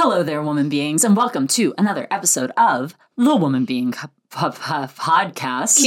[0.00, 4.52] Hello there, woman beings, and welcome to another episode of the Woman Being Co- po-
[4.52, 5.84] po- Podcast.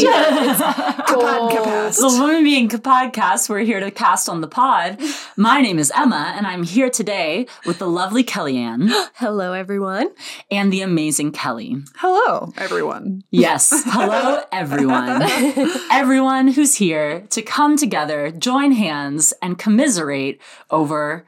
[1.08, 1.98] Podcast.
[1.98, 3.48] the Woman Being Podcast.
[3.48, 5.00] We're here to cast on the pod.
[5.38, 10.10] My name is Emma, and I'm here today with the lovely Kellyanne Hello, everyone.
[10.52, 11.78] and the amazing Kelly.
[11.96, 13.24] Hello, everyone.
[13.32, 13.72] Yes.
[13.86, 15.22] Hello, everyone.
[15.90, 21.24] everyone who's here to come together, join hands, and commiserate over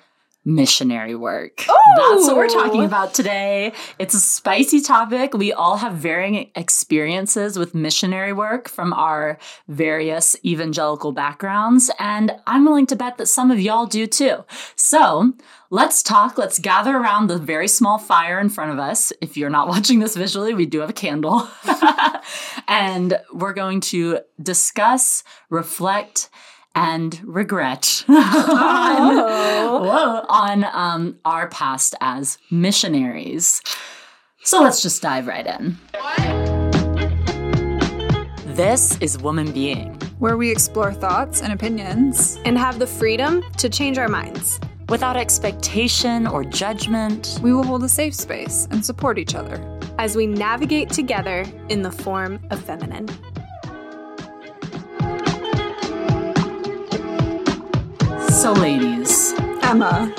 [0.45, 1.65] missionary work.
[1.97, 3.73] That's what we're talking about today.
[3.99, 5.33] It's a spicy topic.
[5.33, 9.37] We all have varying experiences with missionary work from our
[9.67, 14.43] various evangelical backgrounds, and I'm willing to bet that some of y'all do too.
[14.75, 15.33] So,
[15.73, 16.37] Let's talk.
[16.37, 19.11] Let's gather around the very small fire in front of us.
[19.21, 21.47] If you're not watching this visually, we do have a candle.
[22.67, 26.29] and we're going to discuss, reflect,
[26.75, 29.17] and regret on,
[30.29, 33.61] on um, our past as missionaries.
[34.43, 35.77] So let's just dive right in.
[38.55, 39.93] This is Woman Being.
[40.19, 42.37] Where we explore thoughts and opinions.
[42.45, 44.59] And have the freedom to change our minds.
[44.89, 49.59] Without expectation or judgment, We will hold a safe space and support each other.
[49.97, 53.07] as we navigate together in the form of feminine.
[58.43, 60.13] So, ladies, Emma.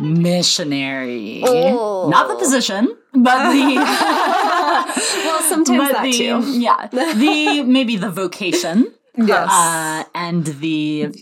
[0.00, 1.42] missionary.
[1.46, 2.08] Oh.
[2.08, 3.74] Not the position, but the
[5.24, 6.40] Well, sometimes that the too.
[6.58, 9.50] yeah the maybe the vocation Yes.
[9.50, 11.12] uh, and the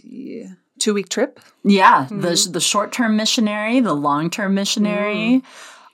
[0.78, 1.40] two week trip.
[1.64, 2.20] yeah Mm-hmm.
[2.20, 5.42] the the short term missionary, the long term missionary.
[5.42, 5.42] Mm.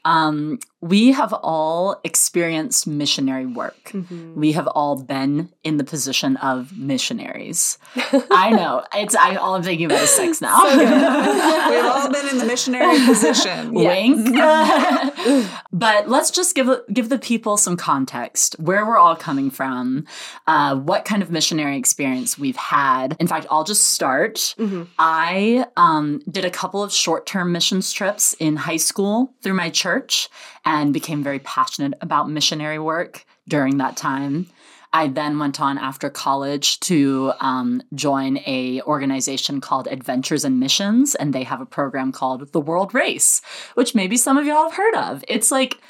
[0.07, 3.85] Um, we have all experienced missionary work.
[3.85, 4.39] Mm-hmm.
[4.39, 7.79] We have all been in the position of missionaries.
[8.31, 10.63] I know it's I all I'm thinking about is sex now.
[11.71, 13.73] We've all been in the missionary position.
[13.73, 14.37] Wink.
[15.73, 20.05] but let's just give give the people some context where we're all coming from,
[20.47, 23.17] uh, what kind of missionary experience we've had.
[23.19, 24.55] In fact, I'll just start.
[24.99, 29.71] I um, did a couple of short term missions trips in high school through my
[29.71, 30.29] church
[30.65, 34.47] and became very passionate about missionary work during that time.
[34.95, 41.17] I then went on after college to um, join a organization called Adventures in Missions,
[41.17, 43.43] and they have a program called the World Race,
[43.75, 45.25] which maybe some of y'all have heard of.
[45.27, 45.81] It's like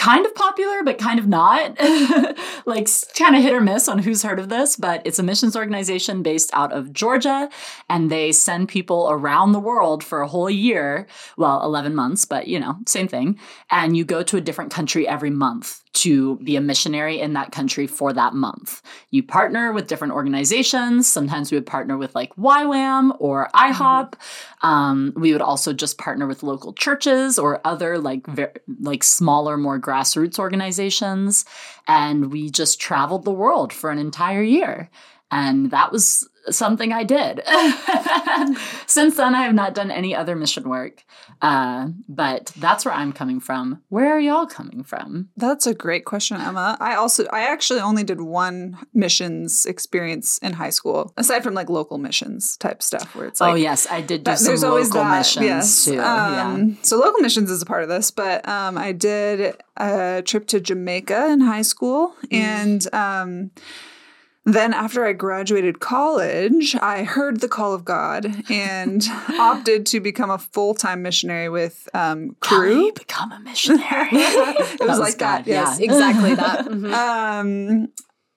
[0.00, 1.78] kind of popular, but kind of not.
[2.66, 5.54] like kind of hit or miss on who's heard of this, but it's a missions
[5.54, 7.50] organization based out of Georgia,
[7.90, 11.06] and they send people around the world for a whole year.
[11.36, 13.38] Well, 11 months, but you know, same thing.
[13.70, 17.50] And you go to a different country every month to be a missionary in that
[17.50, 18.80] country for that month.
[19.10, 21.08] You partner with different organizations.
[21.10, 24.14] Sometimes we would partner with like YWAM or IHOP.
[24.62, 29.56] Um, we would also just partner with local churches or other like ver- like smaller,
[29.56, 31.44] more grassroots organizations,
[31.88, 34.90] and we just traveled the world for an entire year.
[35.32, 37.42] And that was something I did.
[38.86, 41.04] Since then, I have not done any other mission work.
[41.42, 43.82] Uh, but that's where I'm coming from.
[43.88, 45.28] Where are y'all coming from?
[45.36, 46.76] That's a great question, Emma.
[46.80, 51.70] I also I actually only did one missions experience in high school, aside from like
[51.70, 55.04] local missions type stuff where it's like oh yes, I did do That- some local
[55.04, 55.94] missions too.
[55.94, 56.42] yeah.
[56.52, 60.46] Um, So local missions is a part of this, but um, I did a trip
[60.48, 62.34] to Jamaica in high school, Mm.
[62.36, 63.50] and um,
[64.44, 69.02] then after I graduated college, I heard the call of God and
[69.38, 72.92] opted to become a full time missionary with um, Cru.
[72.92, 74.08] become a missionary?
[74.12, 75.40] it was like that.
[75.44, 75.78] God, Yes.
[75.78, 76.64] Exactly that.
[76.70, 76.92] Mhm.
[76.92, 77.88] Um,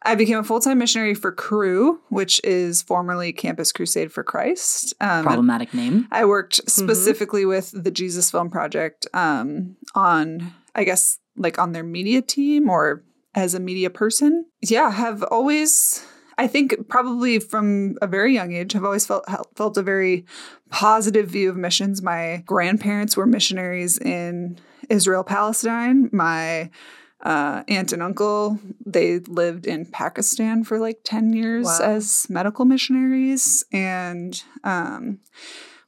[0.06, 4.94] I became a full time missionary for Cru, which is formerly Campus Crusade for Christ.
[5.00, 6.08] Um, Problematic name.
[6.12, 11.84] I worked specifically with the Jesus Film Project um, on, I guess, like on their
[11.84, 13.04] media team or
[13.36, 14.46] as a media person.
[14.62, 16.06] Yeah, have always,
[16.38, 20.26] I think, probably from a very young age, have always felt felt a very
[20.70, 22.02] positive view of missions.
[22.02, 26.10] My grandparents were missionaries in Israel, Palestine.
[26.12, 26.70] My
[27.22, 31.80] uh, aunt and uncle they lived in pakistan for like 10 years Wow.
[31.82, 35.20] as medical missionaries and um,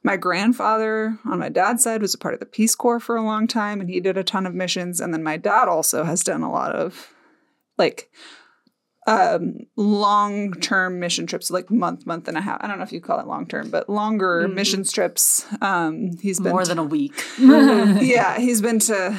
[0.02, 3.22] my grandfather on my dad's side was a part of the peace corps for a
[3.22, 6.24] long time and he did a ton of missions and then my dad also has
[6.24, 7.12] done a lot of
[7.78, 8.10] like
[9.06, 13.00] um long-term mission trips like month month and a half i don't know if you
[13.00, 14.54] call it long-term but longer Mhm.
[14.54, 17.24] missions trips um he's been More to- than a week.
[17.38, 19.16] yeah he's been to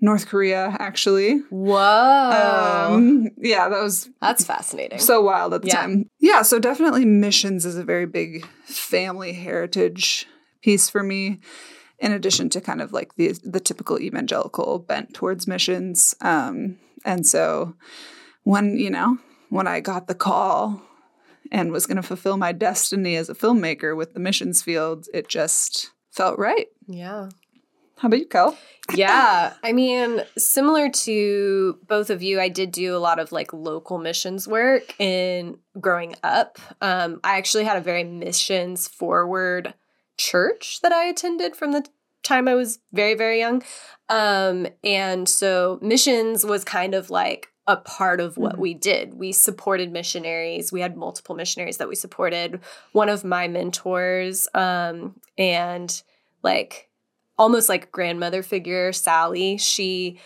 [0.00, 2.88] north korea actually Whoa.
[2.94, 4.98] um yeah that was That's fascinating.
[4.98, 5.80] so wild at the Yeah.
[5.82, 6.10] time.
[6.20, 10.26] Yeah, so definitely missions is a very big family heritage
[10.62, 11.40] piece for me.
[12.00, 16.14] in addition to kind of like the the typical evangelical bent towards missions.
[16.20, 17.74] Um, and so
[18.44, 19.18] when you know
[19.50, 20.82] when I got the call
[21.50, 25.28] and was going to fulfill my destiny as a filmmaker with the missions field, it
[25.28, 26.66] just felt right.
[26.86, 27.30] Yeah.
[27.98, 28.56] How about you, Kel?
[28.94, 29.54] yeah.
[29.64, 33.98] I mean, similar to both of you, I did do a lot of like local
[33.98, 36.58] missions work in growing up.
[36.80, 39.74] Um, I actually had a very missions forward
[40.16, 41.86] church that I attended from the
[42.28, 43.62] time I was very, very young.
[44.08, 48.62] Um, and so missions was kind of like a part of what mm-hmm.
[48.62, 49.14] we did.
[49.14, 50.72] We supported missionaries.
[50.72, 52.60] We had multiple missionaries that we supported.
[52.92, 56.02] One of my mentors, um, and
[56.42, 56.88] like
[57.36, 59.58] almost like grandmother figure, Sally.
[59.58, 60.18] She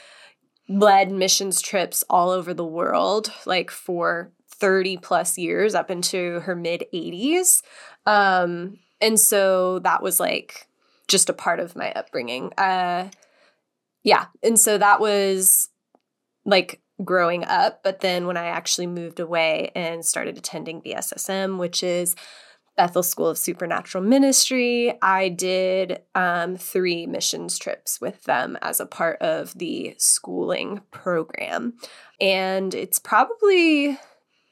[0.69, 6.55] led missions trips all over the world, like for 30 plus years up into her
[6.55, 7.63] mid 80s.
[8.07, 10.69] Um, and so that was like
[11.09, 12.53] just a part of my upbringing.
[12.59, 13.09] Uh,
[14.03, 14.27] yeah.
[14.43, 15.69] And so that was
[16.45, 17.83] like growing up.
[17.83, 22.17] But then when I actually moved away and started attending BSSM, which is
[22.77, 24.97] Bethel School of Supernatural Ministry.
[25.03, 31.75] I did um, three missions trips with them as a part of the schooling program.
[32.21, 33.99] And it's probably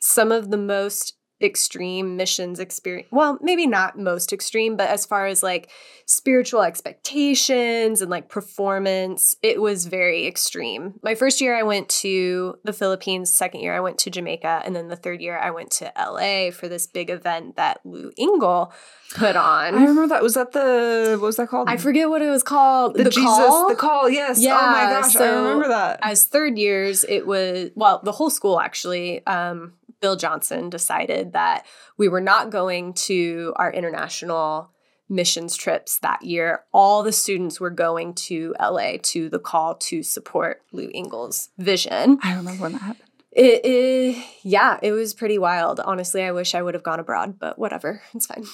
[0.01, 3.09] some of the most extreme missions experience.
[3.11, 5.71] Well, maybe not most extreme, but as far as like
[6.07, 10.95] spiritual expectations and like performance, it was very extreme.
[11.03, 14.75] My first year I went to the Philippines, second year I went to Jamaica, and
[14.75, 18.73] then the third year I went to LA for this big event that Lou Engle
[19.15, 19.75] put on.
[19.75, 21.69] I remember that was that the what was that called?
[21.69, 22.95] I forget what it was called.
[22.95, 23.69] The, the Jesus, call?
[23.69, 24.11] the call.
[24.11, 24.41] Yes.
[24.41, 24.59] Yeah.
[24.61, 26.01] Oh my gosh, so I remember that.
[26.03, 29.25] As third years, it was well, the whole school actually.
[29.27, 31.67] Um, Bill Johnson decided that
[31.97, 34.71] we were not going to our international
[35.09, 36.65] missions trips that year.
[36.73, 42.19] All the students were going to LA to the call to support Lou Engle's vision.
[42.23, 43.11] I remember when that happened.
[43.33, 45.79] It, it, yeah, it was pretty wild.
[45.81, 48.45] Honestly, I wish I would have gone abroad, but whatever, it's fine.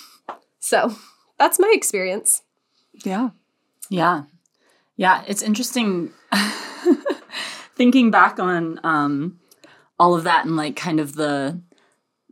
[0.58, 0.94] So
[1.38, 2.42] that's my experience.
[3.04, 3.30] Yeah.
[3.88, 4.24] Yeah.
[4.96, 5.22] Yeah.
[5.26, 6.12] It's interesting
[7.76, 9.38] thinking back on um,
[9.98, 11.60] all of that and like kind of the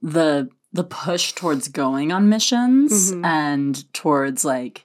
[0.03, 3.25] the the push towards going on missions mm-hmm.
[3.25, 4.85] and towards like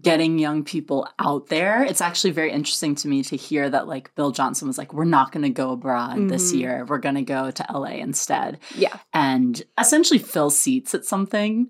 [0.00, 1.82] getting young people out there.
[1.82, 5.04] It's actually very interesting to me to hear that like Bill Johnson was like, we're
[5.04, 6.28] not going to go abroad mm-hmm.
[6.28, 6.86] this year.
[6.88, 8.58] We're going to go to LA instead.
[8.74, 8.96] Yeah.
[9.12, 11.68] And essentially fill seats at something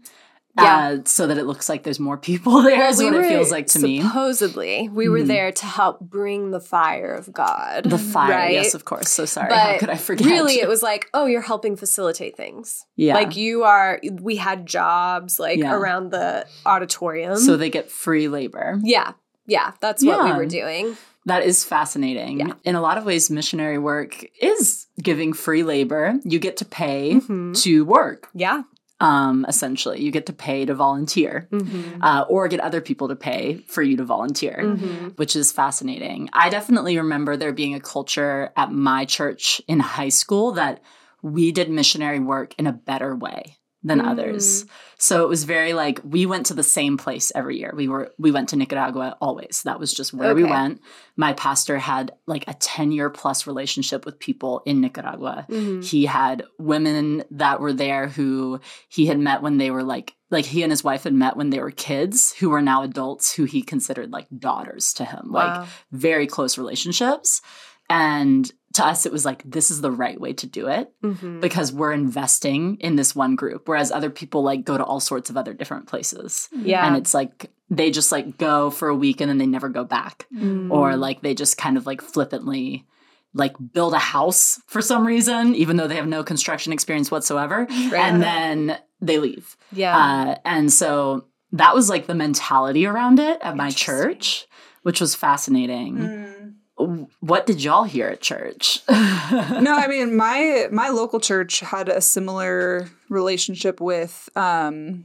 [0.56, 0.88] yeah.
[0.88, 3.28] Uh, so that it looks like there's more people there well, is we what it
[3.28, 4.02] feels like to supposedly, me.
[4.02, 5.26] Supposedly, we were mm-hmm.
[5.26, 7.84] there to help bring the fire of God.
[7.84, 8.52] The fire, right?
[8.52, 9.10] yes, of course.
[9.10, 9.48] So sorry.
[9.48, 10.26] But How could I forget?
[10.26, 12.86] Really, it was like, oh, you're helping facilitate things.
[12.94, 13.14] Yeah.
[13.14, 15.74] Like you are, we had jobs like yeah.
[15.74, 17.36] around the auditorium.
[17.36, 18.78] So they get free labor.
[18.82, 19.12] Yeah.
[19.46, 19.72] Yeah.
[19.80, 20.32] That's what yeah.
[20.32, 20.96] we were doing.
[21.26, 22.40] That is fascinating.
[22.40, 22.52] Yeah.
[22.64, 26.14] In a lot of ways, missionary work is giving free labor.
[26.22, 27.52] You get to pay mm-hmm.
[27.54, 28.28] to work.
[28.34, 28.62] Yeah
[29.00, 30.00] um, essentially.
[30.00, 32.02] You get to pay to volunteer mm-hmm.
[32.02, 35.08] uh, or get other people to pay for you to volunteer, mm-hmm.
[35.16, 36.30] which is fascinating.
[36.32, 40.82] I definitely remember there being a culture at my church in high school that
[41.22, 44.06] we did missionary work in a better way than mm.
[44.06, 44.64] others.
[45.04, 47.74] So it was very like we went to the same place every year.
[47.76, 49.60] We were we went to Nicaragua always.
[49.66, 50.42] That was just where okay.
[50.42, 50.80] we went.
[51.14, 55.46] My pastor had like a 10 year plus relationship with people in Nicaragua.
[55.50, 55.82] Mm-hmm.
[55.82, 60.46] He had women that were there who he had met when they were like like
[60.46, 63.44] he and his wife had met when they were kids who were now adults who
[63.44, 65.32] he considered like daughters to him.
[65.32, 65.60] Wow.
[65.60, 67.42] Like very close relationships.
[67.90, 71.40] And to us, it was like, this is the right way to do it mm-hmm.
[71.40, 73.68] because we're investing in this one group.
[73.68, 76.48] Whereas other people like go to all sorts of other different places.
[76.52, 76.86] Yeah.
[76.86, 79.84] And it's like, they just like go for a week and then they never go
[79.84, 80.26] back.
[80.34, 80.70] Mm.
[80.70, 82.84] Or like they just kind of like flippantly
[83.32, 87.66] like build a house for some reason, even though they have no construction experience whatsoever.
[87.70, 87.94] Right.
[87.94, 89.56] And then they leave.
[89.72, 89.96] Yeah.
[89.96, 94.46] Uh, and so that was like the mentality around it at my church,
[94.82, 95.96] which was fascinating.
[95.98, 96.33] Mm
[96.76, 98.80] what did y'all hear at church?
[98.90, 105.04] no, I mean my my local church had a similar relationship with um,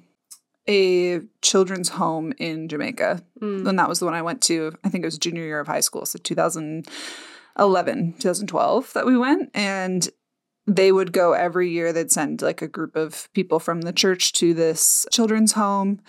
[0.68, 3.68] a children's home in Jamaica, mm.
[3.68, 4.74] and that was the one I went to.
[4.84, 9.52] I think it was junior year of high school, so 2011, 2012 that we went,
[9.54, 10.10] and
[10.66, 11.92] they would go every year.
[11.92, 16.02] They'd send like a group of people from the church to this children's home,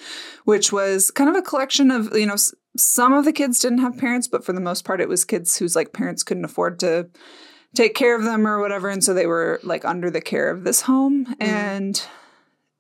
[0.45, 2.37] which was kind of a collection of you know
[2.77, 5.57] some of the kids didn't have parents, but for the most part, it was kids
[5.57, 7.09] whose like parents couldn't afford to
[7.75, 10.65] take care of them or whatever, and so they were like under the care of
[10.65, 11.27] this home.
[11.27, 11.37] Mm.
[11.41, 12.03] And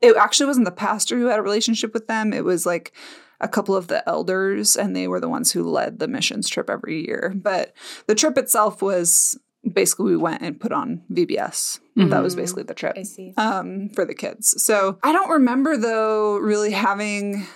[0.00, 2.92] it actually wasn't the pastor who had a relationship with them; it was like
[3.40, 6.70] a couple of the elders, and they were the ones who led the missions trip
[6.70, 7.32] every year.
[7.34, 7.74] But
[8.06, 9.38] the trip itself was
[9.70, 11.80] basically we went and put on VBS.
[11.96, 13.34] That was basically the trip I see.
[13.36, 14.62] um, for the kids.
[14.62, 17.46] So I don't remember though really having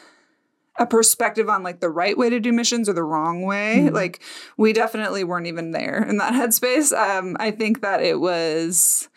[0.76, 3.90] a perspective on like the right way to do missions or the wrong way.
[3.90, 4.22] Like
[4.56, 6.92] we definitely weren't even there in that headspace.
[6.92, 9.08] Um, I think that it was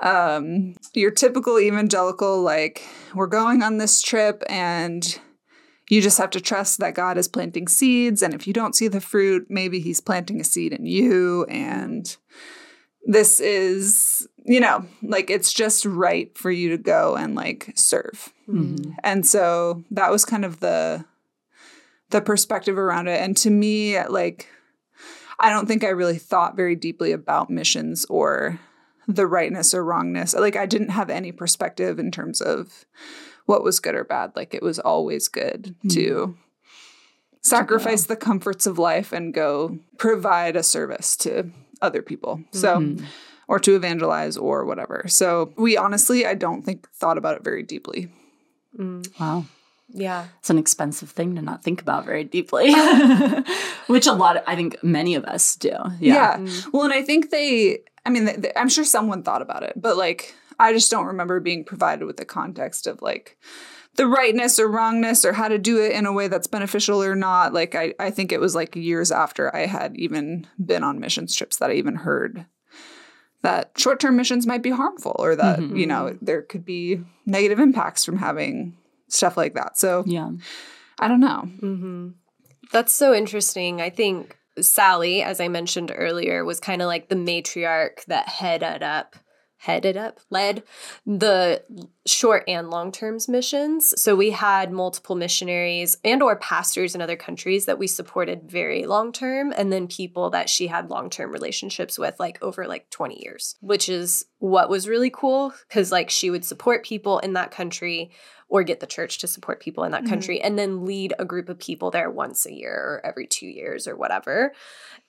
[0.00, 2.82] um, your typical evangelical like
[3.14, 5.18] we're going on this trip and
[5.88, 8.88] you just have to trust that God is planting seeds and if you don't see
[8.88, 12.16] the fruit, maybe he's planting a seed in you and
[13.04, 18.32] this is you know like it's just right for you to go and like serve.
[18.48, 18.94] Mhm.
[19.02, 21.04] and so that was kind of the
[22.10, 23.20] the perspective around it.
[23.20, 24.48] And to me like
[25.40, 28.58] i don't think i really thought very deeply about missions or
[29.08, 30.32] the rightness or wrongness.
[30.34, 32.86] Like i didn't have any perspective in terms of
[33.46, 34.32] what was good or bad.
[34.36, 36.36] Like it was always good to
[37.42, 41.50] sacrifice the comforts of life and go provide a service to
[41.80, 42.40] other people.
[42.52, 43.04] So Mhm.
[43.48, 47.62] Or to evangelize or whatever so we honestly i don't think thought about it very
[47.62, 48.10] deeply
[48.78, 49.46] Mm, Wow.
[49.88, 50.26] yeah.
[50.40, 52.74] It's an expensive thing to not think about very deeply,
[53.86, 55.70] which a lot, of, I think many of us do.
[55.98, 56.38] Yeah.
[56.38, 56.46] Yeah.
[56.72, 59.72] Well, and I think they, I mean, th- th- I'm sure someone thought about it,
[59.76, 63.38] but like, I just don't remember being provided with the context of like
[63.94, 67.14] the rightness or wrongness or how to do it in a way that's beneficial or
[67.14, 67.54] not.
[67.54, 71.34] Like, I, I think it was like years after I had even been on missions
[71.34, 72.44] trips that I even heard
[73.46, 75.78] that short term missions might be harmful or that, Mhm.
[75.78, 78.76] you know, there could be negative impacts from having
[79.08, 79.78] stuff like that.
[79.78, 80.30] So Yeah.
[80.98, 81.40] I don't know.
[81.60, 82.08] hmm
[82.72, 83.80] That's so interesting.
[83.80, 88.82] I think Sally, as I mentioned earlier, was kind of like the matriarch that headed
[88.82, 89.14] up,
[89.66, 90.62] headed up, led
[91.04, 91.62] the
[92.06, 94.00] short and long terms missions.
[94.00, 98.86] So we had multiple missionaries and or pastors in other countries that we supported very
[98.86, 102.88] long term, and then people that she had long term relationships with, like over like
[102.90, 107.32] twenty years, which is what was really cool because like she would support people in
[107.32, 108.12] that country
[108.48, 110.08] or get the church to support people in that Mhm.
[110.08, 113.46] country and then lead a group of people there once a year or every two
[113.46, 114.52] years or whatever.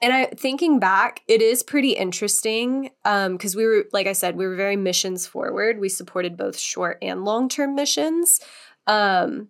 [0.01, 4.45] And I thinking back, it is pretty interesting because we were, like I said, we
[4.45, 5.79] were very missions forward.
[5.79, 8.39] We supported both short and long term missions.
[8.85, 9.49] Um,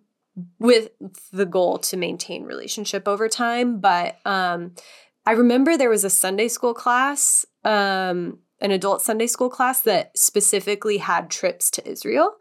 [0.58, 0.90] with
[1.32, 4.72] the goal to maintain relationship over time but um
[5.26, 10.16] i remember there was a sunday school class um an adult sunday school class that
[10.16, 12.32] specifically had trips to israel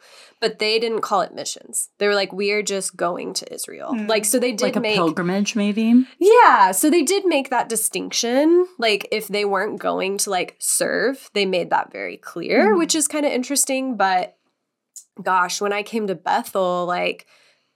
[0.41, 3.93] but they didn't call it missions they were like we are just going to israel
[3.93, 4.07] Hmm.
[4.07, 6.05] like so they did Like a make pilgrimage, maybe.
[6.19, 8.67] yeah, so they did make that distinction.
[8.77, 12.77] Like if they weren't going to like serve, they made that very clear, Mhm.
[12.79, 14.36] which is kind of interesting, but
[15.21, 17.25] gosh, when I came to Bethel, like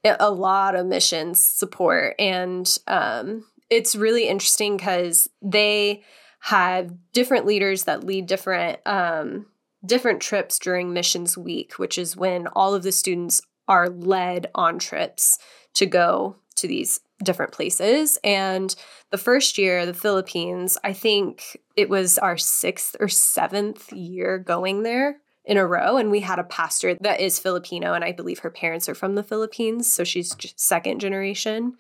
[0.04, 6.04] a a lot of missions support and um it's really interesting cuz they
[6.42, 9.46] have different leaders that lead different um
[9.86, 14.78] different trips during missions week, which is when all of the students are led on
[14.78, 15.40] trips
[15.74, 18.18] to go to these different places.
[18.24, 18.76] And
[19.12, 24.84] the first year, the Philippines, I think it was our sixth or seventh year going
[24.84, 25.98] there in a row.
[25.98, 29.16] And we had a pastor that is Filipino, and I believe her parents are from
[29.16, 29.92] the Philippines.
[29.92, 31.74] So she's second generation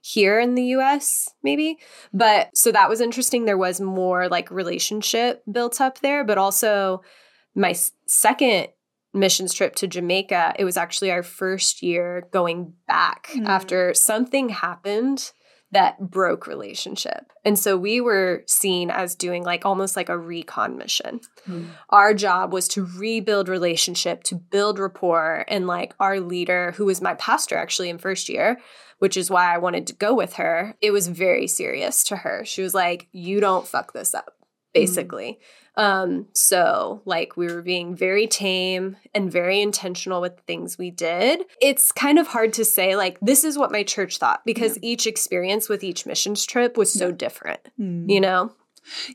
[0.00, 1.78] here in the US, maybe.
[2.12, 3.44] But so that was interesting.
[3.44, 7.02] There was more like relationship built up there, but also
[7.54, 7.74] my
[8.06, 8.68] second
[9.12, 13.46] missions trip to Jamaica, it was actually our first year going back Mm.
[13.46, 15.32] after something happened
[15.72, 17.30] that broke relationship.
[17.44, 21.20] And so we were seen as doing like almost like a recon mission.
[21.90, 27.00] Our job was to rebuild relationship, to build rapport, and like our leader, who was
[27.00, 28.58] my pastor actually in first year,
[29.00, 32.44] which is why I wanted to go with her, it was very serious to her.
[32.44, 34.36] She was like, You don't fuck this up,
[34.72, 35.40] basically.
[35.76, 41.42] Um, so like we were being very tame and very intentional with things we did.
[41.62, 45.06] It's kind of hard to say like this is what my church thought because each
[45.06, 48.10] experience with each missions trip was so different, Mm.
[48.10, 48.52] you know?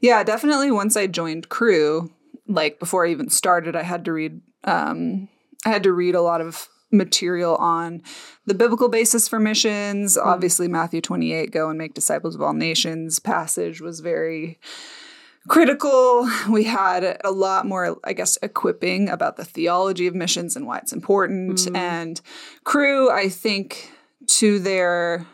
[0.02, 0.72] Yeah, definitely.
[0.72, 2.10] Once I joined Cru,
[2.48, 4.42] like before I even started, I had to read.
[4.64, 5.28] Um,
[5.66, 8.02] I had to read a lot of material on
[8.46, 10.18] the biblical basis for missions.
[10.18, 14.60] Obviously, Matthew twenty-eight, "Go and make disciples of all nations." Passage was very
[15.48, 16.28] critical.
[16.50, 20.80] We had a lot more, I guess, equipping about the theology of missions and why
[20.80, 21.60] it's important.
[21.60, 21.78] Mhm.
[21.78, 22.22] And
[22.64, 23.92] Cru, I think,
[24.28, 25.26] to their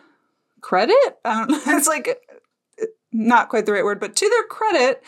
[0.62, 1.62] credit, I don't know.
[1.78, 2.22] It's like
[3.14, 5.04] not quite the right word, but to their credit,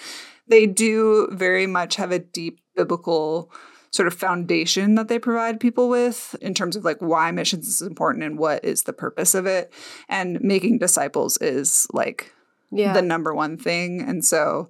[0.47, 3.51] they do very much have a deep biblical
[3.93, 7.79] sort of foundation that they provide people with in terms of like why missions is
[7.81, 9.71] important and what is the purpose of it.
[10.09, 12.33] And making disciples is like
[12.71, 12.93] Yeah.
[12.93, 14.01] the number one thing.
[14.01, 14.69] And so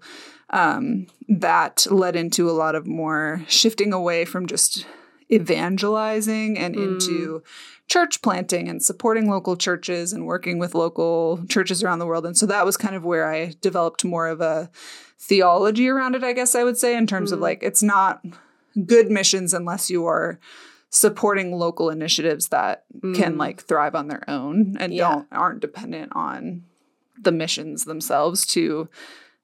[0.49, 4.85] um, that led into a lot of more shifting away from just
[5.31, 7.41] evangelizing and into
[7.87, 12.25] church planting and supporting local churches and working with local churches around the world.
[12.25, 14.69] And so that was kind of where I developed more of a
[15.17, 18.21] theology around it, I guess I would say, in terms of like it's not
[18.85, 20.39] good missions unless you are
[20.89, 23.37] supporting local initiatives that can mm.
[23.37, 25.09] like thrive on their own and Yeah.
[25.11, 26.63] don't aren't dependent on
[27.21, 28.89] the missions themselves to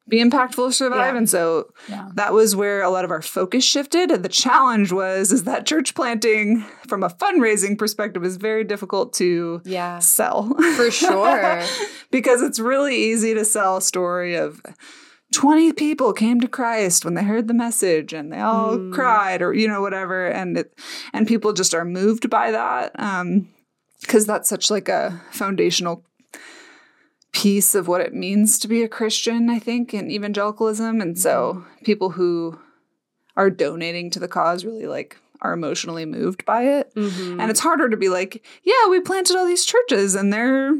[0.08, 1.14] be impactful or survive.
[1.14, 1.18] Yeah.
[1.18, 2.10] And so Yeah.
[2.16, 4.10] that was where a lot of our focus shifted.
[4.12, 9.14] And the challenge was is that church planting from a fundraising perspective is very difficult
[9.14, 10.00] to Yeah.
[10.00, 10.56] sell.
[10.76, 11.64] For sure.
[12.12, 14.62] because it's really easy to sell a story of
[15.34, 19.54] 20 people came to Christ when they heard the message and they all cried or
[19.54, 20.28] you know whatever.
[20.28, 20.74] And it
[21.14, 23.48] and people just are moved by that um
[24.02, 26.04] because that's such like a foundational
[27.32, 31.00] piece of what it means to be a Christian I think in evangelicalism.
[31.00, 32.60] And so people who
[33.38, 36.94] are donating to the cause really like are emotionally moved by it.
[36.96, 37.40] Mhm.
[37.40, 40.76] and it's harder to be like, yeah, we planted all these churches and they're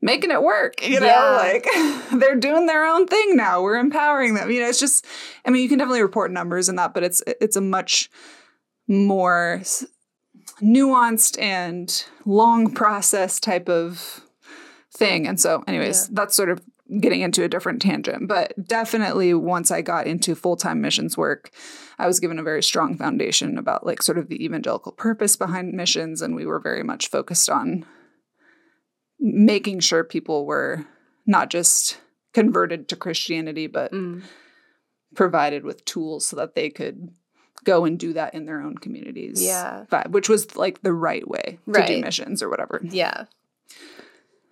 [0.00, 0.82] making it work.
[0.86, 1.30] You know, Yeah.
[1.36, 1.66] like
[2.20, 3.62] they're doing their own thing now.
[3.62, 4.50] We're empowering them.
[4.50, 5.04] You know, it's just,
[5.44, 8.10] I mean, you can definitely report numbers and that, but it's it's a much
[8.86, 9.60] more
[10.62, 14.20] nuanced and long process type of
[14.96, 15.26] thing.
[15.26, 16.60] And so, anyways, that's sort of
[17.00, 18.28] getting into a different tangent.
[18.28, 21.50] But definitely once I got into full-time missions work,
[21.98, 25.72] I was given a very strong foundation about like sort of the evangelical purpose behind
[25.74, 26.22] missions.
[26.22, 27.84] And we were very much focused on
[29.20, 30.84] making sure people were
[31.26, 31.98] not just
[32.32, 34.22] converted to Christianity, but Mm.
[35.14, 37.10] provided with tools so that they could
[37.64, 39.42] go and do that in their own communities.
[39.42, 39.84] Yeah.
[39.90, 42.80] But, which was like the right way to do missions or whatever.
[42.84, 43.24] Yeah.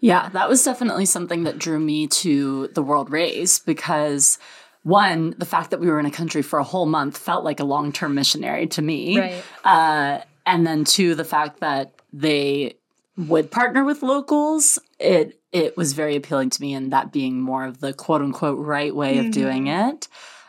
[0.00, 4.38] Yeah, that was definitely something that drew me to the World Race because
[4.82, 7.60] one, the fact that we were in a country for a whole month felt like
[7.60, 9.18] a long term missionary to me.
[9.18, 9.42] Right.
[9.64, 12.76] Uh, and then two, the fact that they
[13.16, 17.64] would partner with locals, it it was very appealing to me, and that being more
[17.64, 20.08] of the quote unquote right way of doing it.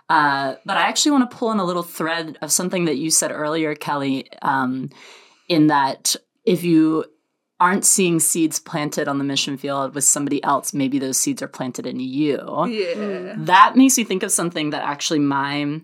[0.09, 3.09] Uh, but I actually want to pull in a little thread of something that you
[3.09, 4.89] said earlier, Kelly, um,
[5.49, 7.05] in that if you
[7.59, 11.47] aren't seeing seeds planted on the mission field with somebody else, maybe those seeds are
[11.47, 12.39] planted in you.
[12.67, 13.33] Yeah.
[13.37, 15.81] That makes me think of something that actually my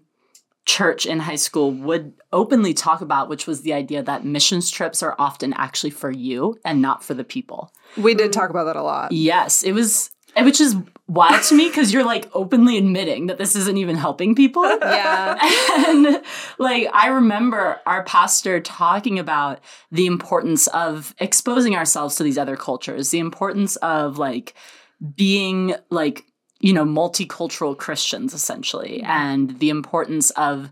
[0.65, 5.03] church in high school would openly talk about, which was the idea that missions trips
[5.03, 7.73] are often actually for you and not for the people.
[7.97, 9.11] We did talk about that a lot.
[9.11, 10.75] Yes, it was, which is
[11.07, 14.63] wild to me because you're like openly admitting that this isn't even helping people.
[14.83, 15.37] Yeah.
[15.87, 16.21] and
[16.59, 19.59] like I remember our pastor talking about
[19.91, 24.53] the importance of exposing ourselves to these other cultures, the importance of like
[25.15, 26.25] being like
[26.63, 30.71] you know multicultural Christians essentially, and the importance of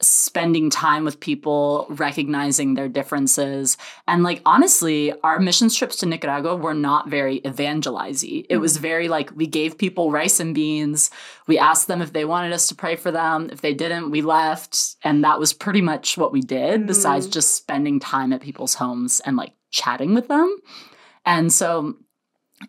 [0.00, 3.76] spending time with people, recognizing their differences.
[4.08, 8.44] And like honestly, our missions trips to Nicaragua were not very evangelizing.
[8.48, 8.82] It was mm-hmm.
[8.82, 11.10] very like we gave people rice and beans.
[11.46, 13.48] We asked them if they wanted us to pray for them.
[13.52, 14.96] If they didn't, we left.
[15.02, 17.32] And that was pretty much what we did, besides mm-hmm.
[17.32, 20.56] just spending time at people's homes and like chatting with them.
[21.24, 21.96] And so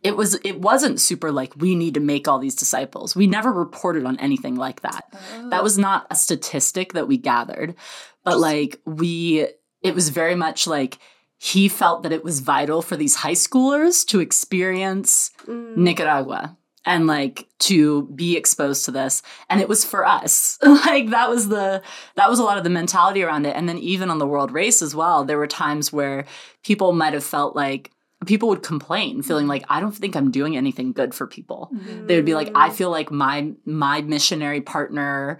[0.01, 3.15] it was it wasn't super like we need to make all these disciples.
[3.15, 5.05] We never reported on anything like that.
[5.49, 7.75] That was not a statistic that we gathered.
[8.23, 9.47] But like we
[9.81, 10.97] it was very much like
[11.37, 15.75] he felt that it was vital for these high schoolers to experience mm.
[15.75, 21.29] Nicaragua and like to be exposed to this and it was for us like that
[21.29, 21.81] was the
[22.15, 24.51] that was a lot of the mentality around it and then even on the world
[24.51, 26.25] race as well there were times where
[26.63, 27.91] people might have felt like
[28.25, 29.49] people would complain feeling mm-hmm.
[29.49, 32.07] like i don't think i'm doing anything good for people mm-hmm.
[32.07, 35.39] they would be like i feel like my my missionary partner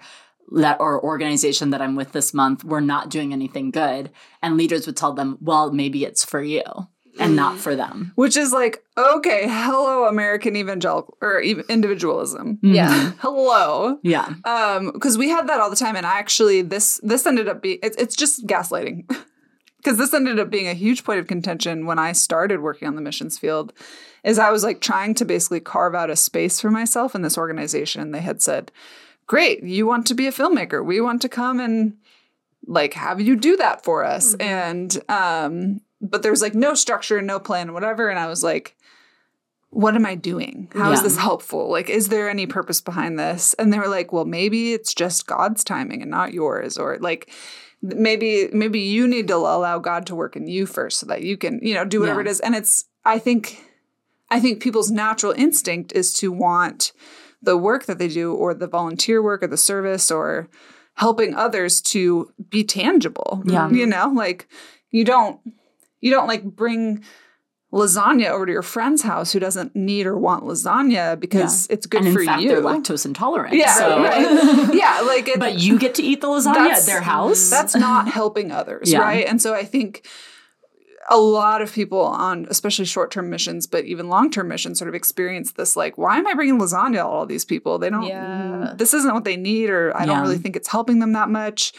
[0.52, 4.86] that or organization that i'm with this month we're not doing anything good and leaders
[4.86, 6.63] would tell them well maybe it's for you
[7.19, 7.60] and not mm.
[7.60, 12.58] for them Which is like, okay, hello, American evangelical or ev- individualism.
[12.58, 12.74] Mm-hmm.
[12.74, 13.12] Yeah.
[13.19, 14.00] Hello.
[14.04, 17.48] yeah Um, because we had that all the time, and I actually this this ended
[17.48, 19.13] up being it's it's just gaslighting.
[19.84, 22.96] Because this ended up being a huge point of contention when I started working on
[22.96, 23.74] the missions field,
[24.24, 27.38] is I was like trying to basically carve out a space for myself in this
[27.38, 28.12] organization.
[28.12, 28.72] They had said,
[29.28, 30.86] "Great, you want to be a filmmaker?
[30.86, 31.98] We want to come and
[32.65, 37.17] like have you do that for us." And um, but there was like no structure,
[37.17, 38.10] and no plan, whatever.
[38.10, 38.76] And I was like,
[39.69, 40.69] what am I doing?
[40.74, 41.04] How is Yeah.
[41.04, 41.72] this helpful?
[41.72, 43.56] Like, is there any purpose behind this?
[43.56, 46.78] And they were like, well, maybe it's just God's timing and not yours.
[46.78, 47.32] Or like,
[47.84, 51.38] maybe, maybe you need to allow God to work in you first so that you
[51.38, 52.30] can, you know, do whatever Yeah.
[52.30, 52.39] it is.
[52.39, 53.62] And it's, I think,
[54.32, 56.93] I think people's natural instinct is to want
[57.41, 60.48] the work that they do or the volunteer work or the service or
[60.96, 63.43] helping others to be tangible.
[63.46, 63.69] Yeah.
[63.69, 64.48] You know, like
[64.91, 65.39] you don't
[66.00, 67.04] you don't like bring
[67.73, 72.01] lasagna over to your friend's house who doesn't need or want lasagna because it's good
[72.01, 72.49] and in for fact, you.
[72.49, 73.55] they're lactose intolerant.
[73.55, 73.99] yeah, so.
[74.03, 74.21] right.
[74.73, 77.49] yeah, like it, but you get to eat the lasagna at their house.
[77.49, 78.99] that's not helping others, Yeah.
[78.99, 79.25] right?
[79.27, 80.07] And so I think
[81.09, 85.51] a lot of people on especially short-term missions but even long-term missions sort of experience
[85.51, 88.73] this like why am i bringing lasagna to all these people they don't Yeah.
[88.77, 91.73] this isn't what they need or i don't really think it's helping them that much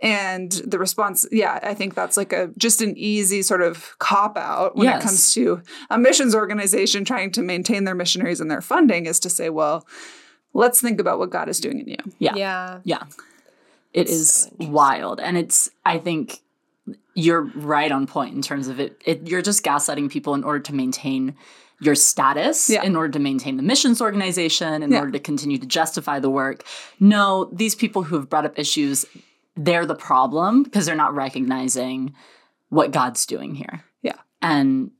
[0.00, 4.36] and the response yeah i think that's like a just an easy sort of cop
[4.36, 5.02] out when Yes.
[5.02, 9.18] it comes to a missions organization trying to maintain their missionaries and their funding is
[9.20, 9.86] to say well
[10.54, 12.34] let's think about what god is doing in you yeah.
[12.36, 12.80] Yeah.
[12.84, 13.02] Yeah.
[13.94, 15.18] It is wild.
[15.18, 16.40] And it's, I think
[17.14, 20.60] you're right on point in terms of it, it you're just gaslighting people in order
[20.60, 21.34] to maintain
[21.80, 22.82] your status, Yeah.
[22.82, 24.98] in order to maintain the missions organization, in Yeah.
[25.00, 26.64] order to continue to justify the work.
[27.00, 29.06] No, these people who have brought up issues,
[29.58, 32.14] they're the problem because they're not recognizing
[32.68, 33.84] what God's doing here.
[34.02, 34.16] Yeah.
[34.40, 34.92] And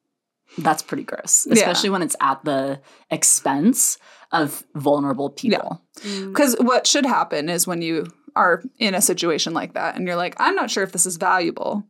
[0.59, 1.55] that's pretty gross, Yeah.
[1.55, 3.99] especially when it's at the expense
[4.33, 5.83] of vulnerable people.
[6.01, 6.29] Mm.
[6.29, 8.07] Because what should happen is when you
[8.39, 11.17] are in a situation like that and you're like, I'm not sure if this is
[11.17, 11.85] valuable,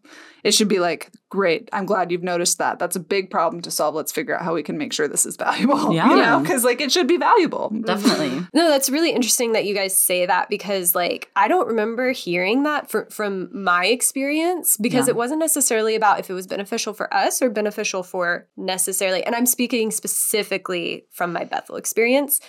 [0.44, 2.78] it should be like, great, I'm glad you've noticed that.
[2.78, 3.94] That's a big problem to solve.
[3.94, 5.92] Let's figure out how we can make sure this is valuable.
[5.92, 6.08] Yeah.
[6.10, 7.70] You know, because like it should be valuable.
[7.84, 8.46] Definitely.
[8.54, 12.62] No, that's really interesting that you guys say that because, like, I don't remember hearing
[12.62, 15.12] that fr- from my experience because Yeah.
[15.12, 19.34] it wasn't necessarily about if it was beneficial for us or beneficial for necessarily, and
[19.34, 22.40] I'm speaking specifically from my Bethel experience.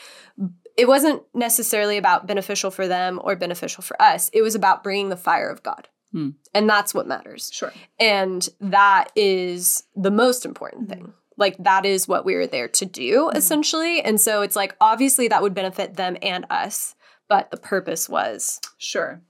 [0.80, 4.30] It wasn't necessarily about beneficial for them or beneficial for us.
[4.34, 5.88] It was about bringing the fire of God.
[6.12, 6.30] Hmm.
[6.54, 7.52] And that's what matters.
[7.54, 7.72] Sure.
[8.00, 11.02] And that is the most important thing.
[11.02, 11.12] Hmm.
[11.38, 13.38] Like, that is what we were there to do, hmm.
[13.38, 14.02] essentially.
[14.02, 16.96] And so it's like, obviously, that would benefit them and us.
[17.28, 19.22] But the purpose was Sure.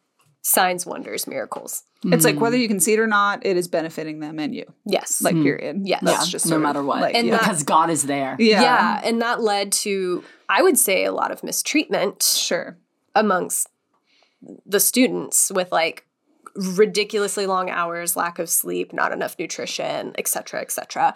[0.41, 1.83] signs, wonders, miracles.
[2.05, 2.41] It's like hmm.
[2.41, 4.63] whether you can see it or not, it is benefiting them and you.
[4.85, 5.21] Yes.
[5.21, 5.81] Like, period.
[5.83, 6.01] Yes.
[6.01, 7.01] That's Yeah, just no matter what.
[7.01, 7.33] like, And yeah.
[7.33, 8.37] that- because God is there.
[8.39, 8.61] yeah.
[8.61, 9.01] yeah.
[9.03, 12.77] And that led to, I would say, a lot of mistreatment Sure.
[13.15, 13.67] amongst
[14.65, 16.05] the students with like
[16.55, 21.13] ridiculously long hours, lack of sleep, not enough nutrition, et cetera, et cetera.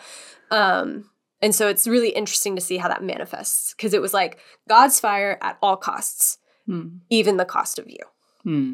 [0.51, 1.09] Um,
[1.41, 4.37] and so it's really interesting to see how that manifests because it was like
[4.69, 6.97] God's fire at all costs, Hmm.
[7.09, 7.99] even the cost of you.
[8.43, 8.73] Hmm.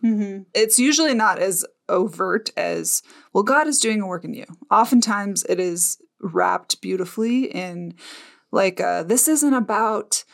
[0.00, 4.44] hmm It's usually not as overt as, well, God is doing a work in you.
[4.70, 7.94] Oftentimes it is wrapped beautifully in,
[8.52, 10.24] like, uh, this isn't about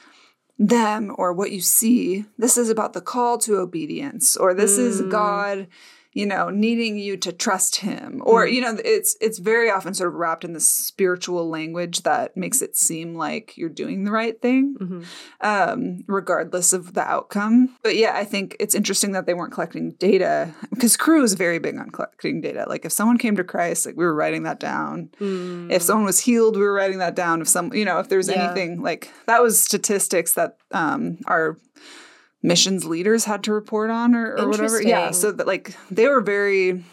[0.59, 2.25] them or what you see.
[2.37, 5.11] This is about the call to obedience, or this is Mm.
[5.11, 5.69] God.
[6.15, 10.09] You know, needing you to trust Him, or you know, it's it's very often sort
[10.09, 14.41] of wrapped in this spiritual language that makes it seem like you're doing the right
[14.41, 15.03] thing Mm-hmm.
[15.41, 17.77] um, regardless of the outcome.
[17.83, 21.59] But yeah, I think it's interesting that they weren't collecting data because Cru is very
[21.59, 22.65] big on collecting data.
[22.69, 25.11] Like if someone came to Christ, like we were writing that down.
[25.21, 27.43] If someone was healed, we were writing that down.
[27.43, 28.45] If some, you know, if there's Yeah.
[28.45, 31.59] anything like that was statistics that um, our
[32.43, 34.83] missions leaders had to report on or, or whatever.
[34.83, 36.85] Yeah, so that like they were very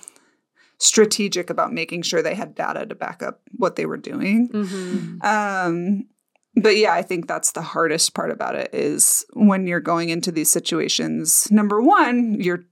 [0.77, 4.49] strategic about making sure they had data to back up what they were doing.
[4.49, 5.25] Mm-hmm.
[5.25, 6.05] Um,
[6.55, 10.31] but yeah, I think that's the hardest part about it is when you're going into
[10.31, 11.49] these situations.
[11.51, 12.63] Number one, you're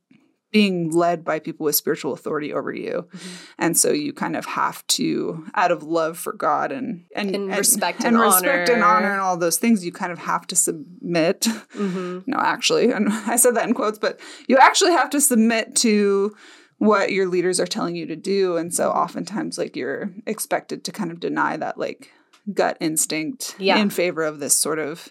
[0.54, 3.10] being led by people with spiritual authority over you,
[3.58, 7.48] and so you kind of have to, out of love for God and and, And
[7.50, 8.96] respect and, and respect and honor.
[9.08, 11.42] honor and all those things, you kind of have to submit.
[11.76, 12.20] Mm-hmm.
[12.28, 16.34] No, actually, and I said that in quotes, but you actually have to submit to
[16.78, 18.58] what your leaders are telling you to do.
[18.58, 22.12] And so oftentimes like you're expected to kind of deny that like
[22.54, 23.78] gut instinct Yeah.
[23.78, 25.10] in favor of this sort of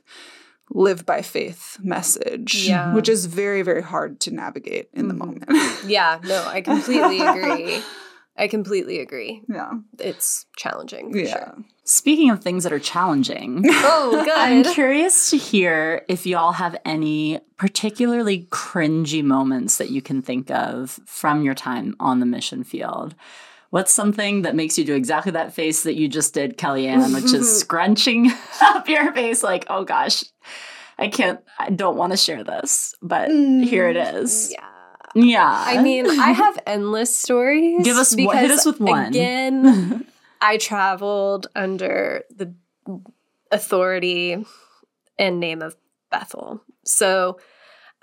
[0.75, 2.95] live by faith message, Yeah.
[2.95, 5.19] which is very, very hard to navigate in the Mhm.
[5.19, 5.45] moment.
[5.87, 7.83] Yeah, no, I completely agree.
[8.39, 9.43] I completely agree.
[9.49, 9.73] yeah.
[9.99, 11.13] It's challenging.
[11.13, 11.27] For Yeah.
[11.33, 11.57] Sure.
[11.85, 14.33] Speaking of things that are challenging, Oh, good.
[14.33, 20.51] I'm curious to hear if y'all have any particularly cringy moments that you can think
[20.51, 23.15] of from your time on the mission field.
[23.73, 27.33] What's something that makes you do exactly that face that you just did, Kellyanne, which
[27.33, 28.31] is scrunching
[28.61, 30.25] up your face like, oh gosh,
[30.99, 34.53] I can't, I don't want to share this, but here it mm, is.
[34.53, 34.69] Yeah.
[35.15, 35.65] Yeah.
[35.67, 37.83] I mean, I have endless stories.
[37.83, 39.07] Give us one- hit us with one.
[39.07, 40.05] Again,
[40.43, 42.55] I traveled under the
[43.51, 44.45] authority
[45.19, 45.77] and name of
[46.11, 46.63] Bethel.
[46.85, 47.39] So,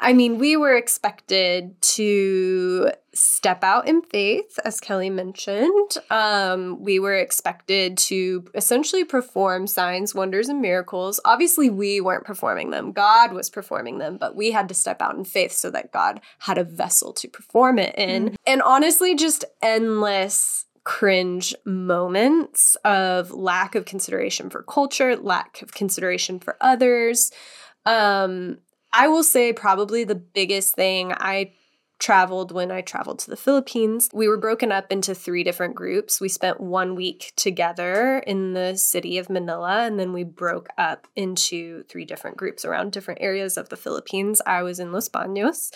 [0.02, 5.98] I mean, we were expected to step out in faith, as Kelly mentioned.
[6.10, 11.20] Um, we were expected to essentially perform signs, wonders, and miracles.
[11.26, 15.16] Obviously, we weren't performing them, God was performing them, but we had to step out
[15.16, 18.30] in faith so that God had a vessel to perform it in.
[18.30, 18.36] Mm.
[18.48, 26.40] And honestly, just endless cringe moments of lack of consideration for culture, lack of consideration
[26.40, 27.32] for others.
[27.86, 28.60] Um,
[28.92, 31.54] I will say probably the biggest thing I
[32.00, 34.10] traveled when I traveled to the Philippines.
[34.14, 36.22] We were broken up into three different groups.
[36.22, 41.08] We spent one week together in the city of Manila, and then we broke up
[41.16, 44.42] into three different groups around different areas of the Philippines.
[44.46, 45.72] I was in Los Baños,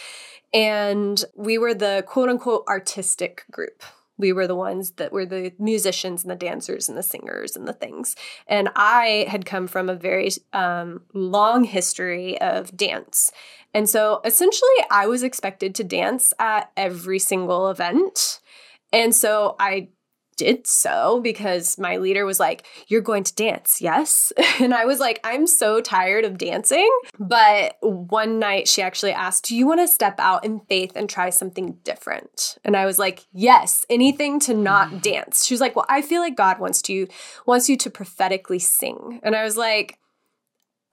[0.53, 3.83] and we were the quote unquote artistic group
[4.17, 7.67] we were the ones that were the musicians and the dancers and the singers and
[7.67, 8.15] the things.
[8.47, 13.31] And I had come from a very um, long history of dance.
[13.73, 18.39] And so essentially, I was expected to dance at every single event.
[18.91, 19.89] And so I
[20.35, 24.31] did so because my leader was like, You're going to dance, yes?
[24.59, 26.89] And I was like, I'm so tired of dancing.
[27.19, 31.09] But one night she actually asked, Do you want to step out in faith and
[31.09, 32.57] try something different?
[32.63, 35.01] And I was like, Yes, anything to not mm.
[35.01, 35.45] dance.
[35.45, 37.07] She was like, Well, I feel like God wants to
[37.45, 39.19] wants you to prophetically sing.
[39.23, 39.97] And I was like,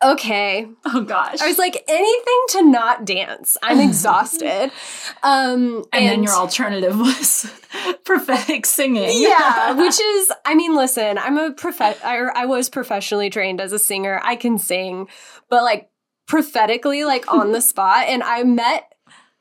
[0.02, 0.66] okay.
[0.86, 1.40] Oh gosh.
[1.40, 3.56] I was like, anything to not dance.
[3.62, 4.70] I'm exhausted.
[5.22, 7.50] Um, and, and, then your alternative was
[8.04, 9.22] prophetic singing.
[9.22, 11.80] yeah, which is, I mean, listen, I'm a prof.
[11.80, 11.94] I,
[12.34, 14.20] I was professionally trained as a singer.
[14.22, 15.08] I can sing,
[15.48, 15.90] but like
[16.26, 18.06] prophetically, like on the spot.
[18.06, 18.92] And I met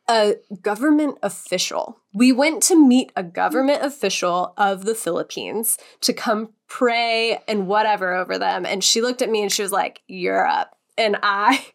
[0.10, 1.99] a government official.
[2.14, 8.14] We went to meet a government official of the Philippines to come pray and whatever
[8.14, 8.66] over them.
[8.66, 10.76] And she looked at me and she was like, You're up.
[10.98, 11.66] And I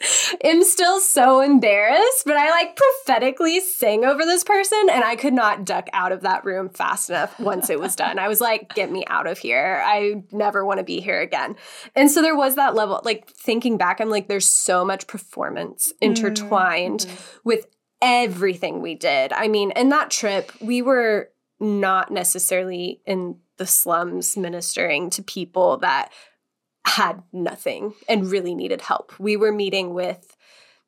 [0.44, 5.32] am still so embarrassed, but I like prophetically sang over this person and I could
[5.32, 8.18] not duck out of that room fast enough once it was done.
[8.18, 9.82] I was like, get me out of here.
[9.84, 11.56] I never want to be here again.
[11.94, 15.92] And so there was that level, like thinking back, I'm like, there's so much performance
[16.00, 17.38] intertwined mm-hmm.
[17.44, 17.66] with
[18.02, 19.32] everything we did.
[19.32, 25.78] I mean, in that trip, we were not necessarily in the slums ministering to people
[25.78, 26.12] that
[26.84, 29.18] had nothing and really needed help.
[29.18, 30.36] We were meeting with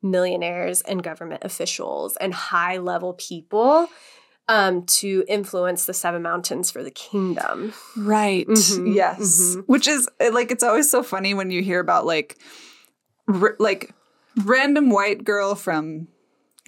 [0.01, 3.89] millionaires and government officials and high level people
[4.47, 7.73] um, to influence the seven mountains for the kingdom.
[7.97, 8.47] Right.
[8.47, 8.93] Mm-hmm.
[8.93, 9.19] Yes.
[9.19, 9.59] Mm-hmm.
[9.61, 12.37] Which is like, it's always so funny when you hear about like,
[13.27, 13.93] r- like
[14.43, 16.07] random white girl from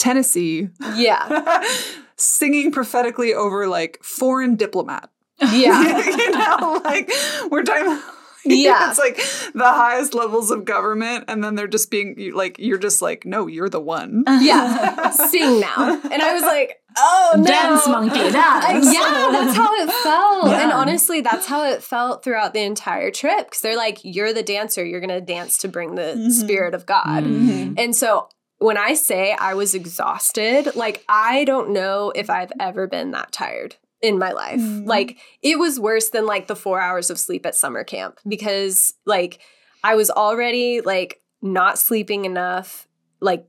[0.02, 0.70] Tennessee.
[0.96, 1.64] Yeah.
[2.16, 5.10] singing prophetically over like foreign diplomat.
[5.40, 6.00] Yeah.
[6.06, 7.12] you know, like
[7.50, 8.00] we're talking
[8.44, 8.90] yeah.
[8.90, 9.18] it's like
[9.54, 13.48] the highest levels of government, and then they're just being like, you're just like, no,
[13.48, 14.24] you're the one.
[14.42, 15.12] Yeah.
[15.12, 16.02] Sing now.
[16.04, 17.44] And I was like, oh, no.
[17.44, 18.86] Dance monkey, dance.
[18.92, 20.48] yeah, that's how it felt.
[20.48, 20.64] Yeah.
[20.64, 23.46] And honestly, that's how it felt throughout the entire trip.
[23.46, 26.30] Because they're like, you're the dancer, you're going to dance to bring the mm-hmm.
[26.30, 27.24] spirit of God.
[27.24, 27.76] Mm-hmm.
[27.78, 28.30] And so
[28.62, 33.32] when I say I was exhausted, like, I don't know if I've ever been that
[33.32, 34.60] tired in my life.
[34.60, 34.88] Mm-hmm.
[34.88, 38.94] Like it was worse than like the 4 hours of sleep at summer camp because
[39.06, 39.40] like
[39.84, 42.88] I was already like not sleeping enough,
[43.20, 43.46] like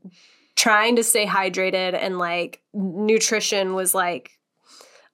[0.55, 4.31] trying to stay hydrated and like nutrition was like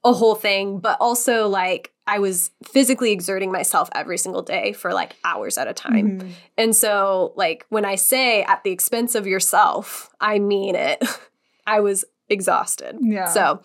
[0.04, 4.94] a whole thing, but also like I was physically exerting myself every single day for
[4.94, 6.20] like hours at a time.
[6.20, 6.30] Mm-hmm.
[6.58, 11.04] And so like when I say at the expense of yourself, I mean it.
[11.68, 12.98] I was exhausted.
[13.00, 13.26] Yeah.
[13.26, 13.62] So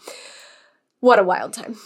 [1.01, 1.77] what a wild time.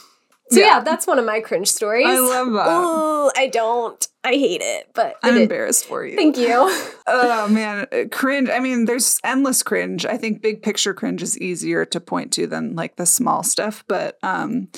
[0.50, 0.66] So yeah.
[0.66, 0.80] yeah.
[0.80, 2.08] that's one of my cringe stories.
[2.08, 2.68] I love that.
[2.68, 4.08] Ooh, I don't.
[4.24, 6.16] I hate it, but I'm embarrassed for you.
[6.16, 6.50] Thank you.
[7.06, 8.50] oh man, cringe.
[8.50, 10.04] I mean, there's endless cringe.
[10.04, 13.84] I think big picture cringe is easier to point to than like the small stuff,
[13.86, 14.68] but um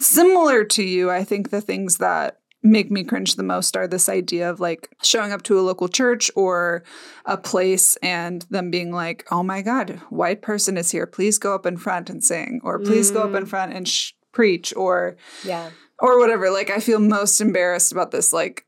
[0.00, 4.08] similar to you, I think the things that make me cringe the most are this
[4.08, 6.82] idea of like showing up to a local church or
[7.24, 11.06] a place and them being like, "Oh my god, white person is here.
[11.06, 13.14] Please go up in front and sing," or "Please mm.
[13.14, 13.48] go up in mm.
[13.48, 16.50] front and sh- preach," or yeah, or whatever.
[16.50, 18.66] Like I feel most embarrassed about this like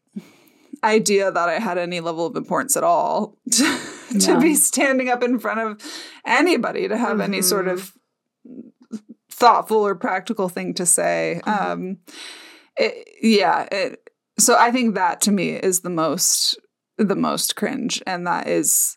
[0.85, 3.64] idea that I had any level of importance at all to,
[4.11, 4.18] yeah.
[4.18, 5.81] to be standing up in front of
[6.25, 7.21] anybody to have mm-hmm.
[7.21, 7.75] any sort mm-hmm.
[7.75, 7.92] of
[9.42, 11.40] thoughtful or practical thing to say.
[11.44, 11.72] Mm-hmm.
[11.72, 11.96] Um,
[12.76, 13.66] it, yeah.
[13.72, 16.59] It, so I think that to me is the most
[16.96, 18.96] the most cringe, and that is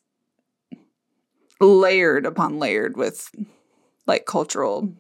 [1.60, 3.34] layered upon layered with
[4.06, 4.94] like cultural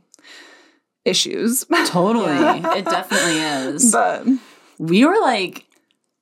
[1.05, 1.63] issues.
[1.86, 2.25] Totally,
[2.79, 3.91] it definitely is.
[3.91, 4.25] But
[4.79, 5.65] we were like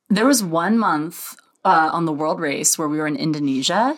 [0.09, 3.97] there was one month uh, on the world race where we were in Indonesia,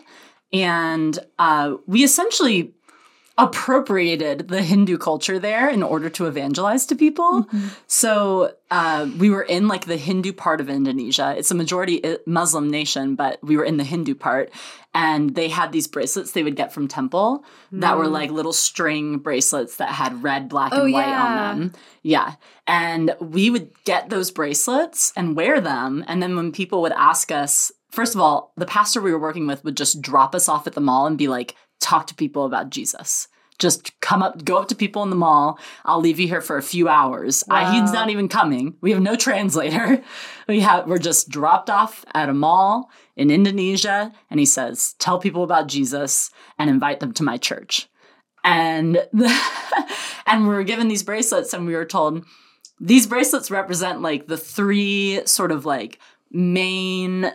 [0.54, 2.75] and uh, we essentially
[3.38, 7.44] appropriated the Hindu culture there in order to evangelize to people.
[7.44, 7.68] Mm-hmm.
[7.88, 11.36] So uh, we were in like the Hindu part of Indonesia.
[11.38, 14.52] It's a majority uh, Muslim nation, but we were in the Hindu part.
[14.94, 17.44] And they had these bracelets they would get from temple
[17.74, 17.82] mm.
[17.82, 18.12] that were mm.
[18.12, 21.26] like little string bracelets that had red, black, oh, and white yeah.
[21.26, 21.74] on them.
[22.04, 22.36] Yeah.
[22.68, 26.06] And we would get those bracelets and wear them.
[26.08, 29.46] And then when people would ask us, first of all, the pastor we were working
[29.46, 32.46] with would just drop us off at the mall and be like, talk to people
[32.46, 33.28] about Jesus.
[33.58, 35.58] Just come up, go up to people in the mall.
[35.86, 37.44] I'll leave you here for a few hours.
[37.48, 37.56] Wow.
[37.56, 38.76] I, he's not even coming.
[38.82, 40.04] We have no translator.
[40.48, 45.18] We have we're just dropped off at a mall in Indonesia, and he says, "Tell
[45.18, 47.90] people about Jesus and invite them to my church."
[48.44, 49.36] And the,
[50.28, 52.24] and we were given these bracelets, and we were told
[52.80, 55.98] these bracelets represent like the three sort of like
[56.30, 57.32] main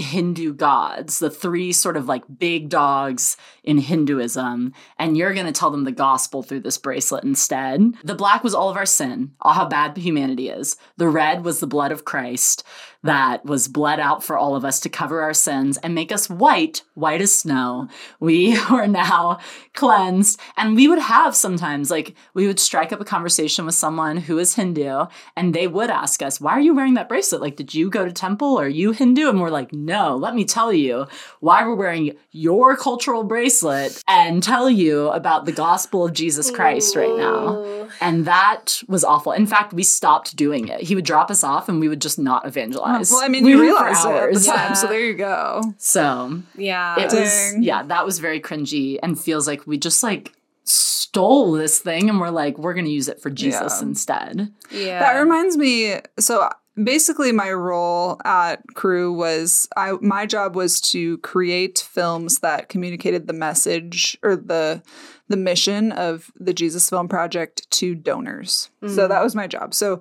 [0.00, 5.52] Hindu gods, the three sort of like big dogs in Hinduism, and you're going to
[5.52, 7.94] tell them the gospel through this bracelet instead.
[8.04, 10.76] The black was all of our sin, all how bad humanity is.
[10.96, 12.64] The red was the blood of Christ
[13.04, 16.28] that was bled out for all of us to cover our sins and make us
[16.28, 17.88] white, white as snow.
[18.18, 19.38] We are now
[19.74, 20.40] cleansed.
[20.56, 24.38] And we would have sometimes, like, we would strike up a conversation with someone who
[24.38, 25.04] is Hindu,
[25.36, 27.40] and they would ask us, Why are you wearing that bracelet?
[27.40, 28.58] Like, did you go to temple?
[28.58, 29.28] Are you Hindu?
[29.28, 31.06] And we're like, No, let me tell you
[31.40, 36.96] why we're wearing your cultural bracelet and tell you about the gospel of Jesus Christ
[36.96, 37.00] Ooh.
[37.00, 37.88] right now.
[38.00, 39.32] And that was awful.
[39.32, 40.80] In fact, we stopped doing it.
[40.80, 43.10] He would drop us off and we would just not evangelize realize.
[43.10, 44.72] Well, I mean, we you realized it at the time, yeah.
[44.74, 45.62] so there you go.
[45.78, 47.20] So yeah, it Dang.
[47.20, 50.32] was yeah, that was very cringy and feels like we just like
[50.64, 53.88] stole this thing and we're like, we're gonna use it for Jesus yeah.
[53.88, 54.52] instead.
[54.70, 56.00] Yeah, that reminds me.
[56.18, 56.48] So
[56.82, 63.26] basically my role at Cru was i my job was to create films that communicated
[63.26, 64.82] the message or the
[65.28, 68.94] the mission of the jesus film project to donors mm.
[68.94, 70.00] so that was my job so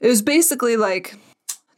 [0.00, 1.16] it was basically like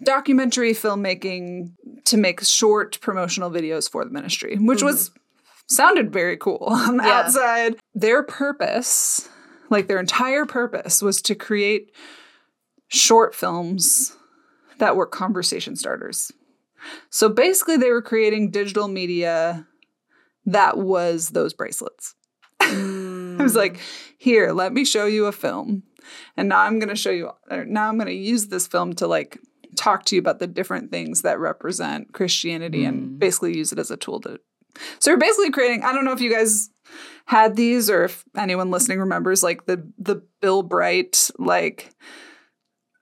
[0.03, 1.73] documentary filmmaking
[2.05, 4.87] to make short promotional videos for the ministry, which mm-hmm.
[4.87, 5.11] was
[5.69, 7.21] sounded very cool on the yeah.
[7.21, 7.77] outside.
[7.95, 9.29] Their purpose,
[9.71, 11.93] like their entire purpose, was to create
[12.89, 14.17] short films
[14.79, 16.33] that were conversation starters.
[17.11, 19.67] So basically, they were creating digital media
[20.47, 22.15] that was those bracelets.
[22.61, 23.41] Mm.
[23.41, 23.79] I was like,
[24.17, 25.83] here, let me show you a film.
[26.37, 29.07] And now I'm going to show you, now I'm going to use this film to
[29.07, 29.39] like
[29.79, 32.88] talk to you about the different things that represent Christianity mm.
[32.88, 34.41] and basically use it as a tool to.
[34.99, 35.85] So we're basically creating.
[35.85, 36.71] I don't know if you guys
[37.27, 41.91] had these or if anyone listening remembers like the the Bill Bright like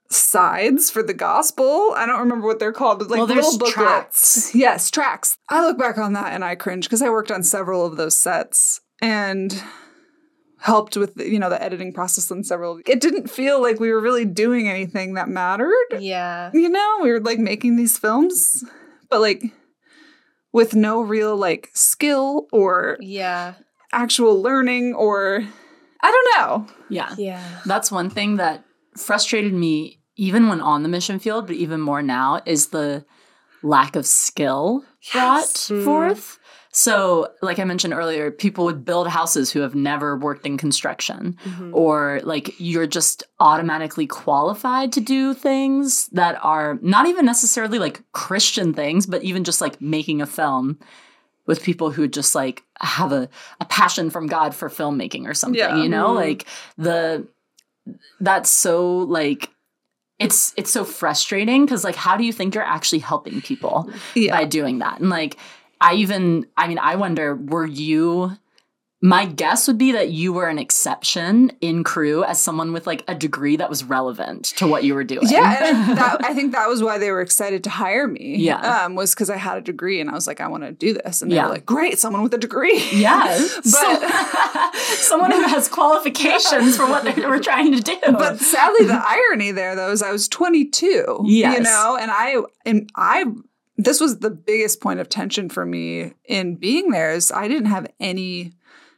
[0.09, 1.93] sides for the gospel.
[1.95, 3.73] I don't remember what they're called, but like well, little booklets.
[3.73, 4.55] Tracts.
[4.55, 5.37] Yes, tracks.
[5.49, 8.17] I look back on that and I cringe because I worked on several of those
[8.17, 9.61] sets and
[10.59, 14.01] helped with you know the editing process and several it didn't feel like we were
[14.01, 15.73] really doing anything that mattered.
[15.99, 16.51] Yeah.
[16.53, 18.63] You know we were like making these films
[19.09, 19.43] but like
[20.51, 23.53] with no real like skill or yeah.
[23.91, 25.43] actual learning or
[26.01, 26.73] i don't know.
[26.89, 27.13] Yeah.
[27.17, 27.61] Yeah.
[27.65, 28.63] That's one thing that
[28.95, 33.05] frustrated me even when on the mission field but even more now is the
[33.61, 35.45] lack of skill brought.
[35.45, 35.83] Mm.
[35.83, 36.36] forth
[36.77, 41.35] so, like I mentioned earlier, people would build houses who have never worked in construction,
[41.43, 41.71] mm-hmm.
[41.73, 48.03] or like you're just automatically qualified to do things that are not even necessarily like
[48.11, 50.77] Christian things, but even just like making a film
[51.47, 53.27] with people who just like have a,
[53.59, 55.81] a passion from God for filmmaking or something, yeah.
[55.81, 56.09] you know?
[56.09, 56.29] Mm-hmm.
[56.29, 56.45] Like
[56.77, 57.27] the
[58.19, 59.49] that's so like
[60.19, 64.37] it's it's so frustrating because like how do you think you're actually helping people yeah.
[64.37, 65.37] by doing that and like
[65.81, 68.37] I even, I mean, I wonder, were you
[69.01, 73.03] my guess would be that you were an exception in Cru as someone with like
[73.07, 75.27] a degree that was relevant to what you were doing.
[75.29, 78.37] Yeah, that, I think that was why they were excited to hire me.
[78.37, 80.71] Yeah, um, was because I had a degree and I was like, I want to
[80.71, 81.45] do this, and they yeah.
[81.45, 82.83] were like, Great, someone with a degree.
[82.97, 87.95] Yeah, but someone who has qualifications for what they were trying to do.
[88.05, 91.23] But sadly, the irony there though is I was 22.
[91.25, 91.57] Yes.
[91.57, 93.25] you know, and I and I
[93.77, 97.67] this was the biggest point of tension for me in being there is I didn't
[97.67, 98.53] have any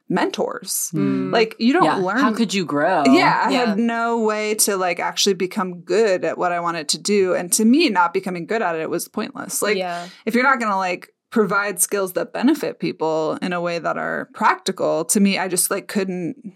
[0.07, 0.89] mentors.
[0.93, 1.31] Mm.
[1.31, 1.95] Like you don't yeah.
[1.97, 2.19] learn.
[2.19, 3.03] How could you grow?
[3.05, 3.65] Yeah, I yeah.
[3.65, 7.35] had no way to like actually become good at what I wanted to do.
[7.35, 9.61] And to me, not becoming good at it was pointless.
[9.61, 10.07] Like yeah.
[10.25, 14.29] if you're not gonna like provide skills that benefit people in a way that are
[14.33, 16.53] practical, to me, I just like couldn't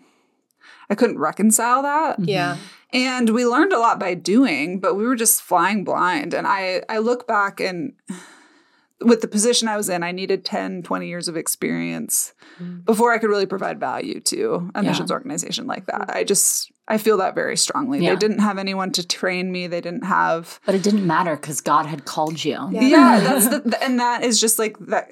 [0.90, 2.20] I couldn't reconcile that.
[2.20, 2.58] Yeah.
[2.94, 6.34] And we learned a lot by doing, but we were just flying blind.
[6.34, 7.94] And I, I look back and
[9.02, 12.82] with the position I was in, I needed 10, 20 years of experience mm-hmm.
[12.82, 14.90] before I could really provide value to a Yeah.
[14.90, 16.16] missions organization like that.
[16.16, 18.00] I just, I feel that very strongly.
[18.00, 18.12] Yeah.
[18.12, 19.68] They didn't have anyone to train me.
[19.68, 22.70] They didn't have, But it didn't matter because God had called you.
[22.72, 22.82] Yeah.
[22.82, 25.12] yeah, that's the, the- and that is just like that.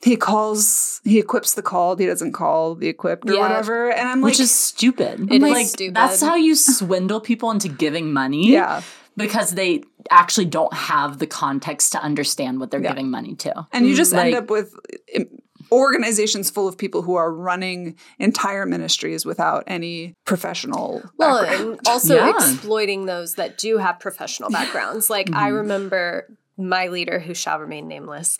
[0.00, 3.40] He calls, he equips the called, he doesn't call the equipped or Yeah.
[3.40, 3.90] whatever.
[3.90, 5.28] And I'm like, Which is stupid.
[5.30, 5.96] It is like stupid.
[5.96, 8.48] that's how you swindle people into giving money.
[8.52, 8.82] yeah.
[9.16, 9.82] Because they
[10.12, 12.90] actually don't have the context to understand what they're Yeah.
[12.90, 13.66] giving money to.
[13.72, 14.72] And you just end up with
[15.16, 15.26] um,
[15.72, 21.70] organizations full of people who are running entire ministries without any professional Well, background.
[21.78, 22.30] and also Yeah.
[22.30, 25.10] exploiting those that do have professional backgrounds.
[25.10, 25.54] Like I Mhm.
[25.56, 26.28] remember
[26.58, 28.36] my leader, who shall remain nameless,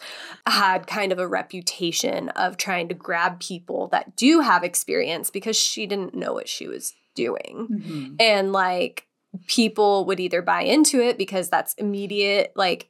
[0.47, 5.57] had kind of a reputation of trying to grab people that do have experience because
[5.57, 7.69] she didn't know what she was doing.
[7.71, 8.15] Mm-hmm.
[8.19, 9.07] And like
[9.47, 12.89] people would either buy into it because that's immediate, like,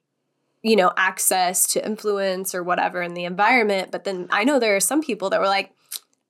[0.62, 3.90] you know, access to influence or whatever in the environment.
[3.90, 5.72] But then I know there are some people that were like,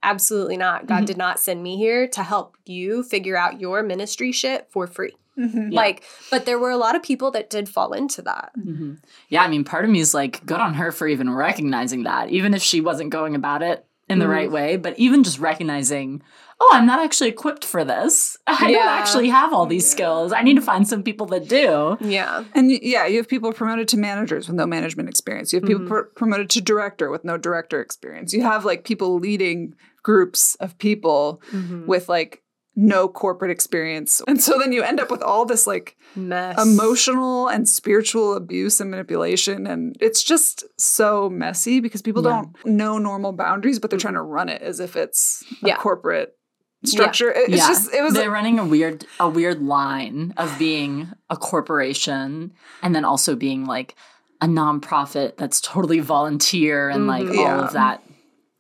[0.03, 0.86] absolutely not.
[0.86, 1.07] God Mhm.
[1.07, 5.14] did not send me here to help you figure out your ministry shit for free.
[5.38, 5.72] Mhm.
[5.72, 5.76] Yeah.
[5.76, 8.51] Like, but there were a lot of people that did fall into that.
[8.55, 8.94] hmm
[9.28, 12.30] Yeah, I mean, part of me is like, good on her for even recognizing that,
[12.30, 14.31] even if she wasn't going about it in the Mhm.
[14.31, 14.77] right way.
[14.77, 16.23] But even just recognizing,
[16.61, 18.37] oh, I'm not actually equipped for this.
[18.47, 20.33] I don't actually have all these skills.
[20.33, 21.97] I need to find some people that do.
[22.01, 22.45] Yeah.
[22.55, 25.53] And yeah, you have people promoted to managers with no management experience.
[25.53, 25.89] You have people Mhm.
[25.89, 28.33] pr- promoted to director with no director experience.
[28.33, 31.87] You have like people leading groups of people Mm-hmm.
[31.87, 32.43] with like
[32.81, 34.22] no corporate experience.
[34.29, 36.57] And so then you end up with all this like Mess.
[36.62, 39.66] emotional and spiritual abuse and manipulation.
[39.66, 42.31] And it's just so messy because people Yeah.
[42.31, 45.76] don't know normal boundaries, but they're trying to run it as if it's a Yeah.
[45.76, 46.37] corporate
[46.85, 47.33] structure.
[47.33, 51.09] It- It's yeah, just, it was they're running a weird a weird line of being
[51.29, 52.53] a corporation
[52.83, 53.97] and then also being like
[54.41, 57.39] a nonprofit that's totally volunteer and like Mhm.
[57.39, 58.05] all of that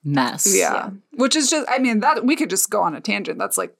[0.02, 0.52] mess.
[0.52, 0.90] Yeah.
[1.14, 3.38] Which is just, I mean, that we could just go on a tangent.
[3.38, 3.76] That's like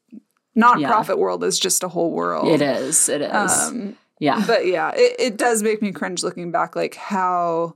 [0.59, 2.49] nonprofit world is just a whole world.
[2.49, 3.09] It is.
[3.09, 3.53] It is.
[3.69, 4.43] Um, yeah.
[4.47, 7.75] but yeah, it, it does make me cringe looking back, like how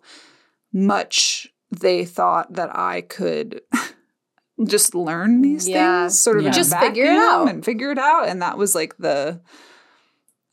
[0.72, 3.60] much they thought that I could
[4.66, 6.04] just learn these Yeah.
[6.04, 6.50] things, sort of Yeah.
[6.50, 7.48] Just figure it out.
[7.48, 8.28] and figure it out.
[8.28, 9.40] And that was like the,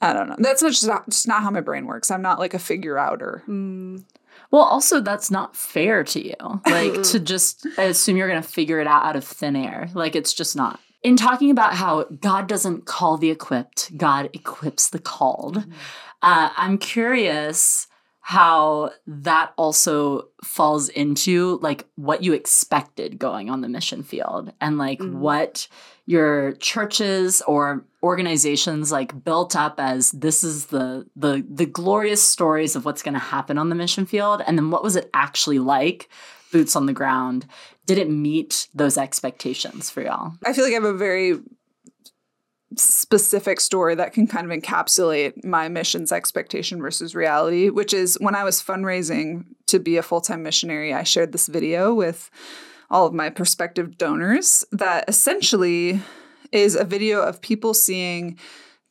[0.01, 0.35] I don't know.
[0.37, 2.11] That's just not, just not how my brain works.
[2.11, 3.43] I'm not like a figure outer.
[3.47, 4.05] Mm.
[4.51, 6.35] Well, also that's not fair to you.
[6.65, 9.89] Like to just assume you're going to figure it out out of thin air.
[9.93, 10.79] Like it's just not.
[11.01, 15.57] In talking about how God doesn't call the equipped, God equips the called.
[16.21, 17.87] Uh, I'm curious
[18.21, 24.77] how that also falls into like what you expected going on the mission field and
[24.77, 25.13] like Mhm.
[25.13, 25.67] what
[26.05, 32.75] your churches or organizations like built up as this is the the the glorious stories
[32.75, 35.59] of what's going to happen on the mission field and then what was it actually
[35.59, 36.07] like
[36.51, 37.45] boots on the ground
[37.89, 41.39] did it meet those expectations for y'all I feel like I have a very
[42.77, 48.35] specific story that can kind of encapsulate my mission's expectation versus reality, which is when
[48.35, 52.29] I was fundraising to be a full time missionary, I shared this video with
[52.89, 56.01] all of my prospective donors that essentially
[56.51, 58.37] is a video of people seeing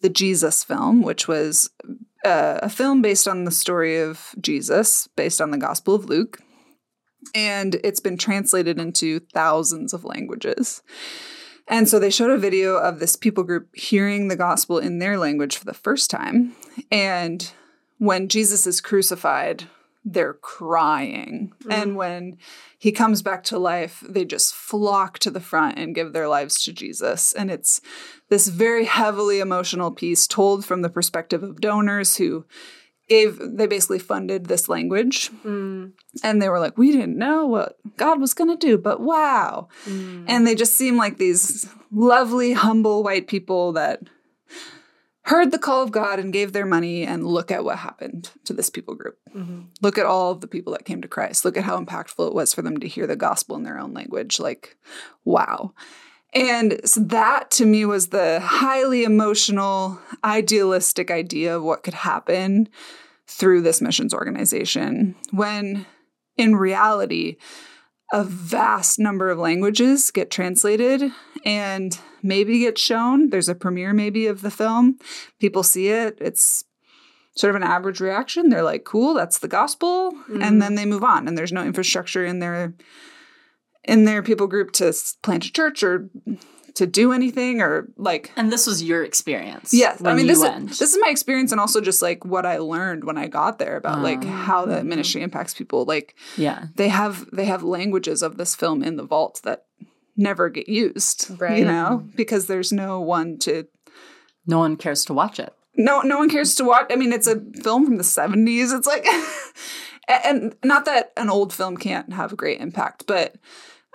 [0.00, 1.70] the Jesus film, which was
[2.24, 6.40] uh, a film based on the story of Jesus, based on the Gospel of Luke.
[7.34, 10.82] And it's been translated into thousands of languages.
[11.66, 15.18] And so they showed a video of this people group hearing the gospel in their
[15.18, 16.54] language for the first time.
[16.90, 17.50] And
[17.98, 19.64] when Jesus is crucified,
[20.04, 21.52] they're crying.
[21.64, 21.72] Mm.
[21.72, 22.38] And when
[22.78, 26.62] he comes back to life, they just flock to the front and give their lives
[26.64, 27.32] to Jesus.
[27.34, 27.80] And it's
[28.28, 32.46] this very heavily emotional piece told from the perspective of donors who
[33.08, 35.30] gave, they basically funded this language.
[35.44, 35.92] Mm.
[36.22, 39.68] And they were like, we didn't know what God was going to do, but wow.
[39.84, 40.24] Mm.
[40.28, 44.02] And they just seem like these lovely, humble white people that
[45.22, 47.04] heard the call of God and gave their money.
[47.04, 49.18] And look at what happened to this people group.
[49.34, 49.66] Mhm.
[49.82, 51.44] Look at all of the people that came to Christ.
[51.44, 53.92] Look at how impactful it was for them to hear the gospel in their own
[53.92, 54.40] language.
[54.40, 54.76] Like,
[55.24, 55.74] wow.
[56.34, 62.68] And so that to me was the highly emotional, idealistic idea of what could happen
[63.26, 65.14] through this missions organization.
[65.30, 65.86] When
[66.36, 67.36] in reality,
[68.12, 71.10] a vast number of languages get translated
[71.44, 73.30] and maybe get shown.
[73.30, 74.98] There's a premiere maybe of the film.
[75.40, 76.16] People see it.
[76.20, 76.64] It's
[77.36, 78.48] sort of an average reaction.
[78.48, 80.42] They're like, "Cool, that's the gospel," Mhm.
[80.42, 81.28] and then they move on.
[81.28, 82.74] And there's no infrastructure in their
[83.88, 86.08] in their people group to plant a church or
[86.74, 89.74] to do anything or like And this was your experience.
[89.74, 90.70] Yes, when I mean you this went.
[90.70, 93.58] is, this is my experience and also just like what I learned when I got
[93.58, 94.28] there about like Oh.
[94.28, 94.88] how the mm-hmm.
[94.88, 95.84] ministry impacts people.
[95.84, 96.66] Like yeah.
[96.76, 99.64] they have they have languages of this film in the vault that
[100.16, 101.58] never get used, Right.
[101.58, 103.66] you know, because there's no one to
[104.46, 105.52] No one cares to watch it.
[105.74, 106.86] no no one cares to watch.
[106.90, 108.76] I mean, it's a film from the 70s.
[108.76, 109.04] It's like
[110.24, 113.34] and not that an old film can't have a great impact, but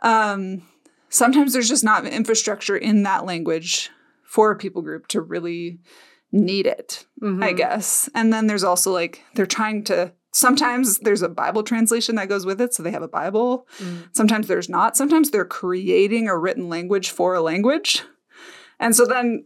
[0.04, 0.62] um
[1.10, 3.89] sometimes there's just not infrastructure in that language
[4.24, 5.80] for a people group to really
[6.32, 7.58] need it, I Mhm.
[7.58, 8.10] guess.
[8.16, 12.43] And then there's also like they're trying to sometimes there's a Bible translation that goes
[12.45, 13.68] with it, so they have a Bible.
[13.78, 14.08] Mm.
[14.14, 14.97] Sometimes there's not.
[14.97, 18.01] Sometimes they're creating a written language for a language.
[18.80, 19.45] And so then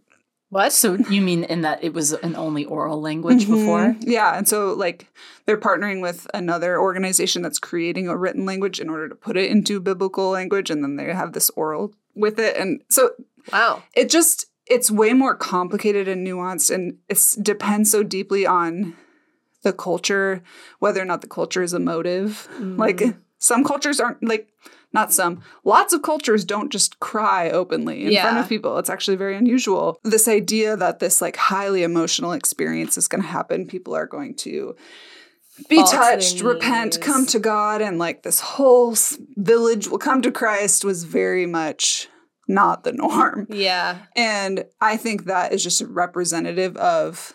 [0.49, 0.71] What?
[0.71, 3.49] So you mean in that it was an only oral language Mhm.
[3.51, 3.95] before?
[3.99, 4.37] Yeah.
[4.37, 5.07] And so, like,
[5.45, 9.51] they're partnering with another organization that's creating a written language in order to put it
[9.51, 10.69] into biblical language.
[10.69, 12.55] And then they have this oral with it.
[12.55, 13.11] And so
[13.51, 13.83] Wow.
[13.93, 16.73] it just, it's way more complicated and nuanced.
[16.73, 18.95] And it depends so deeply on
[19.63, 20.41] the culture,
[20.79, 22.47] whether or not the culture is a emotive.
[22.59, 23.01] Like,
[23.37, 24.47] some cultures aren't like,
[24.93, 28.77] not some, lots of cultures don't just cry openly in front of people.
[28.77, 29.99] It's actually very unusual.
[30.03, 34.35] This idea that this like highly emotional experience is going to happen, people are going
[34.37, 34.75] to
[35.69, 38.95] be touched, repent, come to God, and like this whole
[39.35, 42.07] village will come to Christ was very much
[42.47, 43.47] not the norm.
[43.49, 43.97] Yeah.
[44.15, 47.33] And I think that is just representative of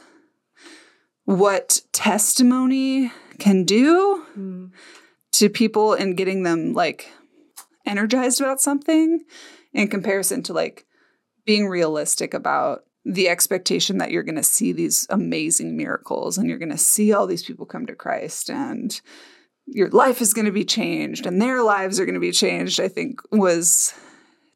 [1.24, 4.70] what testimony can do Mm.
[5.32, 7.10] to people and getting them like
[7.86, 9.20] energized about something
[9.72, 10.86] in comparison to like
[11.44, 16.58] being realistic about the expectation that you're going to see these amazing miracles and you're
[16.58, 19.00] going to see all these people come to Christ and
[19.66, 22.80] your life is going to be changed and their lives are going to be changed
[22.80, 23.94] i think was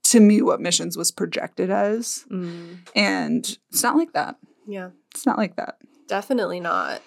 [0.02, 2.78] to me what missions was projected as Mm.
[2.96, 4.90] and it's not like that Yeah.
[5.14, 5.76] it's not like that
[6.08, 7.02] Definitely not.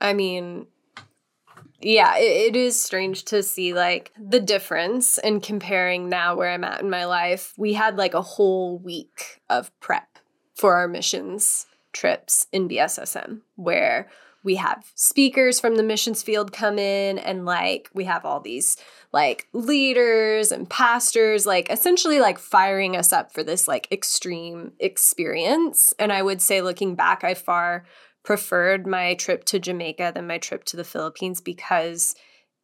[0.00, 0.66] I mean,
[1.80, 6.64] yeah, it, it is strange to see like the difference in comparing now where I'm
[6.64, 7.54] at in my life.
[7.56, 10.18] We had like a whole week of prep
[10.54, 14.08] for our missions trips in BSSM where
[14.42, 18.76] we have speakers from the missions field come in and like we have all these
[19.12, 25.92] like leaders and pastors like essentially like firing us up for this like extreme experience
[25.98, 27.84] and i would say looking back i far
[28.30, 32.14] preferred my trip to Jamaica than my trip to the Philippines because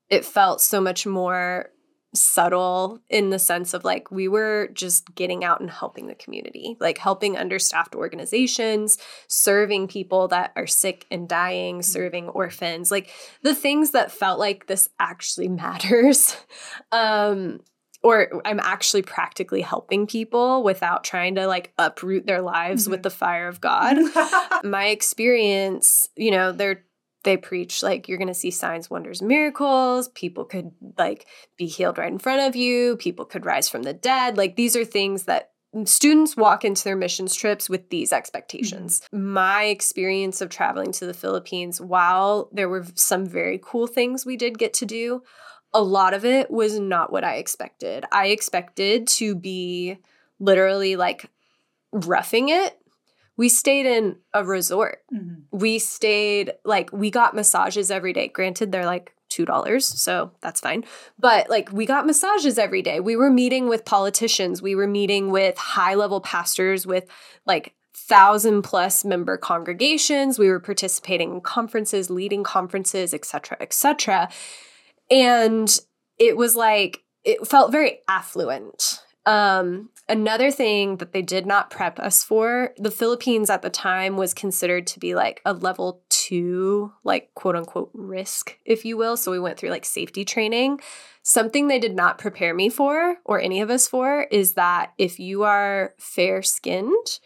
[0.08, 1.70] it felt so much more
[2.14, 6.76] subtle in the sense of like we were just getting out and helping the community,
[6.78, 8.96] like helping understaffed organizations,
[9.26, 13.10] serving people that are sick and dying, serving orphans, like
[13.42, 16.36] the things that felt like this actually matters.
[16.92, 17.58] Um
[18.02, 23.02] or I'm actually practically helping people without trying to like uproot their lives with mm-hmm.
[23.02, 23.96] the fire of God.
[24.64, 26.84] My experience, you know, they're
[27.26, 30.08] they preach like you're going to see signs, wonders, miracles.
[30.10, 31.26] People could like
[31.58, 32.96] be healed right in front of you.
[32.96, 34.38] People could rise from the dead.
[34.38, 35.50] Like these are things that
[35.84, 39.00] students walk into their missions trips with these expectations.
[39.12, 39.32] Mm-hmm.
[39.32, 44.36] My experience of traveling to the Philippines, while there were some very cool things we
[44.36, 45.22] did get to do,
[45.76, 48.06] a lot of it was not what I expected.
[48.10, 49.98] I expected to be
[50.40, 51.30] literally like
[51.92, 52.78] roughing it.
[53.36, 55.02] We stayed in a resort.
[55.14, 55.58] Mm-hmm.
[55.58, 58.28] We stayed like we got massages every day.
[58.28, 60.84] Granted, they're like $2, so that's fine.
[61.18, 62.98] But like we got massages every day.
[62.98, 67.04] We were meeting with politicians, we were meeting with high-level pastors with
[67.44, 70.38] like thousand plus member congregations.
[70.38, 74.30] We were participating in conferences, leading conferences, etc., etc.
[75.10, 75.68] And
[76.18, 79.02] it was like it felt very affluent.
[79.26, 84.16] Um, another thing that they did not prep us for, the Philippines at the time
[84.16, 89.16] was considered to be like a level two, like quote unquote risk, if you will.
[89.16, 90.78] So we went through like safety training.
[91.24, 95.18] Something they did not prepare me for, or any of us for, is that if
[95.18, 97.18] you are fair skinned,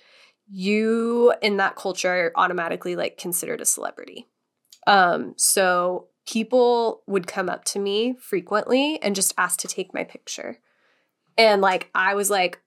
[0.50, 4.26] you in that culture are automatically like considered a celebrity.
[4.86, 10.04] Um, so people would come up to me frequently and just ask to take my
[10.04, 10.58] picture.
[11.36, 12.60] And like I was like,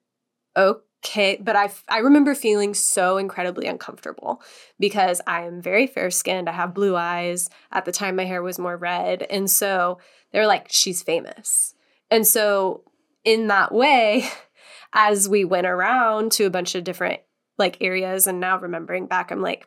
[0.56, 4.42] okay, but I I remember feeling so incredibly uncomfortable
[4.78, 6.48] because I am very fair skinned.
[6.48, 7.48] I have blue eyes.
[7.72, 9.22] At the time my hair was more red.
[9.30, 9.98] And so
[10.32, 11.74] they're like, she's famous.
[12.10, 12.82] And so
[13.24, 14.28] in that way,
[14.92, 17.20] as we went around to a bunch of different
[17.56, 19.66] like areas and now remembering back, I'm like,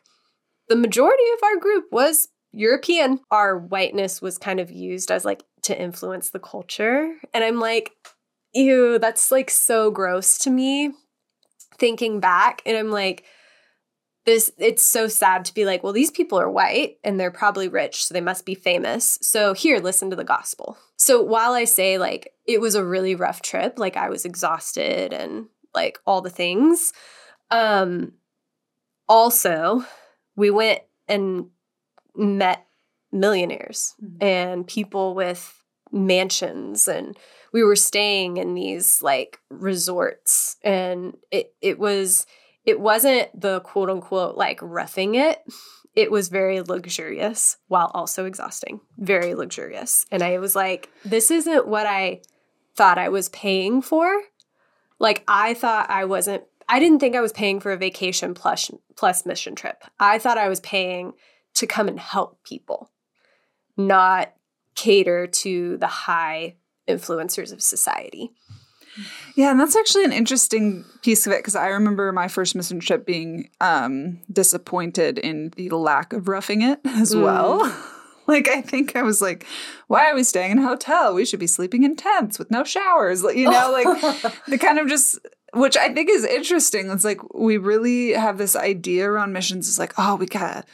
[0.68, 3.20] the majority of our group was European.
[3.30, 7.14] Our whiteness was kind of used as like to influence the culture.
[7.34, 7.92] And I'm like,
[8.54, 10.92] ew, that's like so gross to me.
[11.78, 13.24] thinking back and I'm like,
[14.26, 17.68] this it's so sad to be like, well, these people are white and they're probably
[17.68, 19.18] rich, so they must be famous.
[19.22, 20.76] So here, listen to the gospel.
[20.96, 25.12] So while I say like it was a really rough trip, like I was exhausted
[25.12, 26.92] and like all the things,
[27.50, 28.12] um
[29.08, 29.84] also
[30.36, 31.46] we went and
[32.18, 32.66] met
[33.12, 34.22] millionaires mm-hmm.
[34.22, 35.54] and people with
[35.90, 37.16] mansions and
[37.52, 42.26] we were staying in these like resorts and it it was
[42.64, 45.42] it wasn't the quote unquote like roughing it.
[45.94, 48.80] It was very luxurious while also exhausting.
[48.98, 50.04] Very luxurious.
[50.12, 52.20] And I was like, this isn't what I
[52.76, 54.20] thought I was paying for.
[54.98, 58.70] Like I thought I wasn't I didn't think I was paying for a vacation plus
[58.96, 59.82] plus mission trip.
[59.98, 61.14] I thought I was paying
[61.58, 62.90] to come and help people,
[63.76, 64.32] not
[64.74, 66.54] cater to the high
[66.88, 68.32] influencers of society.
[69.34, 72.80] Yeah, and that's actually an interesting piece of it because I remember my first mission
[72.80, 77.22] trip being um, disappointed in the lack of roughing it as mm.
[77.22, 77.58] well.
[78.26, 79.46] like I think I was like,
[79.88, 81.14] why are we staying in a hotel?
[81.14, 83.22] We should be sleeping in tents with no showers.
[83.22, 85.18] You know, like the kind of just
[85.54, 86.90] which I think is interesting.
[86.90, 90.64] It's like we really have this idea around missions is like, oh, we gotta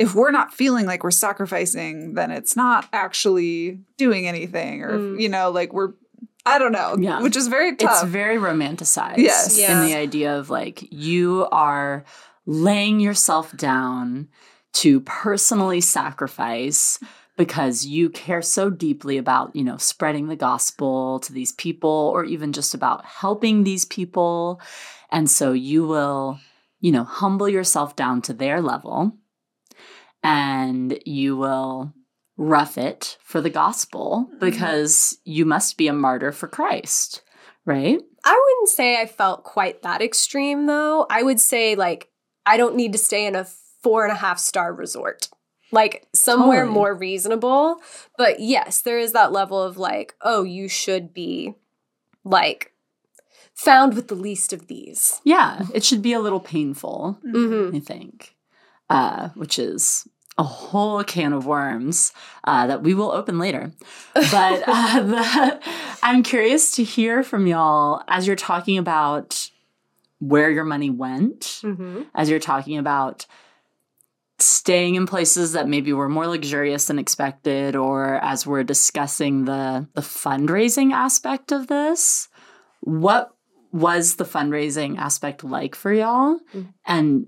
[0.00, 5.20] if we're not feeling like we're sacrificing, then it's not actually doing anything, or mm.
[5.20, 5.92] you know, like we're
[6.46, 6.96] I don't know.
[6.98, 7.20] Yeah.
[7.20, 8.02] Which is very tough.
[8.02, 9.18] It's very romanticized.
[9.18, 9.58] Yes.
[9.58, 9.78] Yeah.
[9.78, 12.06] In the idea of like you are
[12.46, 14.28] laying yourself down
[14.72, 16.98] to personally sacrifice
[17.36, 22.24] because you care so deeply about, you know, spreading the gospel to these people or
[22.24, 24.62] even just about helping these people.
[25.10, 26.38] And so you will,
[26.80, 29.19] you know, humble yourself down to their level
[30.22, 31.92] and you will
[32.36, 34.38] rough it for the gospel mm-hmm.
[34.38, 37.22] because you must be a martyr for Christ,
[37.64, 38.00] right?
[38.24, 41.06] I wouldn't say I felt quite that extreme though.
[41.10, 42.10] I would say, like,
[42.46, 43.46] I don't need to stay in a
[43.82, 45.28] four and a half star resort.
[45.72, 46.74] Like somewhere totally.
[46.74, 47.76] more reasonable.
[48.18, 51.54] But yes, there is that level of like, oh, you should be
[52.24, 52.72] like
[53.54, 55.20] found with the least of these.
[55.24, 57.76] Yeah, it should be a little painful, mm-hmm.
[57.76, 58.34] I think,
[58.90, 62.12] uh, which is a whole can of worms
[62.44, 63.72] uh, that we will open later.
[64.14, 65.60] But uh, the,
[66.02, 69.50] I'm curious to hear from y'all as you're talking about
[70.18, 72.02] where your money went, mm-hmm.
[72.14, 73.26] as you're talking about
[74.38, 79.86] staying in places that maybe were more luxurious than expected, or as we're discussing the
[79.94, 82.28] the fundraising aspect of this.
[82.80, 83.34] What
[83.72, 86.38] was the fundraising aspect like for y'all?
[86.54, 86.70] Mm-hmm.
[86.86, 87.26] And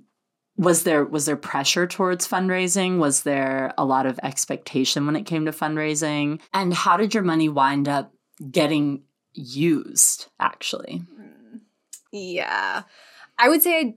[0.56, 2.98] was there was there pressure towards fundraising?
[2.98, 6.40] Was there a lot of expectation when it came to fundraising?
[6.52, 8.12] And how did your money wind up
[8.50, 11.02] getting used actually?
[11.14, 11.58] Hmm.
[12.12, 12.82] Yeah.
[13.38, 13.94] I would say i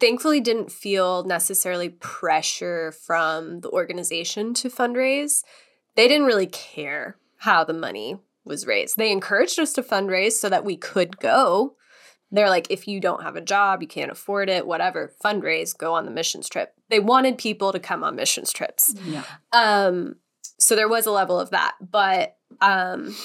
[0.00, 5.42] thankfully didn't feel necessarily pressure from the organization to fundraise.
[5.96, 8.96] They didn't really care how the money was raised.
[8.96, 11.74] They encouraged us to fundraise so that we could go
[12.30, 15.94] they're like, if you don't have a job, you can't afford it, whatever, fundraise, go
[15.94, 16.74] on the missions trip.
[16.90, 18.94] They wanted people to come on missions trips.
[19.04, 19.24] Yeah.
[19.52, 20.16] Um,
[20.58, 23.16] so there was a level of that, but um,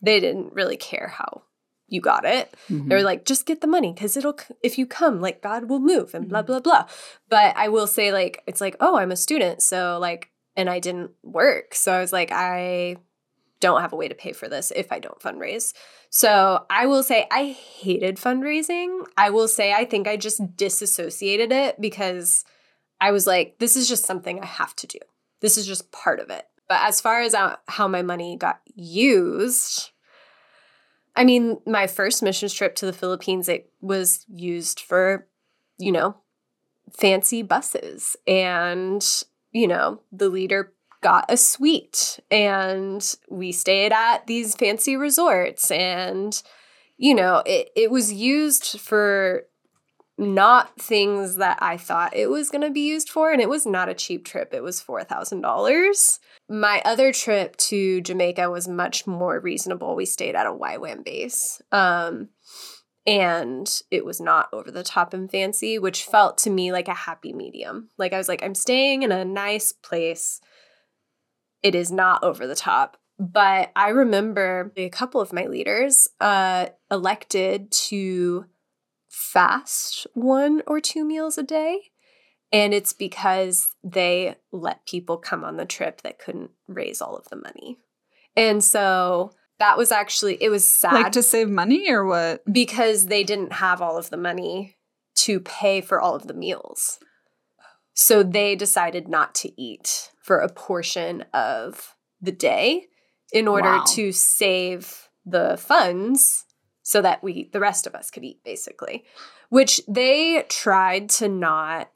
[0.00, 1.42] they didn't really care how
[1.88, 2.54] you got it.
[2.70, 2.88] Mm-hmm.
[2.88, 5.80] They were like, just get the money because it'll, if you come, like God will
[5.80, 6.46] move and blah, mm-hmm.
[6.46, 6.86] blah, blah.
[7.28, 9.60] But I will say, like, it's like, oh, I'm a student.
[9.60, 11.74] So, like, and I didn't work.
[11.74, 12.96] So I was like, I
[13.60, 15.74] don't have a way to pay for this if I don't fundraise.
[16.08, 19.04] So I will say I hated fundraising.
[19.16, 22.44] I will say I think I just disassociated it because
[23.00, 24.98] I was like, this is just something I have to do.
[25.40, 26.46] This is just part of it.
[26.68, 27.34] But as far as
[27.66, 29.90] how my money got used,
[31.16, 35.26] I mean, my first missions trip to the Philippines, it was used for,
[35.78, 36.16] you know,
[36.92, 38.16] fancy buses.
[38.26, 39.04] And,
[39.50, 46.42] you know, the leader got a suite and we stayed at these fancy resorts and
[46.98, 49.44] you know it, it was used for
[50.18, 53.64] not things that i thought it was going to be used for and it was
[53.64, 56.18] not a cheap trip it was $4000
[56.50, 61.62] my other trip to jamaica was much more reasonable we stayed at a YWAM base
[61.72, 62.28] um,
[63.06, 66.94] and it was not over the top and fancy which felt to me like a
[66.94, 67.88] happy medium.
[67.96, 70.42] Like i was like i'm staying in a nice place
[71.62, 72.96] it is not over the top.
[73.18, 78.46] But I remember a couple of my leaders uh, elected to
[79.10, 81.90] fast one or two meals a day.
[82.52, 87.28] And it's because they let people come on the trip that couldn't raise all of
[87.28, 87.78] the money.
[88.36, 90.94] And so that was actually, it was sad.
[90.94, 92.42] Like to save money or what?
[92.50, 94.78] Because they didn't have all of the money
[95.16, 96.98] to pay for all of the meals.
[97.92, 102.86] So they decided not to eat for a portion of the day
[103.32, 103.84] in order Wow.
[103.96, 106.44] to save the funds
[106.84, 109.04] so that we the rest of us could eat basically.
[109.48, 111.90] Which they tried to not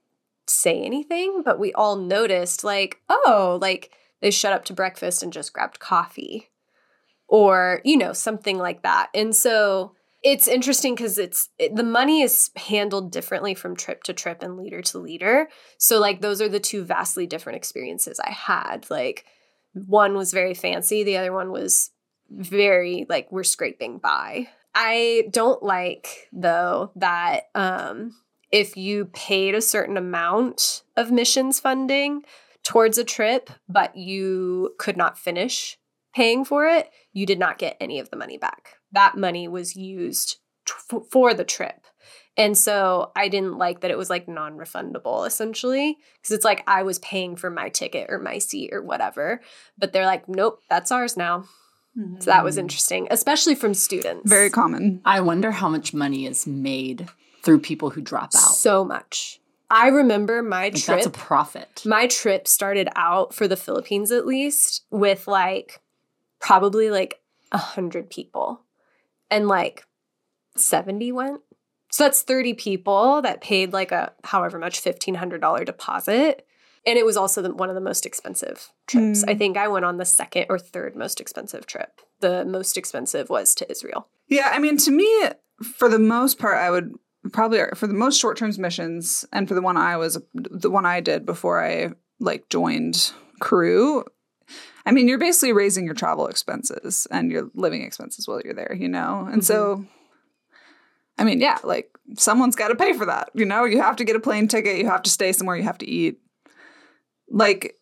[0.48, 5.32] say anything, but we all noticed like, oh, like they shut up to breakfast and
[5.32, 6.50] just grabbed coffee
[7.28, 9.10] or, you know, something like that.
[9.14, 9.94] And so
[10.24, 14.56] it's interesting because it's it, the money is handled differently from trip to trip and
[14.56, 15.48] leader to leader.
[15.76, 18.86] So like those are the two vastly different experiences I had.
[18.90, 19.26] Like
[19.74, 21.90] one was very fancy, the other one was
[22.30, 24.48] very like we're scraping by.
[24.74, 28.16] I don't like though that um
[28.50, 32.22] if you paid a certain amount of missions funding
[32.62, 35.76] towards a trip but you could not finish
[36.14, 38.76] paying for it, you did not get any of the money back.
[38.94, 41.80] That money was used t- for the trip.
[42.36, 45.98] And so I didn't like that it was like non refundable essentially.
[46.20, 49.40] Because it's like I was paying for my ticket or my seat or whatever.
[49.78, 51.44] But they're like, nope, that's ours now.
[52.18, 52.60] So that was mm.
[52.60, 54.28] interesting, especially from students.
[54.28, 55.00] Very common.
[55.04, 57.08] I wonder how much money is made
[57.44, 58.40] through people who drop out.
[58.40, 59.40] So much.
[59.70, 60.86] I remember my Like, trip.
[60.86, 61.82] that's a profit.
[61.86, 65.82] my trip started out for the Philippines at least with like
[66.40, 67.20] probably like
[67.52, 68.63] a hundred people.
[69.34, 69.84] And like
[70.56, 71.40] 70 went.
[71.90, 76.46] So that's 30 people that paid like a however much $1,500 deposit.
[76.86, 79.24] And it was also the, one of the most expensive trips.
[79.24, 79.30] Mm.
[79.30, 82.00] I think I went on the second or third most expensive trip.
[82.20, 84.06] The most expensive was to Israel.
[84.28, 85.28] Yeah, I mean, to me,
[85.62, 86.94] for the most part, I would
[87.32, 90.86] probably for the most short term missions, and for the one I was the one
[90.86, 94.04] I did before I like joined Cru.
[94.86, 98.76] I mean, you're basically raising your travel expenses and your living expenses while you're there,
[98.78, 99.20] you know?
[99.20, 99.40] And mm-hmm.
[99.40, 99.86] so,
[101.16, 103.64] I mean, yeah, like someone's got to pay for that, you know?
[103.64, 105.88] You have to get a plane ticket, you have to stay somewhere, you have to
[105.88, 106.18] eat.
[107.30, 107.76] Like,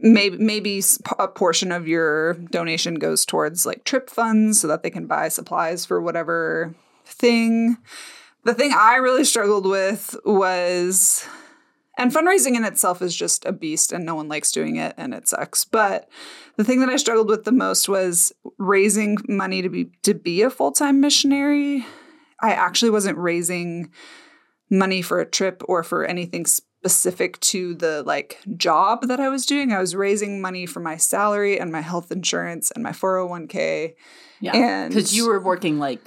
[0.00, 0.82] maybe maybe
[1.18, 5.28] a portion of your donation goes towards like trip funds so that they can buy
[5.28, 7.76] supplies for whatever thing.
[8.44, 11.26] The thing I really struggled with was
[11.98, 15.12] and fundraising in itself is just a beast and no one likes doing it and
[15.12, 15.64] it sucks.
[15.64, 16.08] But
[16.56, 20.42] the thing that I struggled with the most was raising money to be to be
[20.42, 21.84] a full-time missionary.
[22.40, 23.90] I actually wasn't raising
[24.70, 29.44] money for a trip or for anything specific to the like job that I was
[29.44, 29.72] doing.
[29.72, 33.94] I was raising money for my salary and my health insurance and my 401k.
[34.40, 34.56] Yeah.
[34.56, 36.00] And- Because you were working like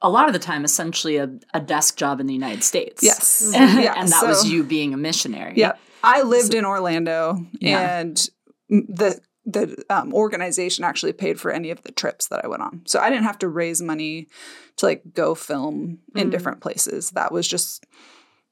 [0.00, 3.02] a lot of the time, essentially a, a desk job in the United States.
[3.02, 3.52] Yes.
[3.56, 5.54] and Yeah, that was you being a missionary.
[5.56, 5.72] Yeah.
[6.04, 7.98] I lived in Orlando Yeah.
[8.00, 8.28] and
[8.68, 9.20] the
[9.50, 12.82] the um, organization actually paid for any of the trips that I went on.
[12.86, 14.28] So I didn't have to raise money
[14.76, 16.30] to like go film in Mm.
[16.30, 17.10] different places.
[17.12, 17.84] That was just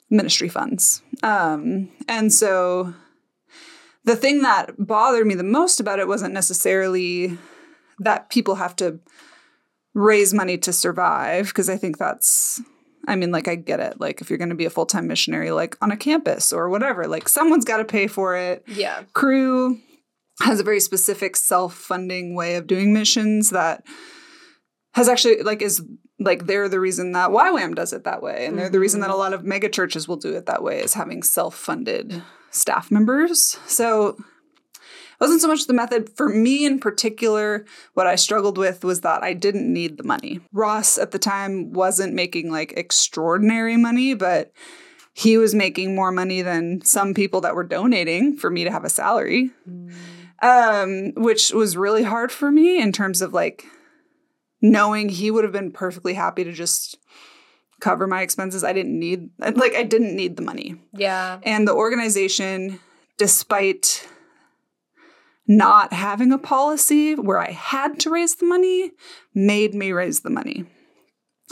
[0.08, 1.02] ministry funds.
[1.22, 2.94] Um, and so
[4.04, 7.36] the thing that bothered me the most about it wasn't necessarily
[7.98, 8.98] that people have to
[9.96, 12.60] raise money to survive, because I think that's
[13.08, 14.00] I mean, like, I get it.
[14.00, 16.68] Like, if you're going to be a full time missionary, like on a campus or
[16.68, 18.64] whatever, like, someone's got to pay for it.
[18.66, 19.04] Yeah.
[19.12, 19.78] Cru
[20.42, 23.84] has a very specific self funding way of doing missions that
[24.94, 25.82] has actually, like, is
[26.18, 28.46] like they're the reason that YWAM does it that way.
[28.46, 29.20] And they're the reason that a mm-hmm.
[29.20, 33.58] lot of mega churches will do it that way is having self funded staff members.
[33.66, 34.16] So,
[35.20, 37.64] wasn't so much the method for me in particular.
[37.94, 40.40] What I struggled with was that I didn't need the money.
[40.52, 44.52] Ross at the time wasn't making like extraordinary money, but
[45.14, 48.84] he was making more money than some people that were donating for me to have
[48.84, 49.50] a salary,
[50.42, 53.64] um, which was really hard for me in terms of like
[54.60, 56.98] knowing he would have been perfectly happy to just
[57.80, 58.64] cover my expenses.
[58.64, 60.76] I didn't need, like, I didn't need the money.
[60.92, 61.40] Yeah.
[61.42, 62.80] And the organization,
[63.18, 64.08] despite
[65.48, 68.92] not having a policy where I had to raise the money,
[69.34, 70.64] made me raise the money.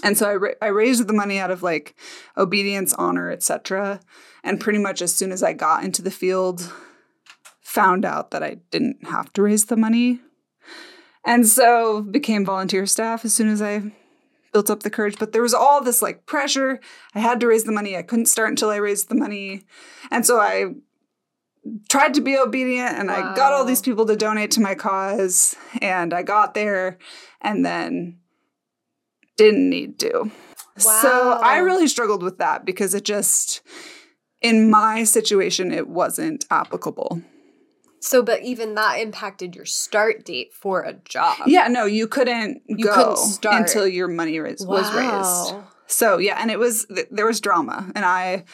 [0.02, 1.94] And so I, ra- I raised the money out of like
[2.36, 4.00] obedience, honor, etc.
[4.42, 6.72] And pretty much as soon as I got into the field,
[7.62, 10.20] found out that I didn't have to raise the money.
[11.24, 13.92] And so became volunteer staff as soon as I
[14.52, 15.18] built up the courage.
[15.18, 16.80] But there was all this like pressure.
[17.14, 17.96] I had to raise the money.
[17.96, 19.62] I couldn't start until I raised the money.
[20.10, 20.74] And so I
[21.88, 25.54] tried to be obedient and I got all these people to donate to my cause.
[25.80, 26.98] And I got there
[27.40, 28.18] and then
[29.36, 30.30] didn't need to.
[30.76, 33.62] So I really struggled with that because it just,
[34.42, 37.22] in my situation, it wasn't applicable.
[38.00, 41.38] So, but even that impacted your start date for a job.
[41.46, 43.62] Yeah, no, you couldn't You go couldn't start.
[43.62, 45.54] until your money raise, was raised.
[45.86, 48.44] So yeah, and it was th- there was drama, and I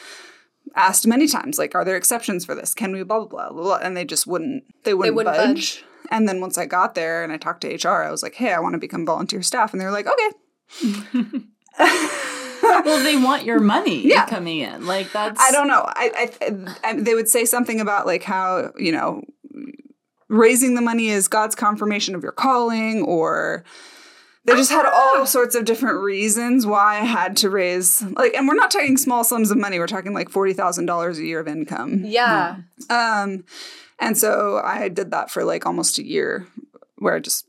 [0.75, 2.73] asked many times like, "Are there exceptions for this?
[2.73, 4.63] Can we blah blah blah blah?" blah and they just wouldn't.
[4.83, 5.83] They wouldn't, wouldn't budge.
[6.09, 8.51] And then once I got there and I talked to HR, I was like, "Hey,
[8.53, 11.41] I want to become volunteer staff," and they were like, "Okay."
[12.63, 14.25] well, they want your money Yeah.
[14.25, 14.85] coming in.
[14.85, 15.83] Like that's I don't know.
[15.87, 19.23] I, I, I they would say something about like how you know
[20.29, 23.63] raising the money is God's confirmation of your calling, or
[24.45, 28.47] they just had all sorts of different reasons why I had to raise like, and
[28.47, 29.77] we're not talking small sums of money.
[29.79, 32.03] We're talking like forty thousand dollars a year of income.
[32.05, 32.57] Yeah.
[32.89, 33.43] Um,
[33.99, 36.47] and so I did that for like almost a year,
[36.97, 37.45] where I just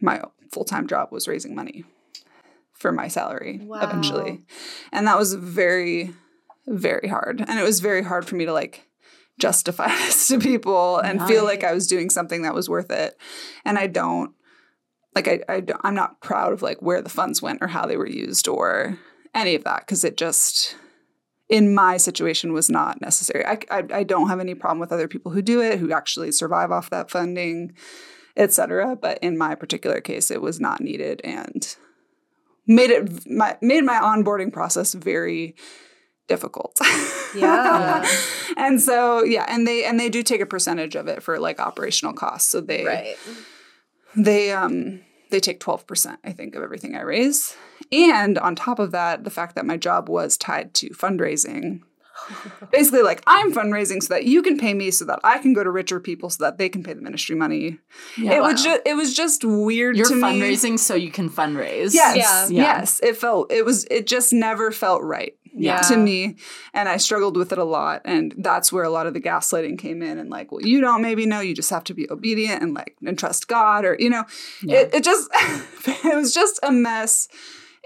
[0.00, 0.22] my
[0.52, 1.84] full time job was raising money
[2.72, 3.80] for my salary Wow.
[3.80, 4.42] eventually,
[4.92, 6.12] and that was very,
[6.66, 7.40] very hard.
[7.40, 8.86] And it was very hard for me to like
[9.38, 13.16] justify this to people and feel like I was doing something that was worth it.
[13.64, 14.32] And I don't
[15.16, 17.96] like I, I i'm not proud of like where the funds went or how they
[17.96, 18.98] were used or
[19.34, 20.76] any of that because it just
[21.48, 23.44] in my situation was not necessary.
[23.46, 26.32] I, I, I don't have any problem with other people who do it, who actually
[26.32, 27.74] survive off that funding,
[28.36, 28.96] etc.
[28.96, 31.76] But in my particular case, it was not needed and
[32.66, 35.54] made it my made my onboarding process very
[36.26, 36.76] difficult.
[37.36, 38.04] Yeah.
[38.56, 41.60] and so yeah, and they and they do take a percentage of it for like
[41.60, 42.50] operational costs.
[42.50, 43.16] So they Right.
[44.16, 45.00] they um
[45.30, 47.56] they take 12% i think of everything i raise.
[47.92, 51.80] And on top of that the fact that my job was tied to fundraising.
[52.72, 55.62] Basically like i'm fundraising so that you can pay me so that i can go
[55.62, 57.78] to richer people so that they can pay the ministry money.
[58.16, 60.22] It was just it was just weird You're to me.
[60.22, 61.92] fundraising so you can fundraise.
[61.92, 62.16] yes.
[62.16, 62.48] Yeah.
[62.48, 62.78] Yeah.
[62.78, 63.00] yes.
[63.02, 65.80] It felt it was it just never felt right Yeah.
[65.82, 66.36] to me
[66.74, 69.78] and i struggled with it a lot and that's where a lot of the gaslighting
[69.78, 72.62] came in and like well you don't maybe know you just have to be obedient
[72.62, 74.24] and like and trust god or you know
[74.62, 74.80] Yeah.
[74.80, 75.30] it, it just
[76.04, 77.28] it was just a mess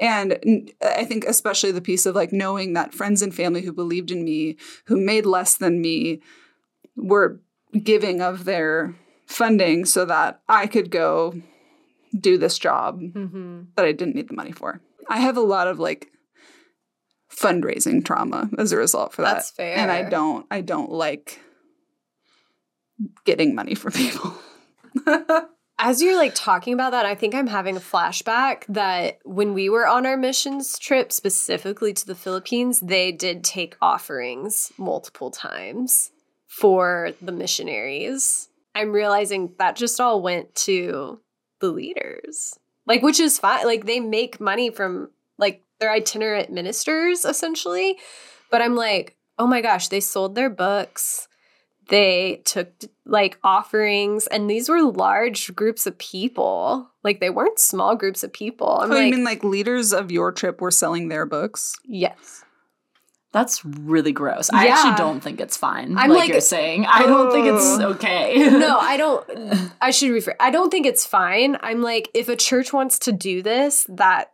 [0.00, 0.38] and
[0.82, 4.24] I think especially the piece of like knowing that friends and family who believed in
[4.24, 4.56] me
[4.86, 6.22] who made less than me
[6.96, 7.38] were
[7.82, 8.94] giving of their
[9.26, 11.34] funding so that i could go
[12.18, 13.60] do this job Mm-hmm.
[13.76, 14.80] that I didn't need the money for.
[15.08, 16.10] I have a lot of like
[17.41, 19.34] fundraising trauma as a result for that.
[19.34, 19.76] That's fair.
[19.76, 21.41] And I don't I don't like
[23.24, 24.34] getting money from people.
[25.82, 29.70] As you're like talking about that, I think I'm having a flashback that when we
[29.70, 36.11] were on our missions trip, specifically to the Philippines, they did take offerings multiple times
[36.47, 38.51] for the missionaries.
[38.74, 41.18] I'm realizing that just all went to
[41.61, 42.53] the leaders.
[42.84, 43.64] Like, which is fine.
[43.64, 47.99] Like, they make money from like their itinerant ministers essentially.
[48.51, 51.26] But I'm like, oh my gosh, they sold their books
[51.89, 52.68] they took
[53.05, 58.33] like offerings and these were large groups of people like they weren't small groups of
[58.33, 61.74] people i'm oh, like you mean like leaders of your trip were selling their books?
[61.85, 62.45] yes
[63.33, 64.51] That's really gross.
[64.51, 64.74] I Yeah.
[64.74, 65.97] actually don't think it's fine.
[65.99, 66.87] I'm like, like- you're saying.
[66.87, 67.91] I don't think it's Oh.
[67.95, 68.37] okay.
[68.51, 72.37] no i don't i should refer i don't think it's fine i'm like if a
[72.37, 74.31] church wants to do this that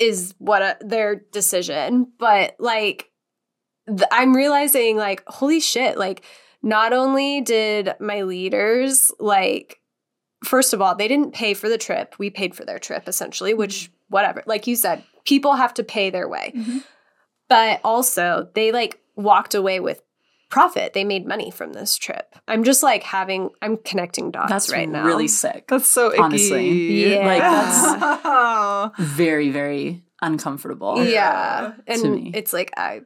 [0.00, 2.10] is what a, their decision.
[2.18, 3.10] But like
[3.86, 6.22] th- i'm realizing like holy shit like
[6.62, 9.80] not only did my leaders like
[10.44, 12.14] first of all they didn't pay for the trip.
[12.18, 13.94] We paid for their trip essentially which mm-hmm.
[14.08, 16.52] whatever like you said people have to pay their way.
[16.54, 16.78] Mm-hmm.
[17.48, 20.02] But also they like walked away with
[20.50, 24.70] profit they made money from this trip i'm just like having i'm connecting dots That's
[24.72, 25.66] right now really sick.
[25.68, 26.18] That's so icky.
[26.20, 27.12] Honestly.
[27.14, 27.26] Yeah.
[27.26, 31.02] Like, that's Very, very uncomfortable.
[31.04, 32.30] yeah and to me.
[32.34, 33.00] it's like i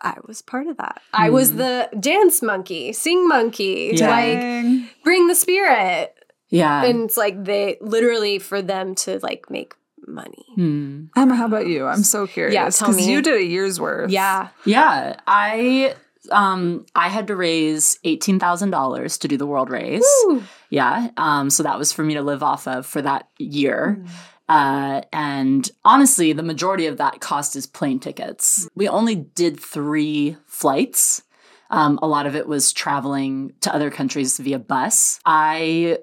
[0.00, 4.10] i was part of that i was the dance monkey sing monkey to Yeah.
[4.10, 6.14] like bring the spirit
[6.50, 6.84] Yeah.
[6.84, 9.74] and it's like they literally for them to like make
[10.06, 11.04] money Hmm.
[11.16, 11.86] Emma, how about you?
[11.86, 12.78] I'm so curious.
[12.78, 13.10] tell Because me.
[13.12, 14.10] you did a year's worth.
[14.10, 15.94] yeah Yeah, I
[16.30, 20.04] um I had to raise eighteen thousand dollars to do the world race.
[20.26, 20.42] Woo.
[20.70, 23.98] Yeah, um, so that was for me to live off of for that year.
[24.00, 24.08] Mm.
[24.48, 28.68] Uh, and honestly, the majority of that cost is plane tickets.
[28.74, 31.22] We only did three flights.
[31.70, 35.20] Um, a lot of it was traveling to other countries via bus.
[35.24, 35.98] I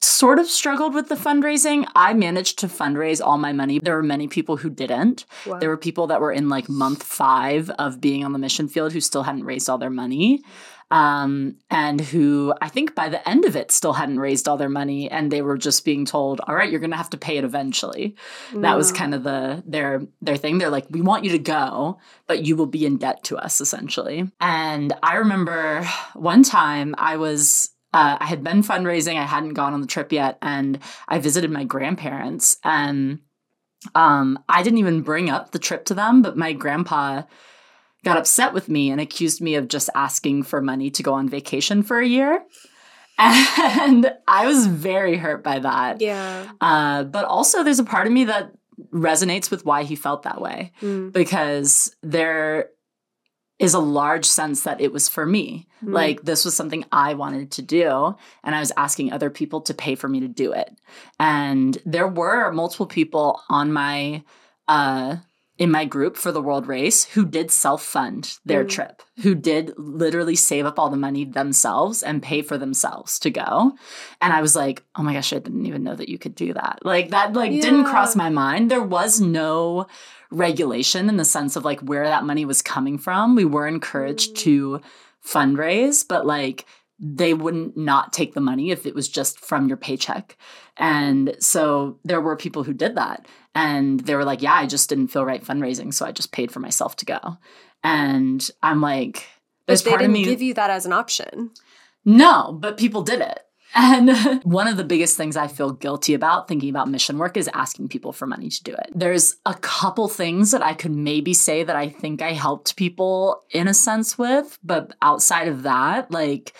[0.00, 1.86] sort of struggled with the fundraising.
[1.94, 3.78] I managed to fundraise all my money.
[3.78, 5.24] There were many people who didn't.
[5.46, 5.58] Wow.
[5.58, 8.92] There were people that were in like month five of being on the mission field
[8.92, 10.42] who still hadn't raised all their money.
[10.90, 14.70] Um, and who I think by the end of it still hadn't raised all their
[14.70, 17.44] money and they were just being told, all right, you're gonna have to pay it
[17.44, 18.16] eventually.
[18.54, 20.56] That was kind of the their their thing.
[20.56, 23.60] They're like, we want you to go, but you will be in debt to us
[23.60, 24.30] essentially.
[24.40, 29.16] And I remember one time I was uh, I had been fundraising.
[29.16, 30.78] I hadn't gone on the trip yet, and
[31.08, 32.56] I visited my grandparents.
[32.64, 33.20] And
[33.94, 37.22] um, I didn't even bring up the trip to them, but my grandpa
[38.04, 41.28] got upset with me and accused me of just asking for money to go on
[41.28, 42.44] vacation for a year.
[43.20, 46.00] And I was very hurt by that.
[46.00, 46.48] Yeah.
[46.60, 48.52] Uh, but also, there's a part of me that
[48.92, 51.12] resonates with why he felt that way Mm.
[51.12, 52.68] because there
[53.58, 55.66] is a large sense that it was for me.
[55.84, 55.92] Mm.
[55.92, 59.74] Like this was something I wanted to do, and I was asking other people to
[59.74, 60.70] pay for me to do it.
[61.18, 64.22] And there were multiple people on my
[64.68, 65.16] uh
[65.56, 68.68] in my group for the world race who did self-fund their Mm.
[68.68, 73.28] trip, who did literally save up all the money themselves and pay for themselves to
[73.30, 73.72] go.
[74.20, 76.52] And I was like, "Oh my gosh, I didn't even know that you could do
[76.54, 78.70] that." Like that like didn't cross my mind.
[78.70, 79.88] There was no
[80.30, 83.34] regulation in the sense of like where that money was coming from.
[83.34, 84.80] We were encouraged to
[85.26, 86.66] fundraise, but like
[86.98, 90.36] they wouldn't not take the money if it was just from your paycheck.
[90.76, 93.26] And so there were people who did that.
[93.54, 95.94] And they were like, yeah, I just didn't feel right fundraising.
[95.94, 97.38] So I just paid for myself to go.
[97.82, 99.26] And I'm like,
[99.66, 100.24] there's But they part didn't me.
[100.24, 101.50] give you that as an option.
[102.04, 103.40] No, but people did it.
[103.74, 107.48] And one of the biggest things I feel guilty about thinking about mission work is
[107.54, 108.90] asking people for money to do it.
[108.94, 113.42] There's a couple things that I could maybe say that I think I helped people
[113.50, 116.54] in a sense with, but outside of that, like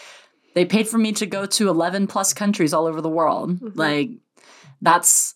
[0.54, 3.58] they paid for me to go to 11 plus countries all over the world.
[3.58, 3.76] Mhm.
[3.76, 4.10] Like
[4.80, 5.34] that's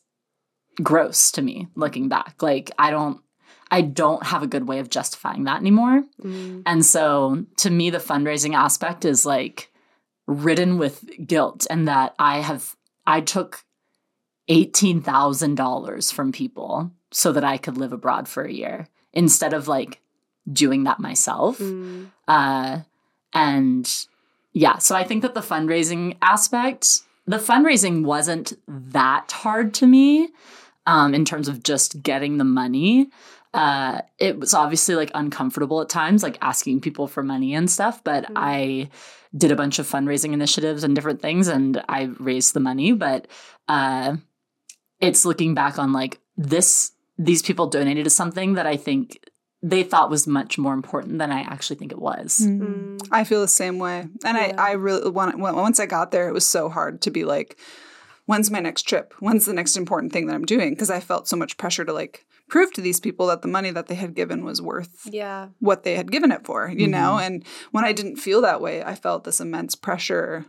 [0.82, 2.42] gross to me looking back.
[2.42, 3.20] Like I don't
[3.70, 6.04] I don't have a good way of justifying that anymore.
[6.22, 6.62] Mm.
[6.66, 9.71] And so to me, the fundraising aspect is like
[10.26, 13.64] ridden with guilt, and that I have, I took
[14.48, 20.00] $18,000 from people so that I could live abroad for a year instead of like
[20.50, 21.58] doing that myself.
[21.58, 22.10] Mm.
[22.26, 22.80] Uh,
[23.32, 24.06] and
[24.52, 30.30] yeah, so I think that the fundraising aspect, the fundraising wasn't that hard to me
[30.86, 33.10] um, in terms of just getting the money.
[33.54, 38.02] Uh, it was obviously like uncomfortable at times, like asking people for money and stuff,
[38.02, 38.32] but Mhm.
[38.36, 38.90] I
[39.36, 42.92] did a bunch of fundraising initiatives and different things and I raised the money.
[42.92, 43.28] But
[43.68, 44.16] uh,
[45.00, 49.18] it's looking back on like this, these people donated to something that I think
[49.62, 52.40] they thought was much more important than I actually think it was.
[52.42, 53.08] Mm.
[53.12, 54.00] I feel the same way.
[54.24, 54.54] And Yeah.
[54.58, 57.24] I, I really, when, when, once I got there, it was so hard to be
[57.24, 57.56] like,
[58.26, 59.14] when's my next trip?
[59.20, 60.70] When's the next important thing that I'm doing?
[60.70, 63.70] Because I felt so much pressure to like prove to these people that the money
[63.70, 65.48] that they had given was worth Yeah.
[65.58, 66.90] what they had given it for, you Mhm.
[66.90, 67.18] know?
[67.18, 70.44] And when I didn't feel that way, I felt this immense pressure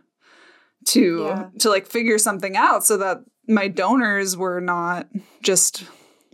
[0.87, 1.47] to Yeah.
[1.59, 5.07] to like figure something out so that my donors were not
[5.41, 5.85] just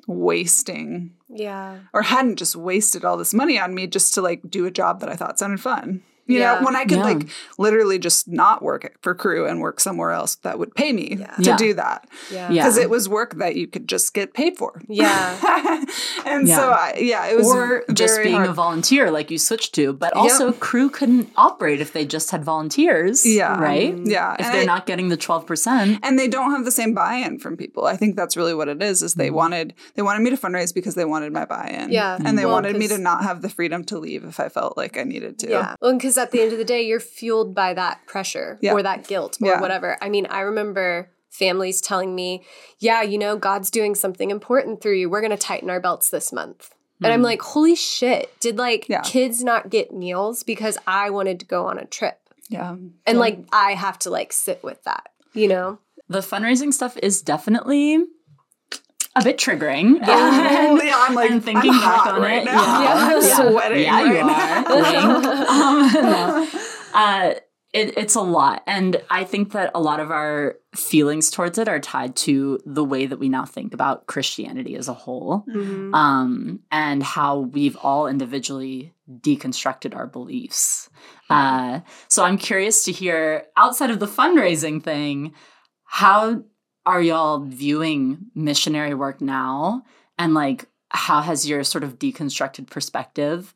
[0.07, 1.77] wasting Yeah.
[1.93, 5.01] or hadn't just wasted all this money on me just to like do a job
[5.01, 6.01] that I thought sounded fun.
[6.29, 6.59] You Yeah.
[6.59, 7.03] know, when I could Yeah.
[7.11, 7.27] like
[7.57, 11.35] literally just not work for Cru and work somewhere else that would pay me Yeah.
[11.35, 11.57] to Yeah.
[11.57, 12.51] do that Yeah.
[12.51, 12.63] Yeah.
[12.63, 14.81] because it was work that you could just get paid for.
[14.87, 15.35] Yeah.
[16.25, 16.55] and Yeah.
[16.57, 18.49] so I, yeah, it was or just being hard.
[18.49, 20.23] a volunteer like you switched to but Yep.
[20.23, 23.59] also Cru couldn't operate if they just had volunteers Yeah.
[23.59, 26.71] right yeah, if and they're I- not getting the 12% and they don't have the
[26.71, 27.85] same buy-in from people.
[27.85, 29.01] I think that's really what it is.
[29.01, 29.19] Is Mm-hmm.
[29.21, 31.89] they wanted they wanted me to fundraise because they wanted my buy-in.
[31.91, 32.17] Yeah.
[32.23, 34.77] and they Well, wanted me to not have the freedom to leave if I felt
[34.77, 35.49] like I needed to.
[35.49, 35.75] Yeah.
[35.81, 38.73] Well, because at the end of the day, you're fueled by that pressure Yeah.
[38.73, 39.61] or that guilt or Yeah.
[39.61, 39.97] whatever.
[40.01, 42.43] I mean, I remember families telling me,
[42.79, 45.09] yeah, you know, God's doing something important through you.
[45.09, 46.75] We're going to tighten our belts this month.
[47.01, 47.25] And I'm mm.
[47.25, 48.37] like, holy shit.
[48.41, 48.89] Did like.
[48.89, 49.01] Yeah.
[49.01, 52.19] kids not get meals because I wanted to go on a trip?
[52.49, 52.75] yeah.
[53.05, 55.79] And like, I have to like sit with that, you know?
[56.09, 58.03] the fundraising stuff is definitely
[59.15, 62.81] a bit triggering yeah, I'm like and thinking I'm back on right it now.
[62.81, 63.49] yeah, yeah.
[63.49, 63.83] sweating.
[63.83, 64.75] yeah you right are now.
[65.89, 65.95] Wink.
[65.95, 66.47] um, no.
[66.93, 67.33] uh,
[67.71, 71.67] it, it's a lot and i think that a lot of our feelings towards it
[71.67, 75.93] are tied to the way that we now think about christianity as a whole Mhm.
[75.93, 80.87] um, and how we've all individually deconstructed our beliefs.
[81.31, 85.33] Uh, so I'm curious to hear, outside of the fundraising thing,
[85.85, 86.43] how
[86.89, 89.83] are y'all viewing missionary work now?
[90.17, 93.53] And like, how has your sort of deconstructed perspective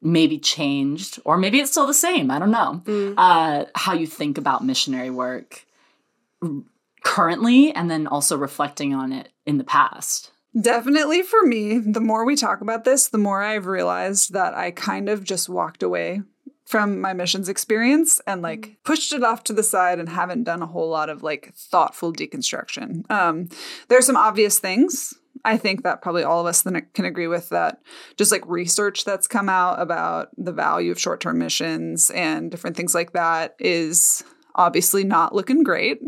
[0.00, 2.30] maybe changed, or maybe it's still the same?
[2.30, 2.82] I don't know.
[2.84, 3.14] Mm.
[3.16, 5.66] Uh, how you think about missionary work
[7.02, 10.30] currently, and then also reflecting on it in the past.
[10.58, 14.70] Definitely for me, the more we talk about this, the more I've realized that I
[14.70, 16.22] kind of just walked away
[16.68, 20.60] from my missions experience and like pushed it off to the side and haven't done
[20.60, 23.10] a whole lot of like thoughtful deconstruction.
[23.10, 23.48] Um,
[23.90, 25.14] are some obvious things
[25.46, 27.80] I think that probably all of us then can agree with that
[28.18, 32.76] just like research that's come out about the value of short term missions and different
[32.76, 34.22] things like that is
[34.54, 36.00] obviously not looking great.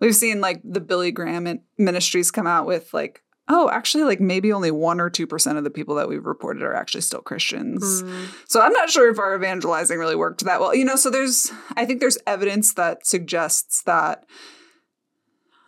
[0.00, 4.52] We've seen like the Billy Graham ministries come out with like oh, actually, like maybe
[4.52, 8.02] only one or 2% of the people that we've reported are actually still Christians.
[8.02, 8.26] Mm.
[8.48, 10.74] So I'm not sure if our evangelizing really worked that well.
[10.74, 14.24] You know, so there's, I think there's evidence that suggests that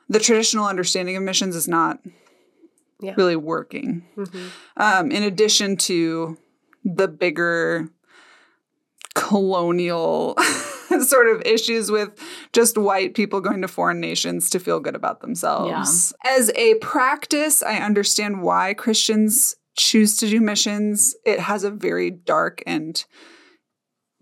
[0.08, 2.00] the traditional understanding of missions is not
[3.00, 3.14] Yeah.
[3.16, 4.06] really working.
[4.16, 4.50] Mhm.
[4.76, 6.36] Um, in addition to
[6.84, 7.90] the bigger
[9.14, 10.34] colonial
[11.01, 12.11] sort of issues with
[12.53, 15.70] just white people going to foreign nations to feel good about themselves.
[16.24, 21.14] As a practice, I understand why Christians choose to do missions.
[21.24, 23.05] It has a very dark and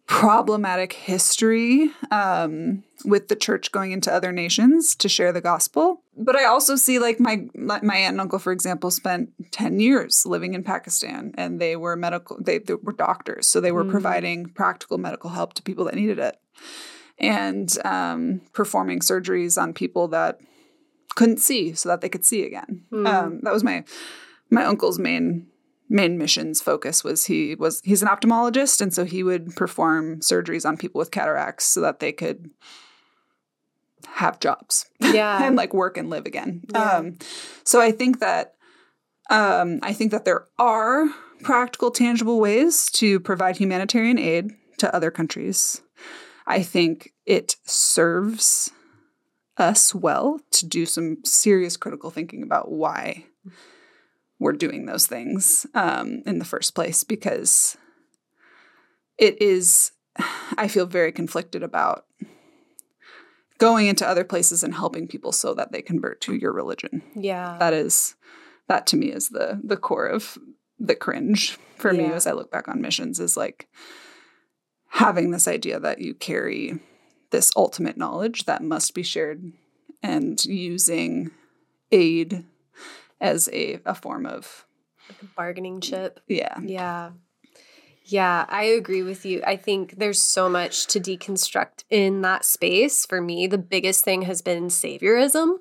[0.06, 6.02] problematic history um, with the church going into other nations to share the gospel.
[6.16, 10.24] But I also see, like my my aunt and uncle, for example, spent ten years
[10.24, 12.38] living in Pakistan, and they were medical.
[12.40, 13.90] They, they were doctors, so they were Mm.
[13.90, 16.36] providing practical medical help to people that needed it,
[17.18, 20.38] and um, performing surgeries on people that
[21.14, 22.84] couldn't see, so that they could see again.
[22.92, 23.06] Mm.
[23.06, 23.84] Um, that was my
[24.50, 25.46] my uncle's main
[25.88, 30.66] main missions focus was he was he's an ophthalmologist and so he would perform surgeries
[30.66, 32.50] on people with cataracts so that they could
[34.08, 35.42] have jobs Yeah.
[35.46, 36.96] and like work and live again Yeah.
[36.96, 37.18] um
[37.64, 38.54] so i think that
[39.30, 41.06] um i think that there are
[41.42, 45.82] practical tangible ways to provide humanitarian aid to other countries
[46.46, 48.70] i think it serves
[49.58, 53.24] us well to do some serious critical thinking about why
[54.38, 57.76] we're doing those things um, in the first place because
[59.18, 59.92] it is
[60.58, 62.04] i feel very conflicted about
[63.58, 67.56] going into other places and helping people so that they convert to your religion yeah.
[67.58, 68.14] that is
[68.68, 70.36] that to me is the the core of
[70.78, 73.68] the cringe for me as i look back on missions is like
[74.96, 76.80] having this idea that you carry
[77.30, 79.52] this ultimate knowledge that must be shared
[80.02, 81.30] and using
[81.92, 82.44] aid
[83.20, 84.64] as a, a form of
[85.36, 86.20] bargaining chip.
[86.28, 87.10] yeah Yeah.
[88.08, 89.42] Yeah, I agree with you.
[89.44, 93.04] I think there's so much to deconstruct in that space.
[93.04, 95.56] For me, the biggest thing has been saviorism,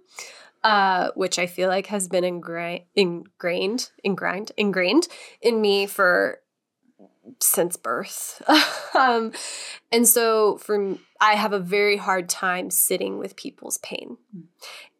[0.63, 5.07] uh, which I feel like has been ingra- ingrained, ingrained, ingrained
[5.41, 6.39] in me for
[7.39, 8.41] since birth.
[8.95, 9.31] um,
[9.91, 14.17] and so for I have a very hard time sitting with people's pain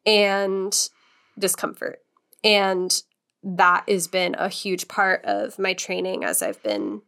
[0.05, 0.89] and
[1.37, 2.01] discomfort.
[2.43, 3.01] And
[3.43, 7.01] that has been a huge part of my training as I've been,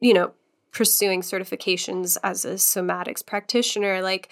[0.00, 0.32] you know,
[0.72, 4.00] pursuing certifications as a somatics practitioner.
[4.00, 4.30] Like,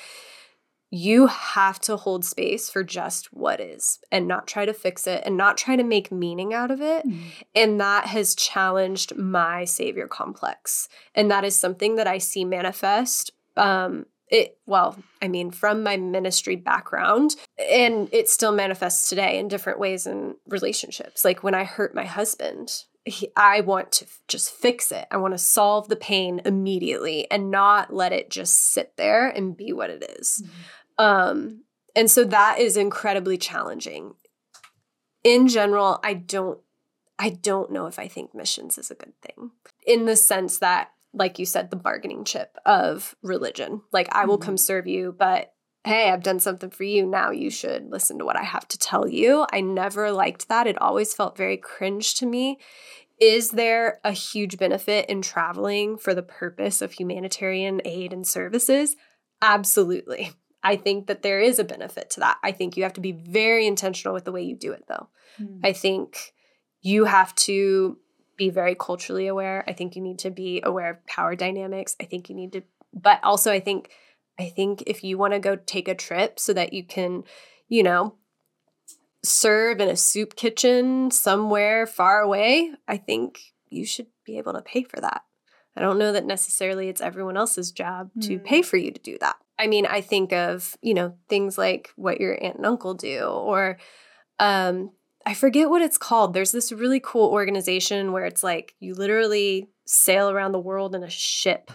[0.90, 5.22] you have to hold space for just what is and not try to fix it
[5.24, 7.04] and not try to make meaning out of it.
[7.54, 10.88] And that has challenged my savior complex.
[11.14, 13.30] And that is something that I see manifest.
[13.56, 19.48] Um, it well, I mean, from my ministry background, and it still manifests today in
[19.48, 21.24] different ways in relationships.
[21.24, 25.06] Like when I hurt my husband, he, I want to f- just fix it.
[25.10, 29.56] I want to solve the pain immediately and not let it just sit there and
[29.56, 30.42] be what it is.
[31.00, 31.64] Um,
[31.96, 34.14] and so that is incredibly challenging.
[35.24, 36.60] In general, I don't
[37.18, 39.50] I don't know if I think missions is a good thing.
[39.86, 43.82] In the sense that like you said the bargaining chip of religion.
[43.92, 45.52] Like I will come serve you, but
[45.84, 47.06] hey, I've done something for you.
[47.06, 49.46] Now you should listen to what I have to tell you.
[49.52, 50.66] I never liked that.
[50.66, 52.58] It always felt very cringe to me.
[53.20, 58.96] Is there a huge benefit in traveling for the purpose of humanitarian aid and services?
[59.42, 60.32] Absolutely.
[60.62, 62.38] I think that there is a benefit to that.
[62.42, 65.08] I think you have to be very intentional with the way you do it, though.
[65.64, 66.34] I think
[66.82, 67.98] you have to
[68.36, 69.64] be very culturally aware.
[69.66, 71.96] I think you need to be aware of power dynamics.
[72.00, 72.62] I think you need to,
[72.92, 73.90] but also I think,
[74.38, 77.24] I think if you want to go take a trip so that you can,
[77.68, 78.16] you know,
[79.22, 84.62] serve in a soup kitchen somewhere far away, I think you should be able to
[84.62, 85.22] pay for that.
[85.76, 88.44] I don't know that necessarily it's everyone else's job to Mm.
[88.44, 89.36] pay for you to do that.
[89.60, 93.24] I mean, I think of, you know, things like what your aunt and uncle do,
[93.24, 93.76] or
[94.38, 94.90] um,
[95.26, 96.32] I forget what it's called.
[96.32, 101.02] There's this really cool organization where it's like you literally sail around the world in
[101.04, 101.70] a ship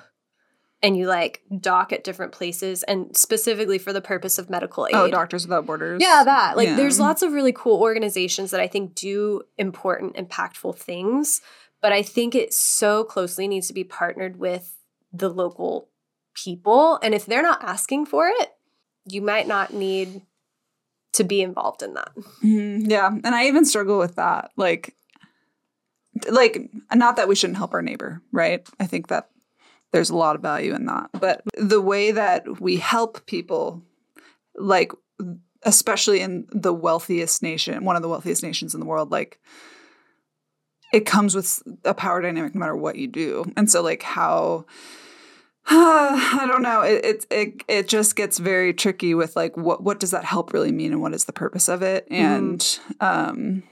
[0.81, 4.95] and you like dock at different places and specifically for the purpose of medical aid.
[4.95, 6.57] oh doctors without borders Yeah, that.
[6.57, 6.75] Like Yeah.
[6.75, 11.41] there's lots of really cool organizations that I think do important, impactful things,
[11.81, 14.75] but I think it so closely needs to be partnered with
[15.13, 15.89] the local
[16.35, 16.99] people.
[17.01, 18.53] And if they're not asking for it,
[19.07, 20.21] you might not need
[21.13, 22.11] to be involved in that.
[22.43, 24.95] Mhm, yeah and i even struggle with that like
[26.29, 29.29] like not that we shouldn't help our neighbor right i think that
[29.93, 33.81] there's a lot of value in that but the way that we help people
[34.57, 34.91] like
[35.65, 39.39] especially in the wealthiest nation, one of the wealthiest nations in the world, like
[40.93, 43.43] it comes with a power dynamic no matter what you do.
[43.57, 44.65] And so like how
[45.67, 46.81] I don't know.
[46.81, 50.53] It, it it it just gets very tricky with like what what does that help
[50.53, 52.07] really mean and what is the purpose of it?
[52.11, 53.05] And mm-hmm.
[53.05, 53.63] um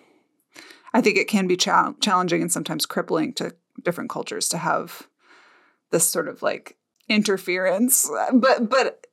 [0.94, 5.08] I think it can be cha- challenging and sometimes crippling to different cultures to have
[5.92, 6.78] this sort of like
[7.10, 8.10] interference.
[8.34, 9.06] But but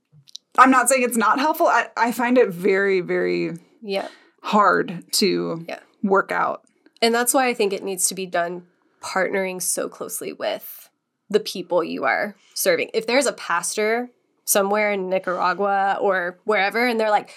[0.58, 1.66] I'm not saying it's not helpful.
[1.66, 4.08] I, I find it very, very yeah
[4.42, 5.80] hard to yeah.
[6.02, 6.64] work out.
[7.02, 8.66] And that's why I think it needs to be done
[9.00, 10.89] partnering so closely with
[11.30, 12.90] the people you are serving.
[12.92, 14.10] If there's a pastor
[14.44, 17.30] somewhere in Nicaragua or wherever, and they're like,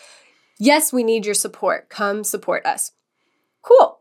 [0.58, 2.92] yes, we need your support, come support us.
[3.62, 4.00] Cool.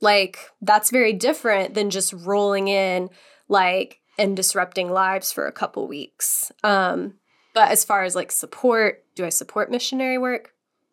[0.00, 3.10] Like, that's very different than just rolling in,
[3.48, 6.52] like, and disrupting lives for a couple weeks.
[6.62, 7.14] Um,
[7.54, 10.52] but as far as like support, do I support missionary work?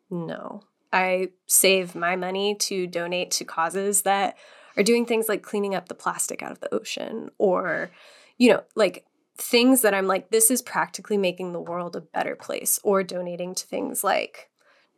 [0.09, 0.61] No.
[0.93, 4.37] I save my money to donate to causes that
[4.77, 7.91] are doing things like cleaning up the plastic out of the ocean or,
[8.37, 9.05] you know, like
[9.37, 13.55] things that I'm like, this is practically making the world a better place, or donating
[13.55, 14.49] to things like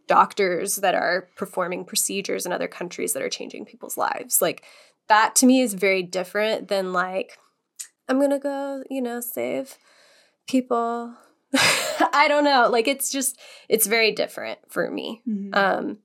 [0.08, 4.42] doctors that are performing procedures in other countries that are changing people's lives.
[4.42, 4.64] Like,
[5.08, 7.38] that to me is very different than like,
[8.08, 9.78] I'm gonna go, you know, save
[10.48, 11.16] people
[12.14, 12.70] I don't know.
[12.70, 15.22] Like it's just it's very different for me.
[15.28, 15.54] Mm-hmm.
[15.54, 15.98] Um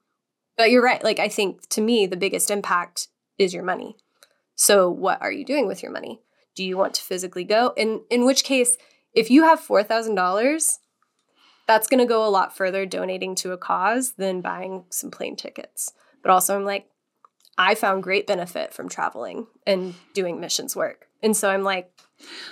[0.57, 1.03] but you're right.
[1.03, 3.09] Like I think to me the biggest impact
[3.39, 3.97] is your money.
[4.55, 6.21] So what are you doing with your money?
[6.55, 7.73] Do you want to physically go?
[7.77, 8.77] In in which case
[9.15, 10.79] if you have $4,000,
[11.69, 15.37] that's going to go a lot further donating to a cause than buying some plane
[15.37, 15.93] tickets.
[16.23, 16.89] But also I'm like
[17.57, 21.07] I found great benefit from traveling and doing missions work.
[21.23, 21.91] And so I'm like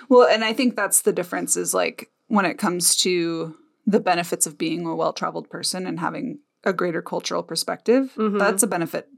[0.09, 3.57] well, and I think that's the difference is like when it comes to
[3.87, 8.39] the benefits of being a well traveled person and having a greater cultural perspective, mm-hmm.
[8.39, 9.09] that's a benefit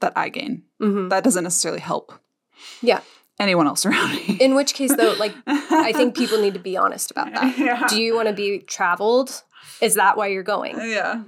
[0.00, 0.64] that I gain.
[0.80, 1.08] Mm-hmm.
[1.08, 2.12] That doesn't necessarily help.
[2.82, 3.00] Yeah.
[3.40, 4.36] Anyone else around me.
[4.40, 7.56] In which case, though, like, I think people need to be honest about that.
[7.56, 7.86] Yeah.
[7.86, 9.42] Do you want to be traveled?
[9.80, 10.76] Is that why you're going?
[10.76, 11.22] Yeah.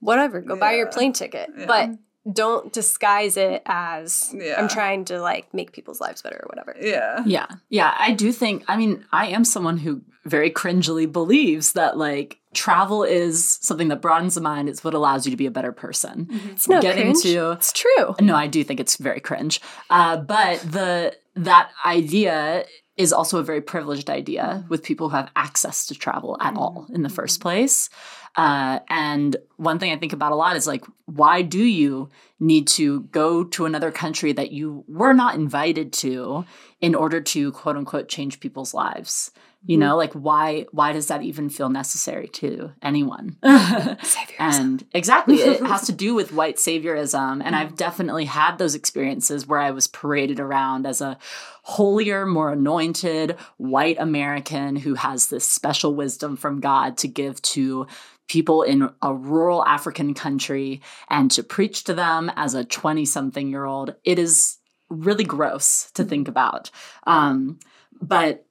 [0.00, 0.60] Whatever, go yeah.
[0.60, 1.50] buy your plane ticket.
[1.56, 1.66] Yeah.
[1.66, 1.90] But
[2.32, 4.60] don't disguise it as yeah.
[4.60, 6.76] I'm trying to like make people's lives better or whatever.
[6.80, 7.22] Yeah.
[7.26, 7.46] Yeah.
[7.68, 7.94] Yeah.
[7.98, 13.02] I do think, I mean, I am someone who very cringily believes that like travel
[13.02, 14.68] is something that broadens the mind.
[14.68, 16.26] It's what allows you to be a better person.
[16.26, 16.48] Mm-hmm.
[16.50, 17.22] It's not Getting cringe.
[17.22, 18.14] to it's true.
[18.20, 19.60] No, I do think it's very cringe.
[19.90, 22.64] Uh, but the that idea
[22.96, 24.68] is also a very privileged idea mm-hmm.
[24.68, 26.58] with people who have access to travel at mm-hmm.
[26.58, 27.88] all in the first place.
[28.36, 32.08] Uh, and one thing I think about a lot is like, why do you
[32.40, 36.44] need to go to another country that you were not invited to
[36.80, 39.30] in order to quote unquote change people's lives?
[39.64, 39.80] You mm-hmm.
[39.80, 43.36] know, like why why does that even feel necessary to anyone?
[43.42, 47.42] and exactly, it has to do with white saviorism.
[47.44, 51.16] And I've definitely had those experiences where I was paraded around as a
[51.62, 57.86] holier, more anointed white American who has this special wisdom from God to give to
[58.28, 63.48] people in a rural African country and to preach to them as a 20 something
[63.48, 63.94] year old.
[64.04, 64.58] It is
[64.88, 66.70] really gross to think about.
[67.06, 67.58] Um,
[68.00, 68.46] but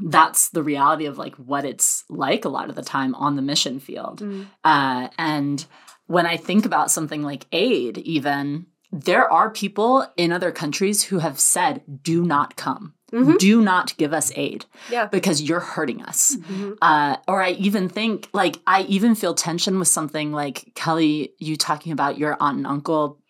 [0.00, 3.42] that's the reality of like what it's like a lot of the time on the
[3.42, 4.20] mission field.
[4.20, 4.46] Mm.
[4.64, 5.64] Uh, and
[6.06, 11.18] when I think about something like aid, even there are people in other countries who
[11.18, 12.94] have said, do not come.
[13.12, 13.36] Mm-hmm.
[13.36, 15.06] Do not give us aid yeah.
[15.06, 16.34] because you're hurting us.
[16.34, 16.72] Mm-hmm.
[16.80, 21.56] Uh, or I even think, like, I even feel tension with something like Kelly, you
[21.56, 23.21] talking about your aunt and uncle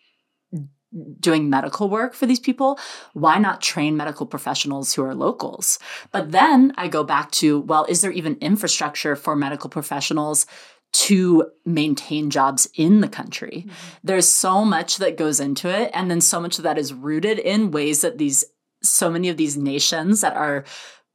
[1.19, 2.79] doing medical work for these people.
[3.13, 5.79] Why not train medical professionals who are locals?
[6.11, 10.45] But then I go back to, well, is there even infrastructure for medical professionals?
[10.93, 13.65] to maintain jobs in the country.
[13.65, 13.97] Mm-hmm.
[14.03, 15.89] There's so much that goes into it.
[15.91, 18.45] And then so much of that is rooted in ways that these
[18.83, 20.65] so many of these nations that are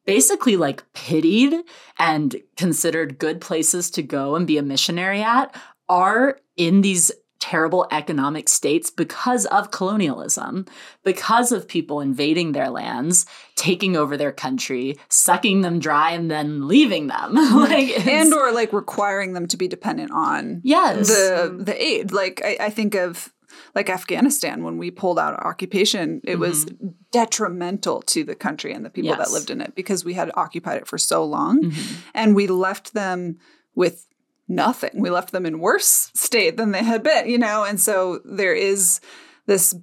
[0.05, 1.55] basically like pitied
[1.99, 5.55] and considered good places to go and be a missionary at
[5.89, 7.13] are in these
[7.49, 10.67] terrible economic states because of colonialism,
[11.03, 16.69] because of people invading their lands, taking over their country, sucking them dry, and then
[16.69, 17.35] leaving them.
[17.55, 21.09] like and or like requiring them to be dependent on yes.
[21.09, 22.13] the the aid.
[22.13, 23.33] Like I, I think of
[23.75, 26.41] like Afghanistan, when we pulled out occupation, it mm-hmm.
[26.41, 26.67] was
[27.13, 29.19] detrimental to the country and the people yes.
[29.19, 31.63] that lived in it because we had occupied it for so long.
[31.63, 31.95] Mm-hmm.
[32.13, 33.39] And we left them
[33.75, 34.07] with
[34.49, 34.91] nothing.
[34.95, 37.65] We left them in worse state than they had been, you know?
[37.65, 39.01] And so there is
[39.47, 39.75] this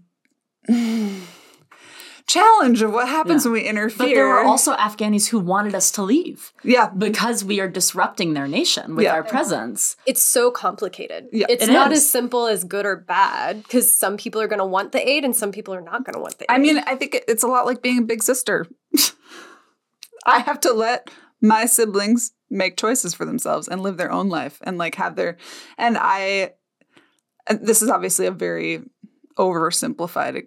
[2.27, 3.51] challenge of what happens Yeah.
[3.51, 3.97] when we interfere.
[4.07, 8.33] But there were also Afghanis who wanted us to leave yeah, because we are disrupting
[8.33, 9.13] their nation with Yeah.
[9.13, 9.95] our presence.
[10.07, 11.27] It's so complicated.
[11.31, 11.45] Yeah.
[11.49, 11.99] it's It not is.
[11.99, 15.23] as simple as good or bad because some people are going to want the aid
[15.23, 16.55] and some people are not going to want the aid.
[16.55, 18.65] I mean, I think it's a lot like being a big sister.
[20.25, 21.11] I have to let
[21.41, 25.37] my siblings make choices for themselves and live their own life and like have their
[25.77, 26.53] and I
[27.47, 28.81] and this is obviously a very
[29.37, 30.43] oversimplified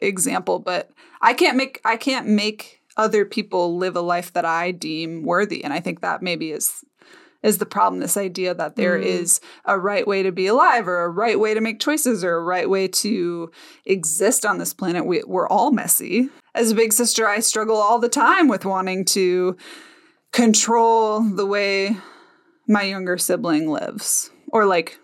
[0.00, 0.90] example, but
[1.20, 5.62] I can't make I can't make other people live a life that I deem worthy
[5.64, 6.84] and I think that maybe is
[7.42, 9.44] is the problem this idea that there is Mm.
[9.72, 12.42] a right way to be alive or a right way to make choices or a
[12.42, 13.50] right way to
[13.86, 17.98] exist on this planet we, we're all messy as a big sister i struggle all
[17.98, 19.56] the time with wanting to
[20.32, 21.96] control the way
[22.68, 24.98] my younger sibling lives or like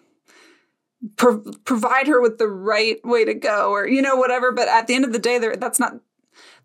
[1.16, 4.52] pro- provide her with the right way to go or you know whatever.
[4.52, 5.94] But at the end of the day there that's not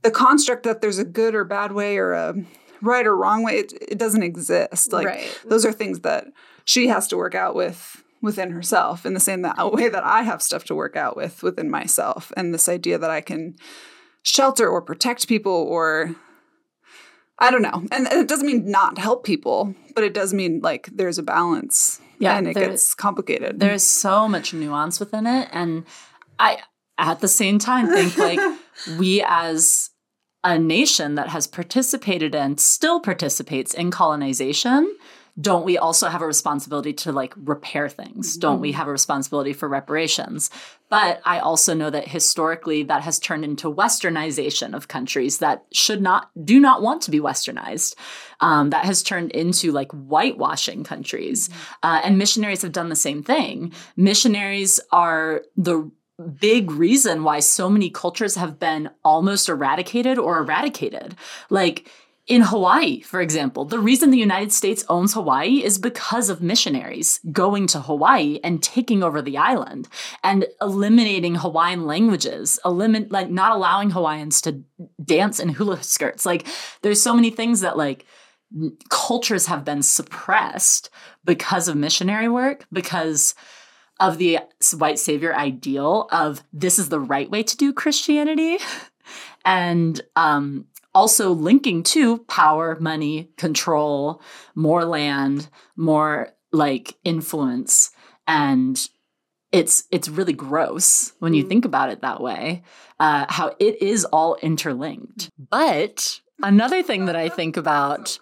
[0.03, 2.35] the construct that there's a good or bad way or a
[2.81, 4.91] right or wrong way it, it doesn't exist.
[4.93, 5.41] Like Right.
[5.45, 6.27] those are things that
[6.65, 10.21] she has to work out with within herself in the same that, way that I
[10.21, 12.31] have stuff to work out with within myself.
[12.38, 13.55] And this idea that I can
[14.23, 16.15] shelter or protect people or
[17.41, 17.84] I don't know.
[17.91, 21.99] And it doesn't mean not help people, but it does mean like there's a balance.
[22.19, 23.59] Yeah, and it there- gets complicated.
[23.59, 25.49] There's so much nuance within it.
[25.51, 25.85] And
[26.38, 26.59] I,
[26.99, 28.39] at the same time, think like
[28.99, 29.89] we as
[30.43, 34.95] a nation that has participated and still participates in colonization,
[35.39, 38.37] don't we also have a responsibility to like repair things?
[38.37, 40.49] Don't we have a responsibility for reparations?
[40.89, 46.01] But I also know that historically that has turned into westernization of countries that should
[46.01, 47.95] not, do not want to be westernized.
[48.41, 51.49] Um, that has turned into like whitewashing countries.
[51.81, 53.71] Uh, and missionaries have done the same thing.
[53.95, 55.89] Missionaries are the
[56.21, 61.15] big reason why so many cultures have been almost eradicated or eradicated.
[61.49, 61.89] Like
[62.27, 67.19] in Hawaii, for example, the reason the United States owns Hawaii is because of missionaries
[67.31, 69.88] going to Hawaii and taking over the island
[70.23, 74.64] and eliminating Hawaiian languages, elimin- like not allowing Hawaiians to
[75.03, 76.26] dance in hula skirts.
[76.26, 76.48] Like
[76.84, 78.06] there's so many things that like
[78.89, 80.89] cultures have been suppressed
[81.26, 83.34] because of missionary work because
[83.99, 84.39] of the
[84.77, 88.57] white savior ideal of this is the right way to do Christianity.
[89.43, 94.22] And um, also linking to power, money, control,
[94.55, 97.91] more land, more like influence.
[98.27, 98.80] And
[99.51, 101.49] it's it's really gross when you Mm.
[101.49, 102.63] think about it that way,
[102.99, 105.30] uh, how it is all interlinked.
[105.38, 108.18] But another thing that I think about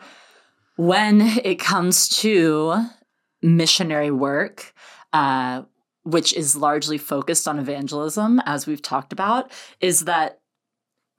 [0.75, 2.85] when it comes to
[3.41, 4.73] missionary work,
[5.13, 5.63] uh,
[6.03, 9.51] which is largely focused on evangelism, as we've talked about,
[9.81, 10.38] is that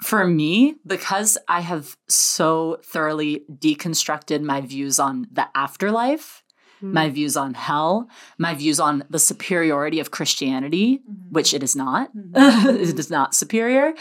[0.02, 6.43] for me, because I have so thoroughly deconstructed my views on the afterlife,
[6.81, 6.94] Hmm.
[6.94, 8.09] my views on hell,
[8.39, 12.10] my views on the superiority of Christianity, which it is not.
[12.35, 13.93] it is not superior,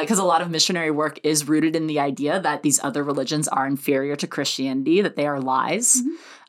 [0.00, 3.46] because a lot of missionary work is rooted in the idea that these other religions
[3.46, 6.02] are inferior to Christianity, that they are lies.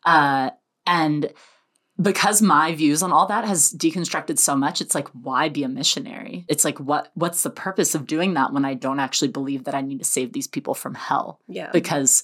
[0.06, 0.50] Uh,
[0.88, 1.32] and
[2.02, 5.70] because my views on all that has deconstructed so much it's like why be a
[5.70, 9.64] missionary it's like what what's the purpose of doing that when i don't actually believe
[9.64, 11.70] that i need to save these people from hell yeah.
[11.72, 12.24] because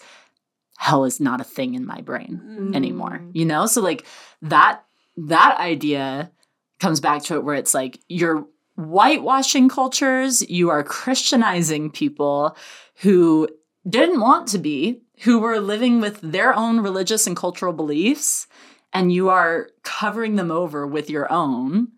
[0.77, 3.31] hell is not a thing in my brain anymore Mm.
[3.33, 4.05] you know so like
[4.41, 4.81] that
[5.17, 6.31] that idea
[6.79, 8.45] comes back to it where it's like you're
[8.75, 12.57] whitewashing cultures you are christianizing people
[13.03, 13.47] who
[13.87, 18.47] didn't want to be who were living with their own religious and cultural beliefs
[18.93, 21.89] and you are covering them over with your own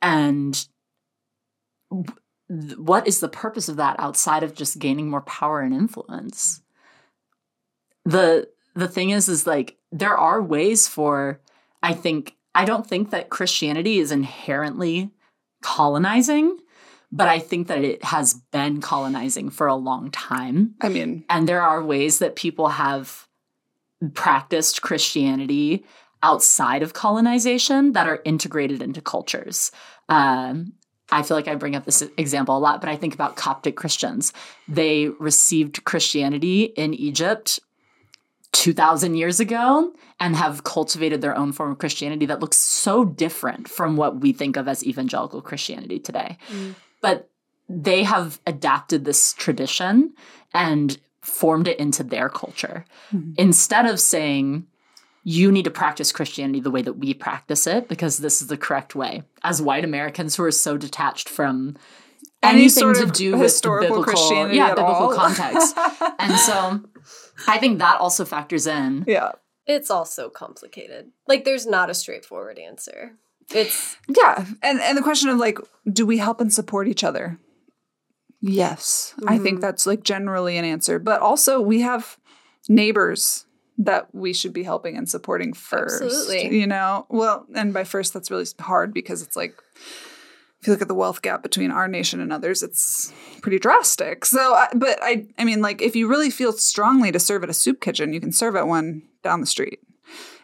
[0.00, 0.66] and
[2.48, 6.60] what is the purpose of that outside of just gaining more power and influence?
[8.04, 11.40] The the thing is is like there are ways for
[11.82, 15.10] i think i don't think that christianity is inherently
[15.62, 16.58] colonizing
[17.10, 20.74] but i think that it has been colonizing for a long time.
[20.80, 23.28] I mean, and there are ways that people have
[24.14, 25.84] practiced christianity
[26.22, 29.70] outside of colonization that are integrated into cultures
[30.08, 30.74] um,
[31.12, 33.76] I feel like I bring up this example a lot, but I think about Coptic
[33.76, 34.32] Christians.
[34.66, 37.60] They received Christianity in Egypt
[38.52, 43.68] 2,000 years ago and have cultivated their own form of Christianity that looks so different
[43.68, 46.38] from what we think of as evangelical Christianity today.
[46.48, 46.74] Mm.
[47.02, 47.28] But
[47.68, 50.14] they have adapted this tradition
[50.54, 52.84] and formed it into their culture.
[53.12, 53.34] Mhm.
[53.38, 54.66] Instead of saying,
[55.24, 58.56] you need to practice Christianity the way that we practice it because this is the
[58.56, 59.22] correct way.
[59.44, 61.76] As white Americans who are so detached from
[62.42, 65.14] Any anything sort to of do with historical biblical, Christianity yeah, at biblical all.
[65.14, 65.76] context.
[66.18, 66.80] and so
[67.46, 69.04] I think that also factors in.
[69.06, 69.30] yeah.
[69.64, 71.12] It's also complicated.
[71.28, 73.12] Like there's not a straightforward answer.
[73.54, 74.44] It's Yeah.
[74.60, 75.58] And and the question of like,
[75.92, 77.38] do we help and support each other?
[78.40, 79.14] Yes.
[79.26, 79.60] I think Mhm.
[79.62, 80.98] that's like generally an answer.
[80.98, 82.18] But also we have
[82.68, 83.46] neighbors
[83.84, 86.02] that we should be helping and supporting first.
[86.02, 86.58] Absolutely.
[86.58, 87.06] You know?
[87.08, 89.54] Well, and by first that's really hard because it's like
[90.62, 94.24] if you look at the wealth gap between our nation and others, it's pretty drastic.
[94.24, 97.54] So, but I, I mean, like, if you really feel strongly to serve at a
[97.54, 99.80] soup kitchen, you can serve at one down the street.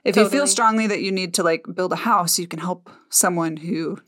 [0.09, 2.91] If you feel strongly that you need to like build a house, you can help
[3.11, 3.99] someone who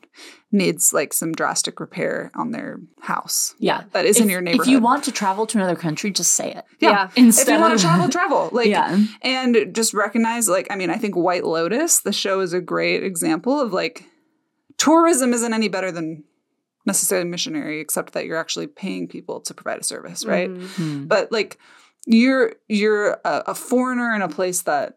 [0.53, 3.55] needs like some drastic repair on their house.
[3.59, 3.85] Yeah.
[3.93, 4.67] That is in your neighborhood.
[4.67, 6.65] If you want to travel to another country, just say it.
[6.81, 7.09] yeah.
[7.15, 7.29] yeah.
[7.29, 8.51] If you want to travel, travel.
[8.53, 8.99] Like, yeah.
[9.23, 13.05] and just recognize, like, I mean, I think White Lotus, the show, is a great
[13.05, 14.05] example of like
[14.77, 16.25] tourism isn't any better than
[16.87, 20.51] necessarily missionary, except that you're actually paying people to provide a service, right?
[20.51, 20.67] Mhm.
[20.71, 21.05] Hmm.
[21.07, 21.59] But like,
[22.07, 24.97] you're you're a, a foreigner in a place that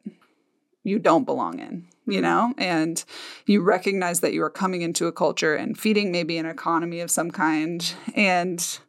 [0.84, 3.04] you don't belong in, you know, and
[3.46, 7.10] you recognize that you are coming into a culture and feeding maybe an economy of
[7.12, 8.80] some kind, and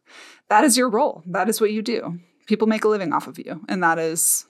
[0.49, 1.23] that is your role.
[1.25, 2.19] That is what you do.
[2.47, 4.45] People make a living off of you, and that is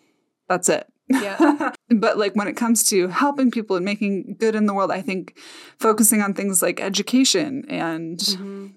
[0.49, 0.87] that's it.
[1.07, 1.71] Yeah.
[1.95, 5.01] but like when it comes to helping people and making good in the world, I
[5.01, 5.37] think
[5.79, 8.73] focusing on things like education and Mhm.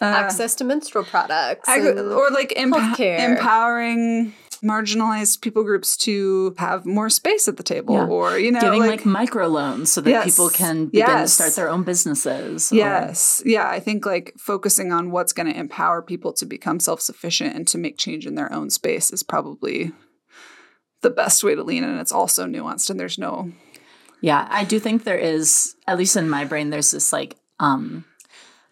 [0.00, 1.68] uh, Access to menstrual products.
[1.68, 4.32] ag- or like emp- empowering
[4.64, 8.06] marginalized people groups to have more space at the table Yeah.
[8.06, 10.24] or you know Giving like, like, microloans so that Yes.
[10.24, 12.72] people can begin to start their own businesses.
[12.72, 13.42] or- Yes.
[13.44, 13.68] Yeah.
[13.68, 17.68] I think like focusing on what's going to empower people to become self sufficient and
[17.68, 19.92] to make change in their own space is probably
[21.02, 21.84] the best way to lean.
[21.84, 23.52] And it's also nuanced and there's no.
[24.20, 28.04] Yeah, I do think there is, at least in my brain, there's this like um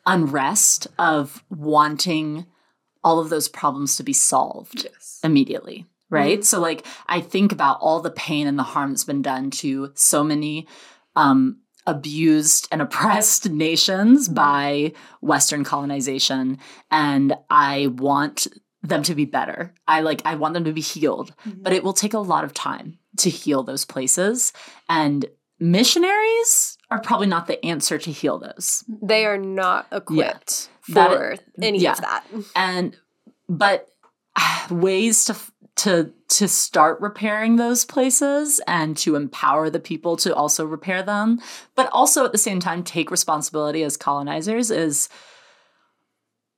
[0.07, 2.47] unrest of wanting
[3.05, 5.21] all of those problems to be solved Yes.
[5.25, 5.87] immediately.
[6.11, 6.39] Right.
[6.39, 6.45] Mm-hmm.
[6.45, 9.93] So like I think about all the pain and the harm that's been done to
[9.95, 10.69] so many
[11.17, 14.35] um abused and oppressed nations mm-hmm.
[14.35, 16.59] by Western colonization.
[16.91, 18.47] And I want
[18.83, 19.73] them to be better.
[19.87, 21.35] I like I want them to be healed.
[21.47, 21.63] Mm-hmm.
[21.63, 24.53] But it will take a lot of time to heal those places.
[24.89, 25.25] And
[25.59, 28.85] missionaries are probably not the answer to heal those.
[29.03, 31.93] They are not equipped That- for any yeah.
[31.93, 32.25] of that.
[32.55, 32.97] and
[33.49, 33.89] but
[34.37, 35.37] ah, ways to
[35.75, 41.41] to to start repairing those places and to empower the people to also repair them
[41.75, 45.09] but also at the same time take responsibility as colonizers is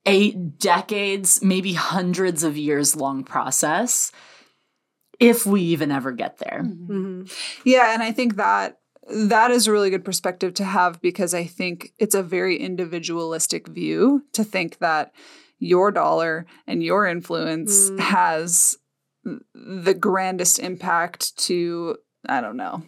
[0.05, 4.11] a decades maybe hundreds of years long process
[5.19, 7.31] if we even ever get there Mhm.
[7.63, 7.93] Yeah.
[7.93, 8.79] And I think that.
[9.09, 13.67] That is a really good perspective to have because I think it's a very individualistic
[13.67, 15.13] view to think that
[15.59, 17.99] your dollar and your influence Mm.
[17.99, 18.77] has
[19.53, 22.83] the grandest impact to, I don't know,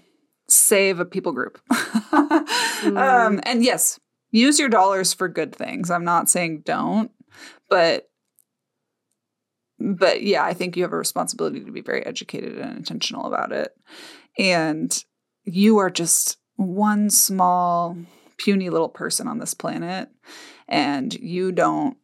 [0.48, 1.60] save a people group.
[2.12, 4.00] um, and yes,
[4.32, 5.90] use your dollars for good things.
[5.90, 7.12] I'm not saying don't,
[7.70, 8.10] but
[9.80, 13.52] but yeah, I think you have a responsibility to be very educated and intentional about
[13.52, 13.72] it.
[14.40, 15.04] And
[15.48, 17.98] you are just one small
[18.38, 20.10] puny little person on this planet
[20.68, 21.98] and you don't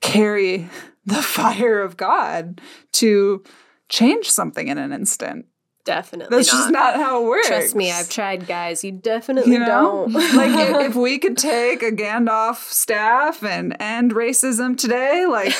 [0.00, 0.68] carry
[1.04, 2.60] the fire of God
[2.92, 3.42] to
[3.88, 5.46] change something in an instant.
[5.84, 7.46] Definitely That's just not how it works.
[7.46, 8.82] Trust me, I've tried, guys.
[8.82, 10.12] You definitely You know, don't.
[10.34, 15.54] like if, if we could take a Gandalf staff and end racism today, like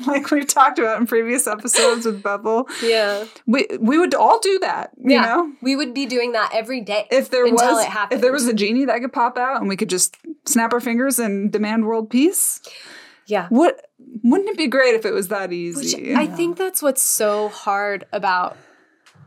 [0.06, 4.58] like we've talked about in previous episodes with Bubble, yeah, we we would all do
[4.60, 4.90] that.
[4.98, 5.22] You Yeah.
[5.22, 7.06] know, we would be doing that every day.
[7.10, 8.18] if there Until was it happened.
[8.18, 10.16] if there was a genie that could pop out and we could just
[10.46, 12.60] snap our fingers and demand world peace,
[13.26, 13.46] yeah.
[13.48, 13.86] what
[14.22, 16.14] wouldn't it be great if it was that Which easy?
[16.14, 18.56] I think that's what's so hard about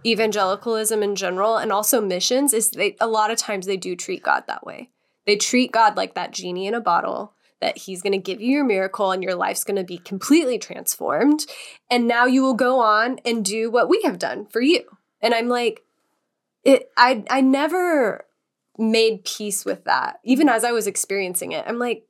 [0.05, 4.23] evangelicalism in general and also missions is they a lot of times they do treat
[4.23, 4.89] God that way.
[5.25, 8.51] They treat God like that genie in a bottle that he's going to give you
[8.51, 11.45] your miracle and your life's going to be completely transformed
[11.89, 14.83] and now you will go on and do what we have done for you.
[15.21, 15.83] And I'm like
[16.63, 18.25] it I I never
[18.77, 21.65] made peace with that even as I was experiencing it.
[21.67, 22.03] I'm like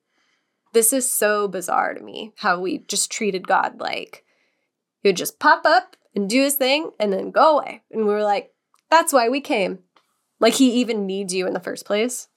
[0.74, 4.24] this is so bizarre to me how we just treated God like
[5.02, 7.84] he would just pop up and do his thing and then go away.
[7.92, 8.54] And we were like,
[8.90, 9.80] that's why we came.
[10.40, 12.28] Like he even needs you in the first place.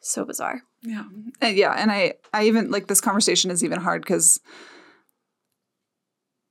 [0.00, 0.62] So bizarre.
[0.82, 1.04] Yeah.
[1.40, 4.40] And yeah, and I I even like this conversation is even hard cuz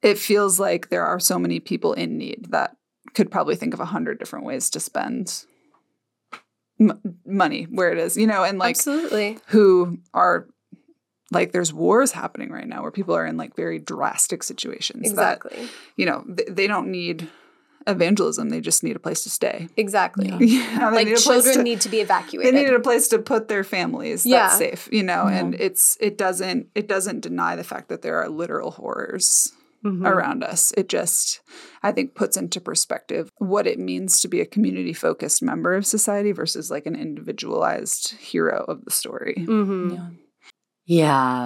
[0.01, 2.75] it feels like there are so many people in need that
[3.13, 5.45] could probably think of a hundred different ways to spend
[6.79, 9.39] m- money where it is, you know, and like Absolutely.
[9.47, 10.47] who are
[11.31, 15.37] like there's wars happening right now where people are in like very drastic situations that
[15.37, 15.67] Exactly.
[15.95, 17.27] you know th- they don't need
[17.87, 20.27] evangelism they just need a place to stay Exactly.
[20.39, 22.53] yeah, they Like need children to- need to be evacuated.
[22.53, 22.71] they evacuated.
[22.73, 24.47] needed a place to put their families Yeah.
[24.47, 28.17] that's safe you know and it's it doesn't it doesn't deny the fact that there
[28.21, 29.53] are literal horrors
[29.83, 30.05] Mhm.
[30.05, 31.39] around us it just
[31.83, 35.85] i think puts into perspective what it means to be a community focused member of
[35.85, 39.93] society versus like an individualized hero of the story Mhm.
[39.93, 40.07] Yeah.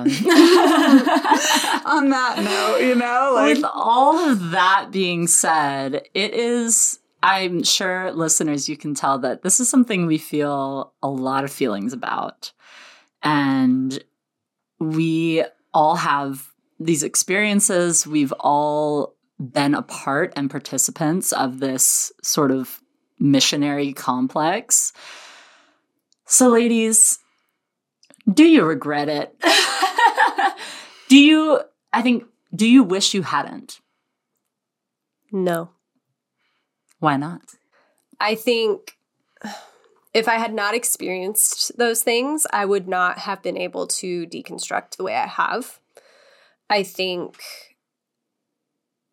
[1.85, 7.63] on that note you know like With all of that being said, it is, I'm
[7.63, 11.93] sure listeners, you can tell that this is something we feel a lot of feelings
[11.93, 12.51] about.
[13.21, 14.03] And
[14.79, 15.43] we
[15.73, 18.05] all have these experiences.
[18.05, 22.81] We've all been a part and participants of this sort of
[23.19, 24.93] missionary complex.
[26.25, 27.19] So, ladies,
[28.31, 29.35] do you regret it?
[31.09, 32.25] do you, I think,
[32.55, 33.79] do you wish you hadn't?
[35.31, 35.71] No.
[36.99, 37.41] Why not?
[38.19, 38.97] I think
[40.13, 44.97] if I had not experienced those things, I would not have been able to deconstruct
[44.97, 45.79] the way I have.
[46.69, 47.37] I think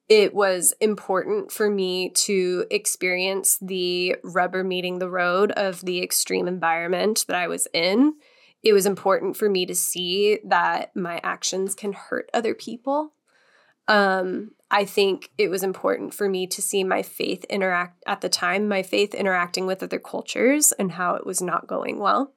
[0.08, 6.48] it was important for me to experience the rubber meeting the road of the extreme
[6.48, 8.14] environment that I was in.
[8.62, 13.14] It was important for me to see that my actions can hurt other people.
[13.88, 18.28] Um, I think it was important for me to see my faith interact at the
[18.28, 22.34] time, my faith interacting with other cultures and how it was not going well.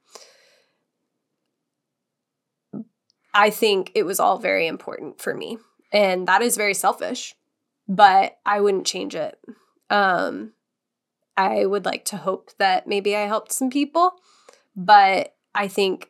[3.33, 5.57] I think it was all very important for me.
[5.91, 7.35] And that is very selfish,
[7.87, 9.37] but I wouldn't change it.
[9.89, 10.53] Um,
[11.37, 14.13] I would like to hope that maybe I helped some people,
[14.75, 16.09] but I think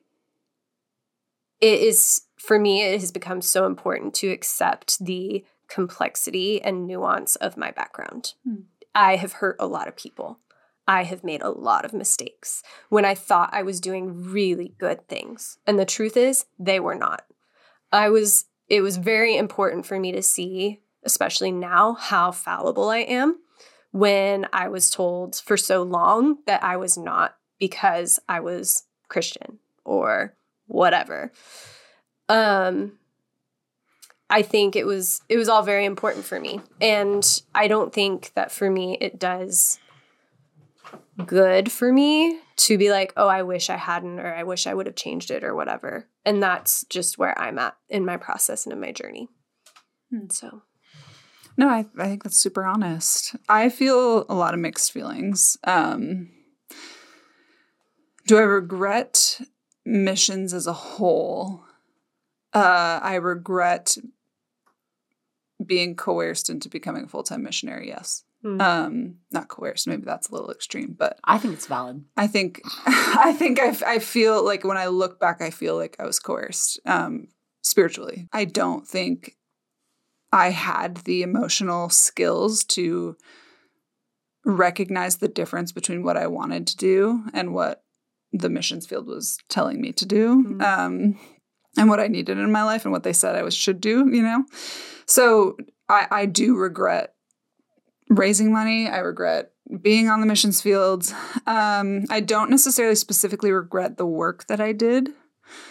[1.64, 7.38] it is, for me, it has become so important to accept the complexity and nuance
[7.38, 8.34] of my background.
[8.44, 8.64] Hmm.
[8.94, 10.40] I have hurt a lot of people.
[10.86, 15.08] I have made a lot of mistakes when I thought I was doing really good
[15.08, 15.58] things.
[15.66, 17.24] And the truth is, they were not.
[17.94, 23.00] I was, it was very important for me to see, especially now, how fallible I
[23.00, 23.40] am
[23.92, 29.60] when I was told for so long that I was not because I was Christian
[29.86, 30.36] or
[30.68, 31.32] whatever.
[32.30, 33.00] Um,
[34.30, 36.62] I think it was it was all very important for me.
[36.82, 37.24] And
[37.54, 39.80] I don't think that for me it does
[41.26, 44.74] good for me to be like, "Oh, I wish I hadn't or I wish I
[44.74, 48.66] would have changed it or whatever." And that's just where I'm at in my process
[48.66, 49.28] and in my journey.
[50.10, 50.30] Hmm.
[50.32, 50.64] So,
[51.58, 53.36] No, I, I think that's super honest.
[53.48, 55.58] I feel a lot of mixed feelings.
[55.66, 56.30] Um,
[58.26, 59.42] do I regret
[59.86, 61.64] missions as a whole?
[62.54, 63.98] Uh, I regret
[65.66, 67.88] being coerced into becoming a full time missionary.
[67.88, 68.60] Yes, Hmm.
[68.60, 69.88] um, not coerced.
[69.88, 72.04] Maybe that's a little extreme, but I think it's valid.
[72.18, 75.96] I think I think I, I feel like when I look back, I feel like
[76.00, 77.30] I was coerced um,
[77.62, 78.28] spiritually.
[78.34, 79.38] I don't think
[80.32, 83.16] I had the emotional skills to
[84.46, 87.83] recognize the difference between what I wanted to do and what
[88.34, 90.62] the missions field was telling me to do, Mhm.
[90.62, 91.20] um,
[91.78, 94.10] and what I needed in my life and what they said I was should do.
[94.12, 94.46] You know,
[95.06, 95.58] so
[95.88, 97.14] I, I do regret
[98.10, 98.88] raising money.
[98.90, 99.52] I regret
[99.82, 101.14] being on the missions field.
[101.48, 105.10] Um, I don't necessarily specifically regret the work that I did.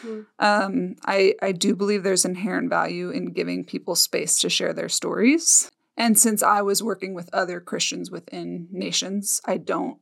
[0.05, 0.27] Mm.
[0.39, 4.89] Um, I, I do believe there's inherent value in giving people space to share their
[4.89, 5.71] stories.
[5.97, 9.99] And since I was working with other Christians within nations, I don't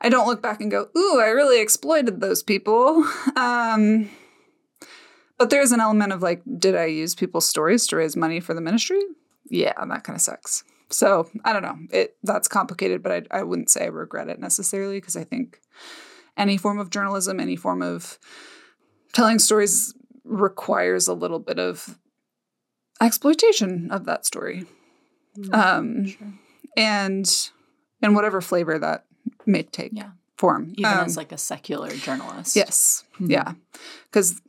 [0.00, 3.04] I don't look back and go, "Ooh, I really exploited those people."
[3.36, 4.10] Um,
[5.38, 8.54] but there's an element of like, did I use people's stories to raise money for
[8.54, 9.00] the ministry?
[9.48, 10.64] Yeah, that kind of sucks.
[10.90, 11.78] So I don't know.
[11.90, 15.60] It that's complicated, but I, I wouldn't say I regret it necessarily because I think
[16.36, 18.18] any form of journalism, any form of
[19.12, 19.94] telling stories
[20.24, 21.98] requires a little bit of
[23.00, 24.64] exploitation of that story,
[25.52, 26.14] um,
[26.76, 27.50] and
[28.02, 29.04] and whatever flavor that
[29.48, 30.10] may take Yeah.
[30.36, 30.72] form.
[30.76, 32.54] Even Um, as like a secular journalist.
[32.54, 33.04] Yes.
[33.20, 33.30] Mhm.
[33.30, 33.52] Yeah.
[34.04, 34.40] Because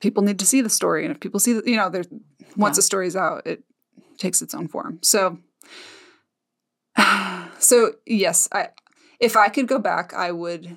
[0.00, 1.04] people need to see the story.
[1.04, 2.08] And if people see, the, you know, there's
[2.56, 2.80] once Yeah.
[2.80, 3.62] a story's out, it
[4.18, 4.98] takes its own form.
[5.02, 5.38] So,
[7.58, 8.68] so yes, I,
[9.20, 10.76] if I could go back, I would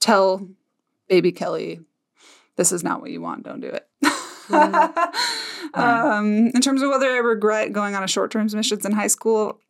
[0.00, 0.48] tell
[1.08, 1.80] baby Kelly,
[2.56, 3.44] this is not what you want.
[3.44, 3.86] Don't do it.
[5.74, 9.06] um, in terms of whether I regret going on a short term missions in high
[9.08, 9.60] school,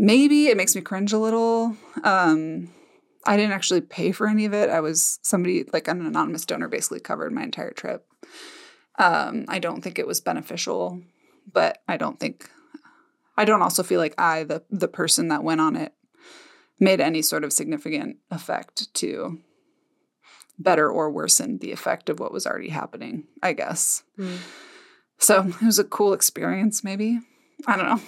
[0.00, 1.76] maybe it makes me cringe a little.
[2.02, 2.72] Um,
[3.26, 4.70] I didn't actually pay for any of it.
[4.70, 8.06] I was somebody like an anonymous donor basically covered my entire trip.
[8.98, 11.02] Um, I don't think it was beneficial,
[11.52, 12.50] but I don't think
[13.36, 15.92] I don't also feel like I, the the person that went on it,
[16.80, 19.38] made any sort of significant effect to
[20.58, 24.02] better or worsen the effect of what was already happening, I guess.
[24.18, 24.38] Mm.
[25.18, 27.20] So it was a cool experience, maybe.
[27.66, 28.00] I don't know.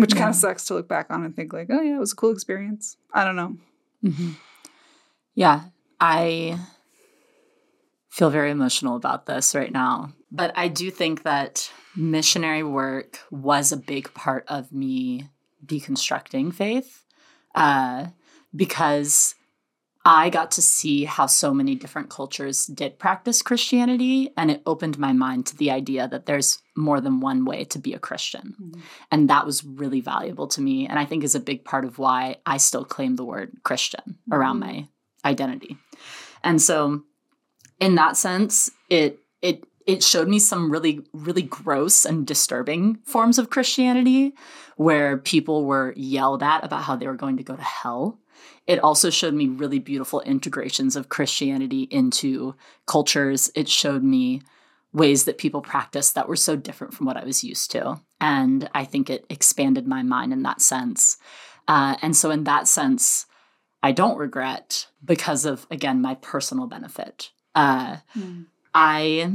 [0.00, 0.20] Which yeah.
[0.20, 2.16] kind of sucks to look back on and think like, oh yeah, it was a
[2.16, 2.96] cool experience.
[3.12, 3.56] I don't know.
[4.04, 4.30] Mm-hmm.
[5.34, 5.64] Yeah,
[6.00, 6.58] I
[8.08, 10.12] feel very emotional about this right now.
[10.30, 15.28] But I do think that missionary work was a big part of me
[15.64, 17.04] deconstructing faith
[17.54, 18.08] uh,
[18.54, 19.34] because
[20.10, 24.98] I got to see how so many different cultures did practice Christianity, and it opened
[24.98, 28.56] my mind to the idea that there's more than one way to be a Christian.
[28.58, 28.80] Mm-hmm.
[29.12, 31.98] And that was really valuable to me, and I think is a big part of
[31.98, 34.32] why I still claim the word Christian mm-hmm.
[34.32, 34.88] around my
[35.26, 35.76] identity.
[36.42, 37.02] And so,
[37.78, 43.38] in that sense, it it it showed me some really really gross and disturbing forms
[43.38, 44.32] of Christianity
[44.76, 48.18] where people were yelled at about how they were going to go to hell
[48.68, 52.54] it also showed me really beautiful integrations of Christianity into
[52.86, 53.50] cultures.
[53.54, 54.42] It showed me
[54.92, 57.98] ways that people practice that were so different from what I was used to.
[58.20, 61.16] And I think it expanded my mind in that sense.
[61.66, 63.24] Uh, and so, in that sense,
[63.82, 67.30] I don't regret because of, again, my personal benefit.
[67.54, 68.46] Uh, mm.
[68.74, 69.32] I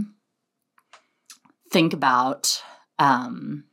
[1.71, 2.61] think about
[2.99, 3.65] um,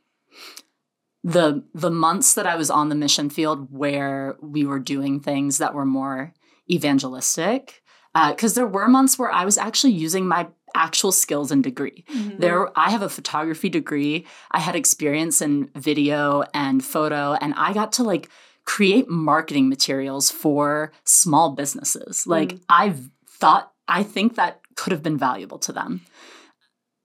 [1.23, 5.59] the the months that I was on the mission field where we were doing things
[5.59, 6.33] that were more
[6.69, 7.83] evangelistic
[8.13, 12.03] because uh, there were months where I was actually using my actual skills and degree.
[12.13, 12.39] Mm-hmm.
[12.39, 14.25] There I have a photography degree.
[14.51, 18.29] I had experience in video and photo and I got to like
[18.65, 22.25] create marketing materials for small businesses.
[22.25, 22.61] Like mm.
[22.69, 26.01] I've thought I think that could have been valuable to them.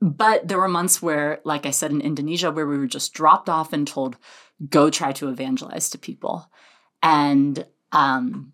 [0.01, 3.49] But there were months where, like I said in Indonesia, where we were just dropped
[3.49, 4.17] off and told,
[4.69, 6.51] go try to evangelize to people.
[7.03, 8.53] And um,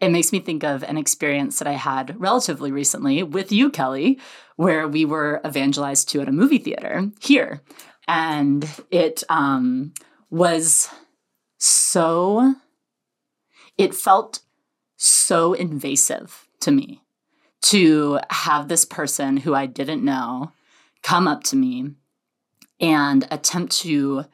[0.00, 4.18] it makes me think of an experience that I had relatively recently with you, Kelly,
[4.56, 7.62] where we were evangelized to at a movie theater here.
[8.06, 9.92] And it um,
[10.30, 10.88] was
[11.58, 12.54] so,
[13.76, 14.40] it felt
[14.96, 17.02] so invasive to me
[17.60, 20.52] to have this person who I didn't know
[21.08, 21.90] come up to me
[22.80, 24.26] and attempt to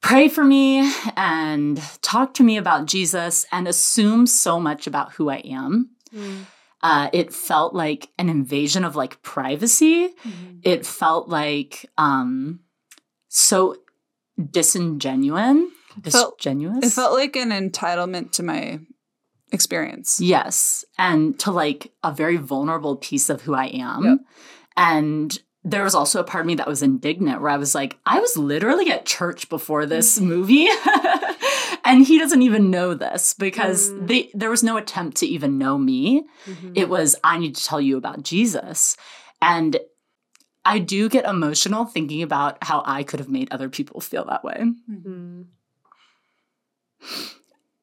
[0.00, 5.28] pray for me and talk to me about Jesus and assume so much about who
[5.30, 5.90] I am.
[6.14, 6.46] Mm.
[6.80, 10.06] Uh, it felt like an invasion of like privacy.
[10.06, 10.58] Mm-hmm.
[10.62, 12.60] It felt like um,
[13.26, 13.74] so
[14.38, 15.72] disingenuous.
[16.00, 16.86] Disingenuous.
[16.86, 18.78] It felt like an entitlement to my
[19.50, 20.20] experience.
[20.20, 24.04] Yes, and to like a very vulnerable piece of who I am.
[24.04, 24.18] Yep.
[24.76, 27.98] And there was also a part of me that was indignant where I was like,
[28.06, 30.22] I was literally at church before this mm.
[30.22, 30.68] movie.
[31.84, 34.06] and he doesn't even know this because mm.
[34.06, 36.24] they, there was no attempt to even know me.
[36.46, 36.72] Mm-hmm.
[36.76, 38.96] It was, I need to tell you about Jesus.
[39.42, 39.76] And
[40.64, 44.44] I do get emotional thinking about how I could have made other people feel that
[44.44, 44.64] way.
[44.90, 45.42] Mm-hmm.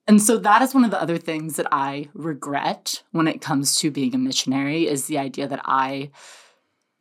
[0.07, 3.75] And so that is one of the other things that I regret when it comes
[3.77, 6.11] to being a missionary is the idea that I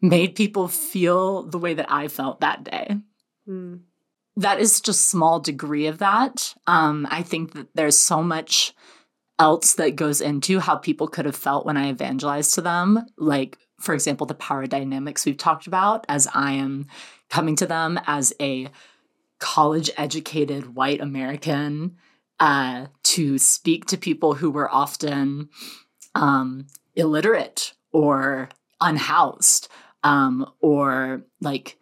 [0.01, 2.97] made people feel the way that I felt that day.
[3.49, 3.81] Mm.
[4.37, 6.55] That is just a small degree of that.
[6.67, 8.75] Um, I think that there's so much
[9.39, 13.07] else that goes into how people could have felt when I evangelized to them.
[13.17, 16.87] Like, for example, the power dynamics we've talked about as I am
[17.29, 18.69] coming to them as a
[19.39, 21.97] college educated white American
[22.41, 25.49] uh, to speak to people who were often
[26.15, 28.49] um, illiterate or
[28.81, 29.69] unhoused
[30.03, 31.79] um, or like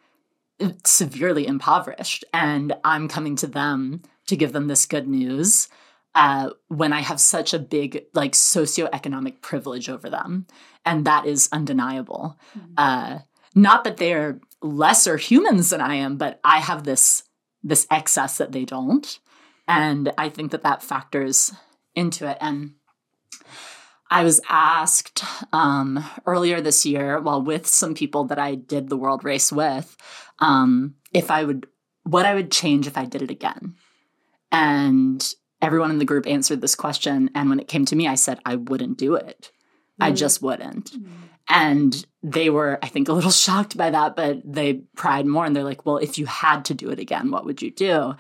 [0.84, 2.24] severely impoverished.
[2.32, 5.68] And I'm coming to them to give them this good news
[6.14, 10.46] uh, when I have such a big like socioeconomic privilege over them.
[10.84, 12.38] And that is undeniable.
[12.56, 12.72] Mm-hmm.
[12.76, 13.18] Uh,
[13.54, 17.24] not that they're lesser humans than I am, but I have this
[17.62, 19.18] this excess that they don't.
[19.66, 21.50] And I think that that factors
[21.94, 22.36] into it.
[22.40, 22.74] And
[24.10, 28.96] I was asked um, earlier this year, while with some people that I did the
[28.96, 29.96] world race with,
[30.38, 31.66] um, if I would,
[32.04, 33.74] what I would change if I did it again.
[34.52, 35.26] And
[35.60, 37.30] everyone in the group answered this question.
[37.34, 39.50] And when it came to me, I said, I wouldn't do it.
[40.00, 40.06] Mm.
[40.06, 40.92] I just wouldn't.
[40.92, 41.08] Mm.
[41.48, 45.56] And they were, I think, a little shocked by that, but they pried more and
[45.56, 48.14] they're like, well, if you had to do it again, what would you do?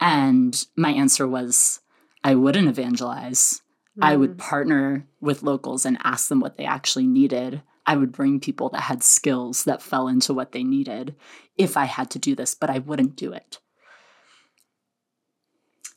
[0.00, 1.80] And my answer was,
[2.24, 3.62] I wouldn't evangelize.
[4.00, 7.62] I would partner with locals and ask them what they actually needed.
[7.86, 11.16] I would bring people that had skills that fell into what they needed
[11.56, 13.58] if I had to do this, but I wouldn't do it.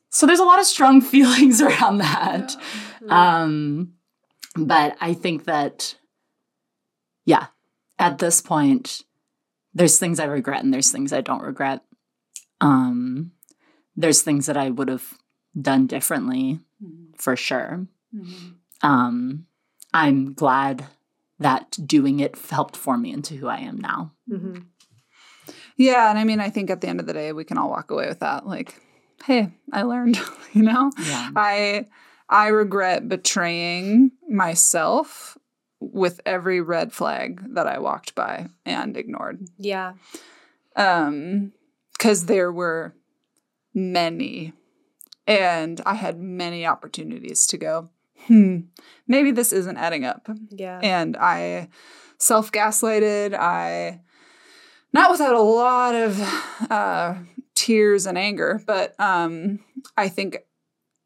[0.09, 2.55] So there's a lot of strong feelings around that.
[3.09, 3.93] Um,
[4.55, 5.95] but I think that,
[7.25, 7.47] yeah,
[7.99, 9.01] at this point,
[9.73, 11.81] there's things I regret and there's things I don't regret.
[12.61, 13.31] Um,
[13.95, 15.13] there's things that I would have
[15.59, 16.59] done differently
[17.17, 17.87] for sure.
[18.81, 19.45] Um,
[19.93, 20.85] I'm glad
[21.39, 24.13] that doing it helped form me into who I am now.
[24.29, 24.59] Mm-hmm.
[25.77, 27.69] Yeah, and I mean, I think at the end of the day, we can all
[27.69, 28.45] walk away with that.
[28.45, 28.75] Like,
[29.25, 30.19] hey, I learned.
[30.53, 31.31] You know, Yeah.
[31.35, 31.87] I
[32.29, 35.35] I regret betraying myself
[35.79, 39.47] with every red flag that I walked by and ignored.
[39.57, 39.93] Yeah.
[40.75, 41.53] Um,
[41.93, 42.93] because there were
[43.73, 44.53] many,
[45.27, 47.89] and I had many opportunities to go.
[48.27, 48.59] Hmm,
[49.07, 50.79] maybe this isn't adding up Yeah.
[50.81, 51.69] and I
[52.17, 53.33] self gaslighted.
[53.33, 54.01] I,
[54.93, 56.19] not without a lot of
[56.69, 57.15] uh,
[57.55, 59.59] tears and anger, but um,
[59.97, 60.37] I think,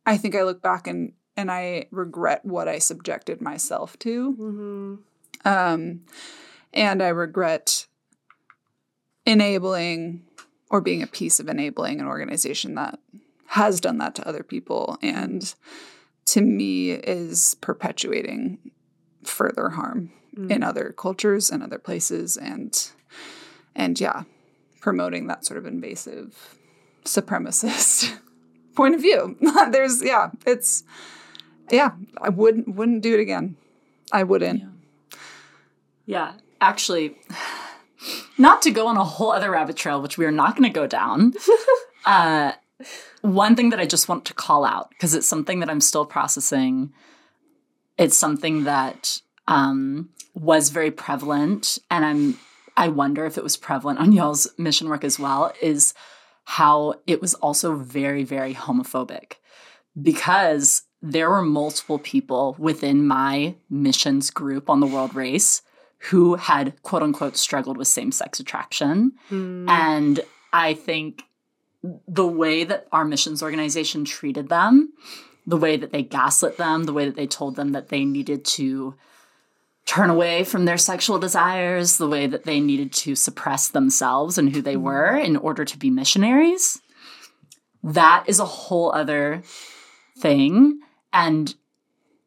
[0.06, 5.48] I think I look back and and I regret what I subjected myself to, mm-hmm.
[5.48, 6.02] um,
[6.74, 7.86] and I regret
[9.26, 10.24] enabling
[10.72, 13.00] or being a piece of enabling an organization that
[13.48, 15.56] has done that to other people and
[16.26, 18.60] to me is perpetuating
[19.24, 20.12] further harm
[20.50, 22.92] in other cultures and other places and
[23.76, 24.24] and yeah
[24.82, 26.58] promoting that sort of invasive
[27.04, 28.20] supremacist
[28.76, 29.36] point of view.
[29.72, 30.84] There's yeah it's
[31.72, 31.92] yeah
[32.22, 33.56] i wouldn't wouldn't do it again.
[34.12, 34.64] I wouldn't.
[36.06, 37.18] Yeah, actually,
[38.38, 40.74] not to go on a whole other rabbit trail, which we are not going to
[40.74, 41.34] go down.
[42.06, 42.54] uh,
[43.22, 46.06] one thing that I just want to call out because it's something that I'm still
[46.06, 46.94] processing.
[47.98, 52.40] It's something that um, was very prevalent, and I'm
[52.76, 55.54] I wonder if it was prevalent on y'all's mission work as well.
[55.62, 55.94] Is
[56.46, 59.34] how it was also very very homophobic
[60.00, 65.62] because there were multiple people within my missions group on the world race
[66.10, 69.14] who had quote unquote struggled with same sex attraction.
[69.70, 70.20] And
[70.54, 71.24] I think
[71.84, 74.94] the way that our missions organization treated them,
[75.46, 78.44] the way that they gaslit them, the way that they told them that they needed
[78.44, 78.96] to
[79.86, 84.54] turn away from their sexual desires, the way that they needed to suppress themselves and
[84.54, 84.84] who they mm-hmm.
[84.84, 86.82] were in order to be missionaries,
[87.84, 89.42] that is a whole other
[90.18, 90.80] thing.
[91.14, 91.56] And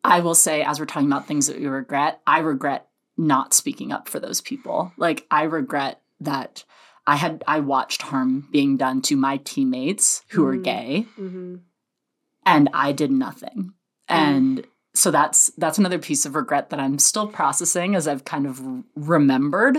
[0.02, 3.92] I will say, as we're talking about things that we regret, I regret not speaking
[3.92, 4.92] up for those people.
[4.96, 6.64] Like, I regret that
[7.10, 10.62] I had I watched harm being done to my teammates who are mm-hmm.
[10.62, 11.56] gay, Mm-hmm.
[12.46, 13.72] and I did nothing.
[14.08, 14.14] Mm.
[14.14, 18.46] And so that's that's another piece of regret that I'm still processing as I've kind
[18.46, 18.62] of
[18.94, 19.78] remembered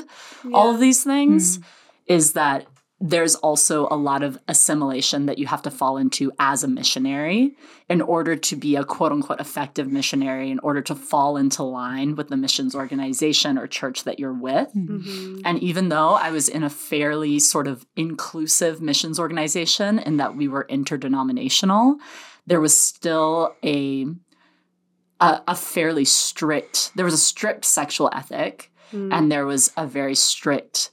[0.54, 1.62] all of these things hmm.
[2.08, 2.68] is that
[3.02, 7.56] there's also a lot of assimilation that you have to fall into as a missionary
[7.90, 12.16] in order to be a quote unquote effective missionary, in order to fall into line
[12.16, 14.72] with the missions organization or church that you're with.
[14.76, 15.42] Mm-hmm.
[15.44, 20.36] And even though I was in a fairly sort of inclusive missions organization in that
[20.36, 21.98] we were interdenominational,
[22.46, 24.06] there was still a
[25.20, 30.16] a, a fairly strict there was a strict sexual ethic and there was a very
[30.16, 30.92] strict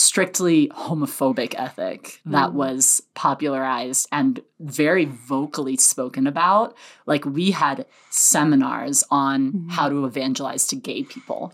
[0.00, 9.02] strictly homophobic ethic that was popularized and very vocally spoken about like we had seminars
[9.10, 11.52] on how to evangelize to gay people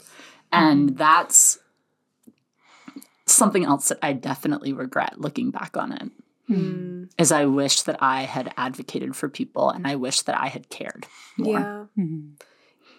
[0.52, 1.58] and that's
[3.26, 6.10] something else that i definitely regret looking back on it
[6.50, 7.08] Mm.
[7.16, 10.68] is i wish that i had advocated for people and i wish that i had
[10.68, 11.06] cared
[11.38, 11.84] more Yeah.
[11.98, 12.30] Mm-hmm.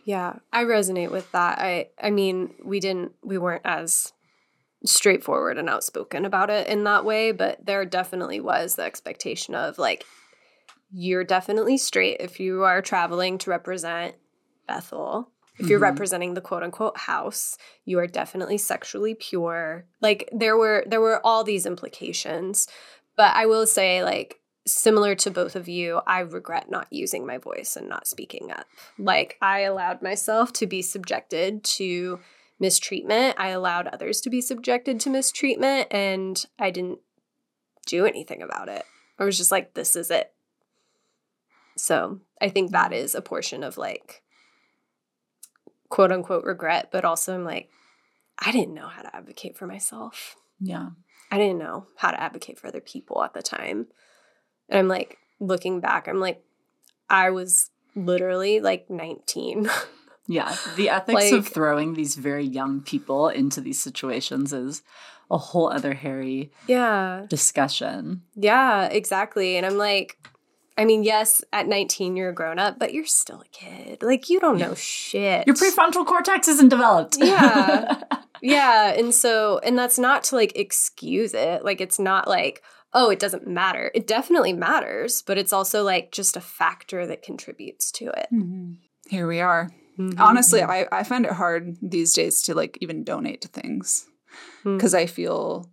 [0.06, 0.34] Yeah.
[0.54, 1.58] I resonate with that.
[1.58, 4.14] I I mean, we didn't we weren't as
[4.86, 9.78] straightforward and outspoken about it in that way, but there definitely was the expectation of
[9.78, 10.06] like
[10.92, 14.16] you're definitely straight if you are traveling to represent
[14.68, 15.32] Bethel.
[15.58, 15.84] If you're Mhm.
[15.84, 19.86] representing the quote unquote house, you are definitely sexually pure.
[20.02, 22.68] Like there were there were all these implications.
[23.16, 27.38] But I will say like similar to both of you, I regret not using my
[27.38, 28.66] voice and not speaking up.
[28.98, 32.20] Like I allowed myself to be subjected to
[32.60, 33.36] mistreatment.
[33.38, 37.00] I allowed others to be subjected to mistreatment and I didn't
[37.86, 38.84] do anything about it.
[39.20, 40.34] I was just like this is it.
[41.78, 44.24] So, I think that is a portion of like
[45.90, 47.70] quote unquote regret, but also I'm like
[48.40, 50.36] I didn't know how to advocate for myself.
[50.60, 50.90] yeah
[51.32, 53.88] I didn't know how to advocate for other people at the time.
[54.70, 56.44] And I'm like, looking back, I'm like,
[57.10, 59.70] I was literally like 19.
[60.28, 60.56] Yeah.
[60.76, 64.82] The ethics of throwing these very young people into these situations is
[65.30, 67.26] a whole other hairy yeah.
[67.30, 68.24] discussion.
[68.36, 69.58] Yeah, exactly.
[69.58, 70.18] And I'm like,
[70.78, 74.04] I mean, yes, at 19 you're a grown up, but you're still a kid.
[74.04, 75.48] Like you don't know shit.
[75.48, 77.18] Your prefrontal cortex isn't developed.
[77.18, 78.02] Yeah.
[78.42, 81.64] yeah, and so and that's not to like excuse it.
[81.64, 82.62] Like it's not like,
[82.94, 83.90] oh, it doesn't matter.
[83.96, 88.28] It definitely matters, but it's also like just a factor that contributes to it.
[88.34, 88.74] Mm-hmm.
[89.10, 89.70] Here we are.
[89.98, 90.20] Mm-hmm.
[90.20, 90.72] Honestly, mm-hmm.
[90.94, 94.08] I, I find it hard these days to like even donate to things
[94.64, 94.78] mm.
[94.78, 95.70] because I feel,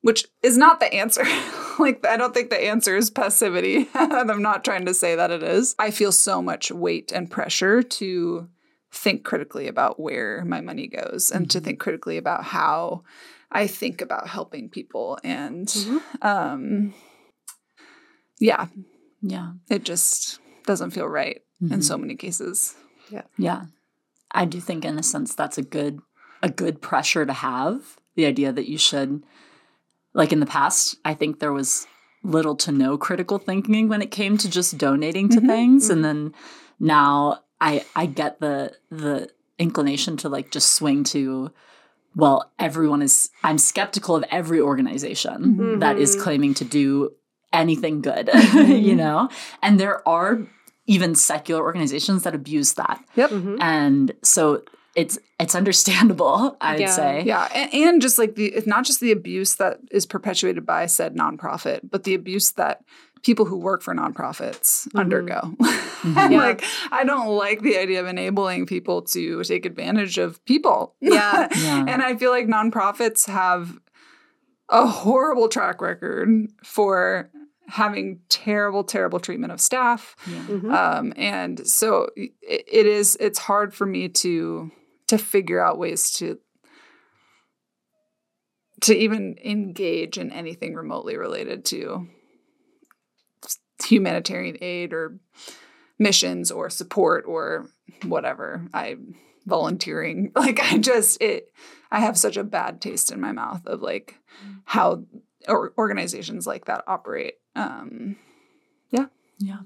[0.00, 1.24] which is not the answer.
[1.78, 3.88] like, I don't think the answer is passivity.
[3.94, 5.74] and I'm not trying to say that it is.
[5.78, 8.48] I feel so much weight and pressure to
[8.92, 11.64] think critically about where my money goes and to mm-hmm.
[11.66, 13.02] think critically about how
[13.50, 15.18] I think about helping people.
[15.22, 15.74] And
[16.22, 16.94] um,
[18.40, 18.66] yeah,
[19.22, 19.52] Yeah.
[19.68, 22.74] it just doesn't feel right in so many cases.
[23.10, 23.22] Yeah.
[23.36, 23.64] Yeah.
[24.30, 26.00] I do think in a sense that's a good
[26.42, 27.96] a good pressure to have.
[28.14, 29.22] The idea that you should
[30.14, 31.86] like in the past, I think there was
[32.22, 35.46] little to no critical thinking when it came to just donating to mm-hmm.
[35.46, 36.24] things and mm-hmm.
[36.24, 36.34] then
[36.80, 41.50] now I I get the the inclination to like just swing to
[42.16, 46.22] well, everyone is I'm skeptical of every organization that is mm-hmm.
[46.22, 47.12] claiming to do
[47.52, 49.28] anything good, you know?
[49.62, 50.40] And there are
[50.86, 53.02] even secular organizations that abuse that.
[53.16, 53.30] Yep.
[53.30, 53.56] Mm-hmm.
[53.60, 54.62] And so
[54.94, 56.90] it's it's understandable, I'd Yeah.
[56.90, 57.22] say.
[57.24, 60.86] Yeah, and, and just like the it's not just the abuse that is perpetuated by
[60.86, 62.82] said nonprofit, but the abuse that
[63.22, 64.98] people who work for nonprofits mm-hmm.
[64.98, 65.40] undergo.
[65.42, 66.32] and mm-hmm.
[66.32, 66.38] Yeah.
[66.38, 70.94] like I don't like the idea of enabling people to take advantage of people.
[71.00, 71.48] Yeah.
[71.54, 71.84] Yeah.
[71.86, 73.78] and I feel like nonprofits have
[74.68, 77.30] a horrible track record for
[77.68, 80.16] having terrible, terrible treatment of staff.
[80.24, 80.72] Mhm.
[80.72, 84.70] Um, and so it, it is it's hard for me to
[85.08, 86.38] to figure out ways to
[88.82, 92.08] to even engage in anything remotely related to
[93.84, 95.18] humanitarian aid or
[95.98, 97.70] missions or support or
[98.04, 98.96] whatever i
[99.46, 101.52] volunteering like i just it
[101.90, 104.18] i have such a bad taste in my mouth of like
[104.64, 105.04] how
[105.48, 108.16] or organizations like that operate um
[108.90, 109.06] Yeah.
[109.38, 109.58] Yeah.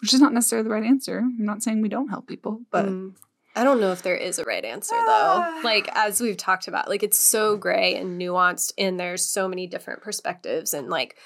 [0.00, 1.18] Which is not necessarily the right answer.
[1.18, 3.14] I'm not saying we don't help people, but Mm.
[3.56, 5.60] I don't know if there is a right answer though.
[5.62, 9.66] Like as we've talked about, like it's so gray and nuanced and there's so many
[9.68, 11.16] different perspectives and like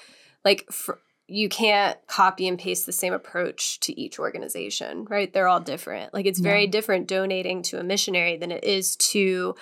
[0.45, 5.31] like fr- you can't copy and paste the same approach to each organization, right?
[5.31, 6.11] They're all different.
[6.13, 9.55] Like it's very different donating to a missionary than it is to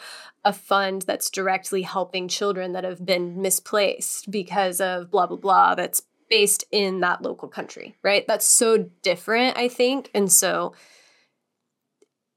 [0.45, 5.75] a fund that's directly helping children that have been misplaced because of blah blah blah
[5.75, 8.25] that's based in that local country, right?
[8.27, 10.09] That's so different, I think.
[10.13, 10.73] And so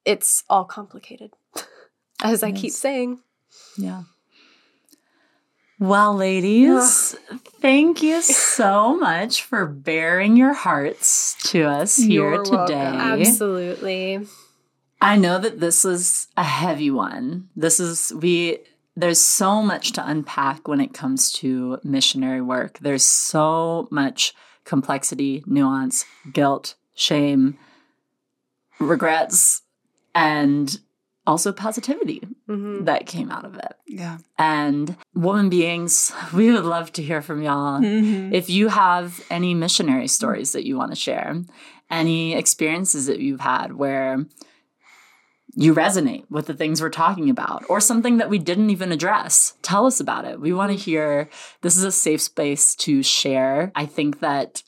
[0.04, 1.32] it's all complicated,
[2.22, 3.20] as I keep saying.
[3.76, 4.02] Yeah.
[5.78, 7.16] Well, ladies,
[7.60, 12.74] thank you so much for bearing your hearts to us here You're today.
[12.74, 12.76] welcome.
[13.22, 14.26] Absolutely.
[15.00, 17.48] I know that this is a heavy one.
[17.56, 18.58] This is we
[19.00, 22.78] there's so much to unpack when it comes to missionary work.
[22.80, 27.58] There's so much complexity, nuance, guilt, shame,
[28.78, 29.62] regrets,
[30.14, 30.78] and
[31.26, 32.84] also positivity Mhm.
[32.86, 33.72] that came out of it.
[33.86, 34.18] yeah.
[34.38, 37.80] And woman beings, we would love to hear from y'all.
[37.80, 38.32] Mm-hmm.
[38.34, 41.42] If you have any missionary stories that you want to share,
[41.90, 44.24] any experiences that you've had where
[45.54, 49.54] you resonate with the things we're talking about, or something that we didn't even address,
[49.62, 50.40] tell us about it.
[50.40, 51.28] We want to hear.
[51.62, 53.72] This is a safe space to share.
[53.74, 54.62] I think that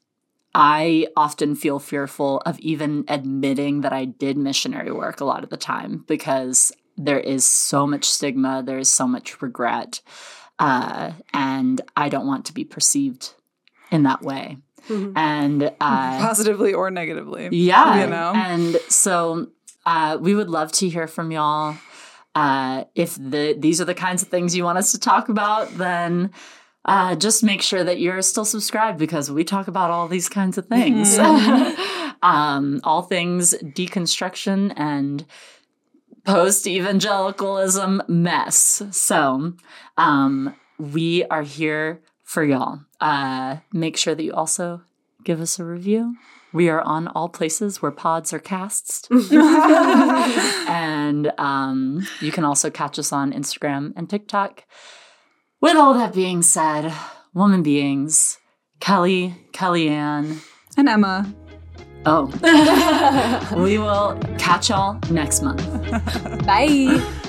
[0.55, 5.51] I often feel fearful of even admitting that I did missionary work a lot of
[5.51, 10.03] the time because there is so much stigma, there is so much regret,
[10.59, 13.31] uh, and I don't want to be perceived
[13.91, 14.59] in that way.
[14.89, 15.13] Mhm.
[15.17, 17.49] And uh, Positively or negatively.
[17.53, 18.33] yeah, You know?
[18.35, 19.47] and so
[19.85, 21.77] uh, we would love to hear from y'all.
[22.35, 25.77] Uh, if the these are the kinds of things you want us to talk about,
[25.77, 26.31] then
[26.85, 30.59] uh, just make sure that you're still subscribed because we talk about all these kinds
[30.59, 31.19] of things.
[32.23, 35.27] um, all things deconstruction and
[36.25, 38.83] post evangelicalism mess.
[38.91, 39.55] So
[39.97, 42.81] um, we are here for y'all.
[43.01, 44.83] Uh, make sure that you also
[45.25, 46.17] give us a review.
[46.53, 49.09] We are on all places where pods are cast.
[49.33, 54.65] and um, you can also catch us on Instagram and TikTok.
[55.61, 56.93] With all that being said,
[57.35, 58.39] woman beings,
[58.81, 60.41] Kelly, Kellyanne,
[60.77, 61.33] And Emma.
[62.05, 62.27] Oh.
[63.57, 65.65] we will catch y'all next month.
[66.45, 67.03] Bye.